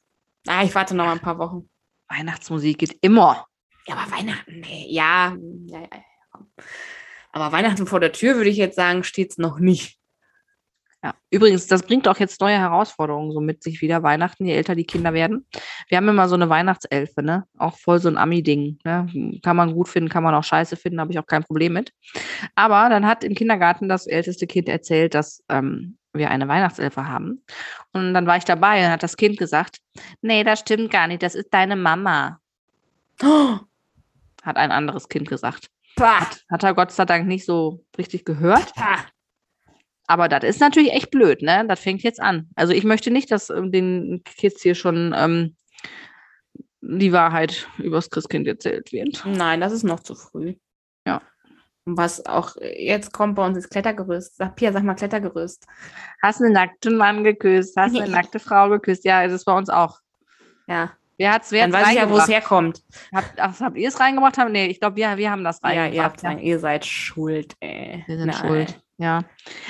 Ah, 0.46 0.62
ich 0.62 0.74
warte 0.74 0.94
noch 0.94 1.06
mal 1.06 1.12
ein 1.12 1.20
paar 1.20 1.38
Wochen. 1.38 1.68
Weihnachtsmusik 2.08 2.78
geht 2.78 2.98
immer. 3.00 3.46
Ja, 3.86 3.96
aber 3.96 4.12
Weihnachten, 4.12 4.60
nee, 4.60 4.86
ja, 4.88 5.34
ja, 5.66 5.80
ja, 5.80 5.88
ja. 5.92 6.46
Aber 7.32 7.52
Weihnachten 7.52 7.86
vor 7.86 8.00
der 8.00 8.12
Tür, 8.12 8.36
würde 8.36 8.50
ich 8.50 8.56
jetzt 8.56 8.76
sagen, 8.76 9.02
steht 9.02 9.30
es 9.30 9.38
noch 9.38 9.58
nicht. 9.58 9.97
Ja. 11.02 11.14
Übrigens, 11.30 11.68
das 11.68 11.84
bringt 11.84 12.08
auch 12.08 12.18
jetzt 12.18 12.40
neue 12.40 12.58
Herausforderungen 12.58 13.30
so 13.32 13.40
mit 13.40 13.62
sich 13.62 13.80
wieder 13.80 14.02
Weihnachten, 14.02 14.44
je 14.44 14.54
älter 14.54 14.74
die 14.74 14.84
Kinder 14.84 15.12
werden. 15.12 15.46
Wir 15.88 15.96
haben 15.96 16.08
immer 16.08 16.28
so 16.28 16.34
eine 16.34 16.48
Weihnachtselfe, 16.48 17.22
ne? 17.22 17.44
Auch 17.56 17.78
voll 17.78 18.00
so 18.00 18.08
ein 18.08 18.16
Ami-Ding. 18.16 18.78
Ne? 18.84 19.40
Kann 19.42 19.56
man 19.56 19.74
gut 19.74 19.88
finden, 19.88 20.08
kann 20.08 20.24
man 20.24 20.34
auch 20.34 20.42
scheiße 20.42 20.76
finden, 20.76 21.00
habe 21.00 21.12
ich 21.12 21.18
auch 21.20 21.26
kein 21.26 21.44
Problem 21.44 21.74
mit. 21.74 21.92
Aber 22.56 22.88
dann 22.88 23.06
hat 23.06 23.22
im 23.22 23.34
Kindergarten 23.34 23.88
das 23.88 24.08
älteste 24.08 24.48
Kind 24.48 24.68
erzählt, 24.68 25.14
dass 25.14 25.44
ähm, 25.48 25.98
wir 26.12 26.30
eine 26.30 26.48
Weihnachtselfe 26.48 27.06
haben. 27.06 27.44
Und 27.92 28.12
dann 28.12 28.26
war 28.26 28.36
ich 28.36 28.44
dabei 28.44 28.84
und 28.84 28.90
hat 28.90 29.04
das 29.04 29.16
Kind 29.16 29.38
gesagt, 29.38 29.78
nee, 30.20 30.42
das 30.42 30.60
stimmt 30.60 30.90
gar 30.90 31.06
nicht, 31.06 31.22
das 31.22 31.36
ist 31.36 31.54
deine 31.54 31.76
Mama, 31.76 32.40
Oh, 33.22 33.58
hat 34.42 34.56
ein 34.56 34.72
anderes 34.72 35.08
Kind 35.08 35.28
gesagt. 35.28 35.68
pah, 35.96 36.26
Hat 36.50 36.62
er 36.62 36.74
Gott 36.74 36.92
sei 36.92 37.04
Dank 37.04 37.26
nicht 37.26 37.44
so 37.44 37.84
richtig 37.96 38.24
gehört. 38.24 38.72
Aber 40.08 40.28
das 40.28 40.42
ist 40.42 40.60
natürlich 40.60 40.92
echt 40.92 41.10
blöd, 41.10 41.42
ne? 41.42 41.64
Das 41.68 41.80
fängt 41.80 42.02
jetzt 42.02 42.20
an. 42.20 42.48
Also 42.56 42.72
ich 42.72 42.82
möchte 42.84 43.10
nicht, 43.10 43.30
dass 43.30 43.50
ähm, 43.50 43.70
den 43.70 44.22
Kids 44.24 44.62
hier 44.62 44.74
schon 44.74 45.14
ähm, 45.16 45.54
die 46.80 47.12
Wahrheit 47.12 47.68
übers 47.78 48.08
Christkind 48.10 48.46
erzählt 48.48 48.90
wird. 48.92 49.22
Nein, 49.26 49.60
das 49.60 49.72
ist 49.72 49.82
noch 49.82 50.00
zu 50.00 50.14
früh. 50.14 50.54
Ja. 51.06 51.20
Und 51.84 51.98
was 51.98 52.24
auch 52.26 52.56
jetzt 52.60 53.12
kommt 53.12 53.34
bei 53.36 53.46
uns 53.46 53.58
ist 53.58 53.70
Klettergerüst. 53.70 54.36
Sag, 54.36 54.56
Pia, 54.56 54.72
sag 54.72 54.82
mal 54.82 54.94
Klettergerüst. 54.94 55.66
Hast 56.22 56.40
einen 56.42 56.52
nackten 56.52 56.96
Mann 56.96 57.22
geküsst, 57.22 57.76
hast 57.76 57.94
eine 58.00 58.10
nackte 58.10 58.38
Frau 58.38 58.70
geküsst. 58.70 59.04
Ja, 59.04 59.22
das 59.24 59.32
ist 59.34 59.44
bei 59.44 59.56
uns 59.56 59.68
auch. 59.68 60.00
Ja, 60.66 60.92
Wer 61.18 61.32
hat's, 61.32 61.50
wer 61.50 61.66
dann 61.66 61.74
hat's 61.74 61.86
weiß 61.88 61.94
ich 61.94 62.00
ja, 62.00 62.10
wo 62.10 62.16
es 62.18 62.28
herkommt. 62.28 62.82
Habt, 63.12 63.32
ach, 63.38 63.60
habt 63.60 63.76
ihr 63.76 63.88
es 63.88 63.98
reingebracht? 63.98 64.38
Nee, 64.50 64.66
ich 64.66 64.78
glaube, 64.80 64.96
wir, 64.96 65.16
wir 65.16 65.30
haben 65.32 65.42
das 65.42 65.58
Ja, 65.62 65.68
reingebracht. 65.70 65.94
ihr, 65.94 66.02
habt, 66.04 66.20
sein- 66.20 66.38
ihr 66.38 66.58
seid 66.60 66.86
schuld, 66.86 67.54
ey. 67.60 68.04
Wir 68.06 68.16
sind 68.18 68.28
Nein. 68.28 68.36
schuld. 68.36 68.80
Ja. 69.00 69.22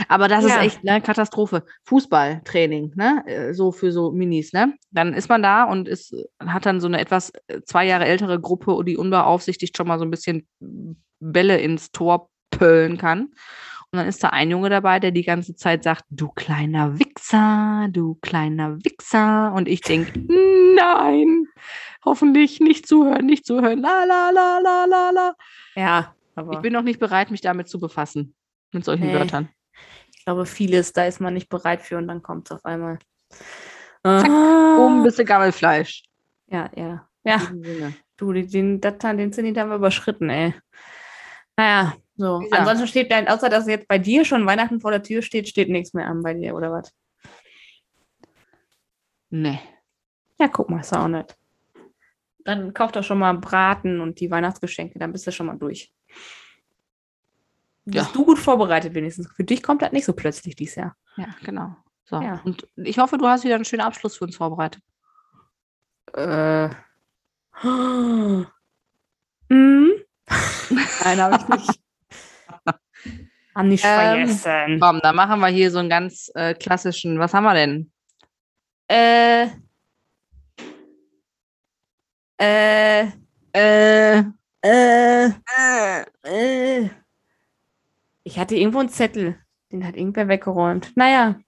Aber 0.08 0.26
das 0.26 0.42
ist 0.44 0.50
Ja. 0.54 0.62
echt 0.62 0.80
eine 0.88 1.02
Katastrophe. 1.02 1.64
Fußballtraining, 1.84 2.92
ne? 2.96 3.22
Äh, 3.26 3.52
So 3.52 3.72
für 3.72 3.92
so 3.92 4.10
Minis, 4.10 4.52
ne? 4.54 4.74
Dann 4.90 5.12
ist 5.12 5.28
man 5.28 5.42
da 5.42 5.64
und 5.64 5.86
ist, 5.86 6.14
hat 6.44 6.64
dann 6.64 6.80
so 6.80 6.86
eine 6.88 6.98
etwas 6.98 7.32
äh, 7.46 7.60
zwei 7.62 7.86
Jahre 7.86 8.06
ältere 8.06 8.40
Gruppe, 8.40 8.82
die 8.86 8.96
unbeaufsichtigt 8.96 9.76
schon 9.76 9.86
mal 9.86 9.98
so 9.98 10.04
ein 10.06 10.10
bisschen 10.10 10.48
Bälle 11.20 11.58
ins 11.58 11.90
Tor 11.92 12.30
pöllen 12.50 12.96
kann. 12.96 13.28
Und 13.90 13.98
dann 13.98 14.06
ist 14.06 14.22
da 14.24 14.28
ein 14.30 14.50
Junge 14.50 14.68
dabei, 14.70 14.98
der 15.00 15.10
die 15.12 15.24
ganze 15.24 15.54
Zeit 15.54 15.82
sagt, 15.82 16.04
du 16.10 16.28
kleiner 16.28 16.98
Wichser, 16.98 17.88
du 17.90 18.16
kleiner 18.22 18.76
Wichser. 18.84 19.52
Und 19.54 19.68
ich 19.68 19.80
denke, 19.82 20.18
nein, 20.74 21.46
hoffentlich 22.04 22.60
nicht 22.60 22.86
zuhören, 22.86 23.26
nicht 23.26 23.46
zuhören. 23.46 23.80
La 23.80 24.04
la 24.04 24.30
la 24.30 24.58
la 24.62 24.84
la 24.84 25.10
la. 25.10 25.34
Ja, 25.74 26.14
aber 26.34 26.52
Ich 26.52 26.58
bin 26.60 26.72
noch 26.72 26.82
nicht 26.82 27.00
bereit, 27.00 27.30
mich 27.30 27.40
damit 27.40 27.68
zu 27.68 27.78
befassen. 27.80 28.34
Mit 28.72 28.84
solchen 28.84 29.06
Nee. 29.06 29.14
Wörtern. 29.14 29.48
Ich 30.14 30.24
glaube, 30.24 30.46
vieles, 30.46 30.92
da 30.92 31.04
ist 31.06 31.20
man 31.20 31.34
nicht 31.34 31.48
bereit 31.48 31.82
für 31.82 31.96
und 31.96 32.08
dann 32.08 32.22
kommt 32.22 32.48
es 32.50 32.52
auf 32.56 32.64
einmal. 32.64 32.98
Zack, 34.04 34.28
Ah. 34.30 34.76
Oben 34.78 35.02
bist 35.02 35.18
du 35.18 35.24
Gammelfleisch. 35.24 36.04
Ja, 36.46 36.70
ja. 36.76 37.08
Ja, 37.24 37.40
du, 38.16 38.32
den, 38.32 38.80
das, 38.80 38.96
den 38.98 39.32
Zenit 39.32 39.58
haben 39.58 39.68
wir 39.70 39.76
überschritten, 39.76 40.30
ey. 40.30 40.54
Naja, 41.56 41.94
so. 42.16 42.40
Lisa. 42.40 42.56
Ansonsten 42.56 42.86
steht 42.86 43.10
dann, 43.10 43.28
außer 43.28 43.48
dass 43.50 43.66
jetzt 43.66 43.88
bei 43.88 43.98
dir 43.98 44.24
schon 44.24 44.46
Weihnachten 44.46 44.80
vor 44.80 44.92
der 44.92 45.02
Tür 45.02 45.20
steht, 45.20 45.48
steht 45.48 45.68
nichts 45.68 45.92
mehr 45.92 46.06
an 46.06 46.22
bei 46.22 46.32
dir, 46.34 46.54
oder 46.54 46.70
was? 46.72 46.94
Nee. 49.30 49.60
Ja, 50.38 50.48
guck 50.48 50.70
mal, 50.70 50.80
ist 50.80 50.92
ja 50.92 51.04
auch 51.04 51.08
nett. 51.08 51.36
Dann 52.44 52.72
kauf 52.72 52.92
doch 52.92 53.02
schon 53.04 53.18
mal 53.18 53.34
Braten 53.34 54.00
und 54.00 54.20
die 54.20 54.30
Weihnachtsgeschenke, 54.30 54.98
dann 54.98 55.12
bist 55.12 55.26
du 55.26 55.32
schon 55.32 55.46
mal 55.46 55.58
durch. 55.58 55.92
Ja. 57.90 58.02
Bist 58.02 58.14
du 58.14 58.24
gut 58.24 58.38
vorbereitet 58.38 58.94
wenigstens. 58.94 59.30
Für 59.34 59.44
dich 59.44 59.62
kommt 59.62 59.82
das 59.82 59.92
nicht 59.92 60.04
so 60.04 60.12
plötzlich 60.12 60.54
dieses 60.56 60.74
Jahr. 60.76 60.96
Ja, 61.16 61.26
genau. 61.42 61.74
So. 62.04 62.20
Ja. 62.20 62.40
Und 62.44 62.66
ich 62.76 62.98
hoffe, 62.98 63.18
du 63.18 63.26
hast 63.26 63.44
wieder 63.44 63.54
einen 63.54 63.64
schönen 63.64 63.82
Abschluss 63.82 64.16
für 64.16 64.24
uns 64.24 64.36
vorbereitet. 64.36 64.82
Äh. 66.14 66.68
Hm? 69.50 69.92
Nein, 71.04 71.20
habe 71.22 71.36
ich 71.36 71.48
nicht. 71.48 71.80
Haben 73.54 73.68
nicht 73.68 73.82
Ähm, 73.86 74.28
vergessen. 74.28 74.78
Komm, 74.78 75.00
dann 75.02 75.16
machen 75.16 75.40
wir 75.40 75.48
hier 75.48 75.70
so 75.70 75.78
einen 75.78 75.88
ganz 75.88 76.30
äh, 76.34 76.52
klassischen. 76.54 77.18
Was 77.18 77.32
haben 77.32 77.44
wir 77.44 77.54
denn? 77.54 77.90
Äh. 78.88 79.48
Äh. 82.36 83.06
Äh, 83.52 84.18
Äh. 84.62 85.26
äh, 85.30 86.04
Äh. 86.24 86.90
Ich 88.28 88.38
hatte 88.38 88.54
irgendwo 88.56 88.80
einen 88.80 88.90
Zettel. 88.90 89.38
Den 89.72 89.86
hat 89.86 89.96
irgendwer 89.96 90.28
weggeräumt. 90.28 90.92
Naja. 90.96 91.40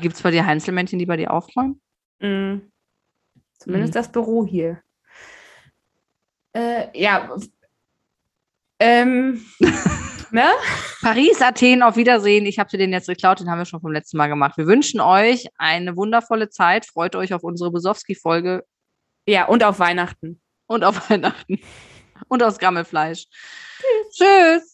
Gibt 0.00 0.14
es 0.16 0.22
bei 0.22 0.30
dir 0.30 0.46
Heinzelmännchen, 0.46 0.98
die 0.98 1.04
bei 1.04 1.18
dir 1.18 1.30
aufräumen? 1.30 1.78
mh. 2.20 2.60
Zumindest 3.58 3.92
Mhm. 3.92 3.98
das 3.98 4.10
Büro 4.10 4.46
hier. 4.46 4.80
Äh, 6.54 6.86
ja. 6.98 7.36
Ähm. 8.78 9.44
ne? 10.30 10.46
Paris, 11.02 11.42
Athen, 11.42 11.82
auf 11.82 11.96
Wiedersehen. 11.96 12.46
Ich 12.46 12.58
habe 12.58 12.70
dir 12.70 12.78
den 12.78 12.92
jetzt 12.92 13.08
geklaut, 13.08 13.40
den 13.40 13.50
haben 13.50 13.58
wir 13.58 13.66
schon 13.66 13.82
vom 13.82 13.92
letzten 13.92 14.16
Mal 14.16 14.28
gemacht. 14.28 14.56
Wir 14.56 14.66
wünschen 14.66 15.00
euch 15.00 15.48
eine 15.58 15.96
wundervolle 15.98 16.48
Zeit. 16.48 16.86
Freut 16.86 17.14
euch 17.14 17.34
auf 17.34 17.42
unsere 17.44 17.70
Besowski-Folge 17.70 18.64
Ja, 19.28 19.44
und 19.48 19.62
auf 19.64 19.78
Weihnachten. 19.80 20.40
und 20.66 20.82
auf 20.82 20.96
Weihnachten. 21.10 21.60
Und 22.28 22.42
aufs 22.42 22.58
Gammelfleisch. 22.58 23.26
Tschüss. 24.12 24.73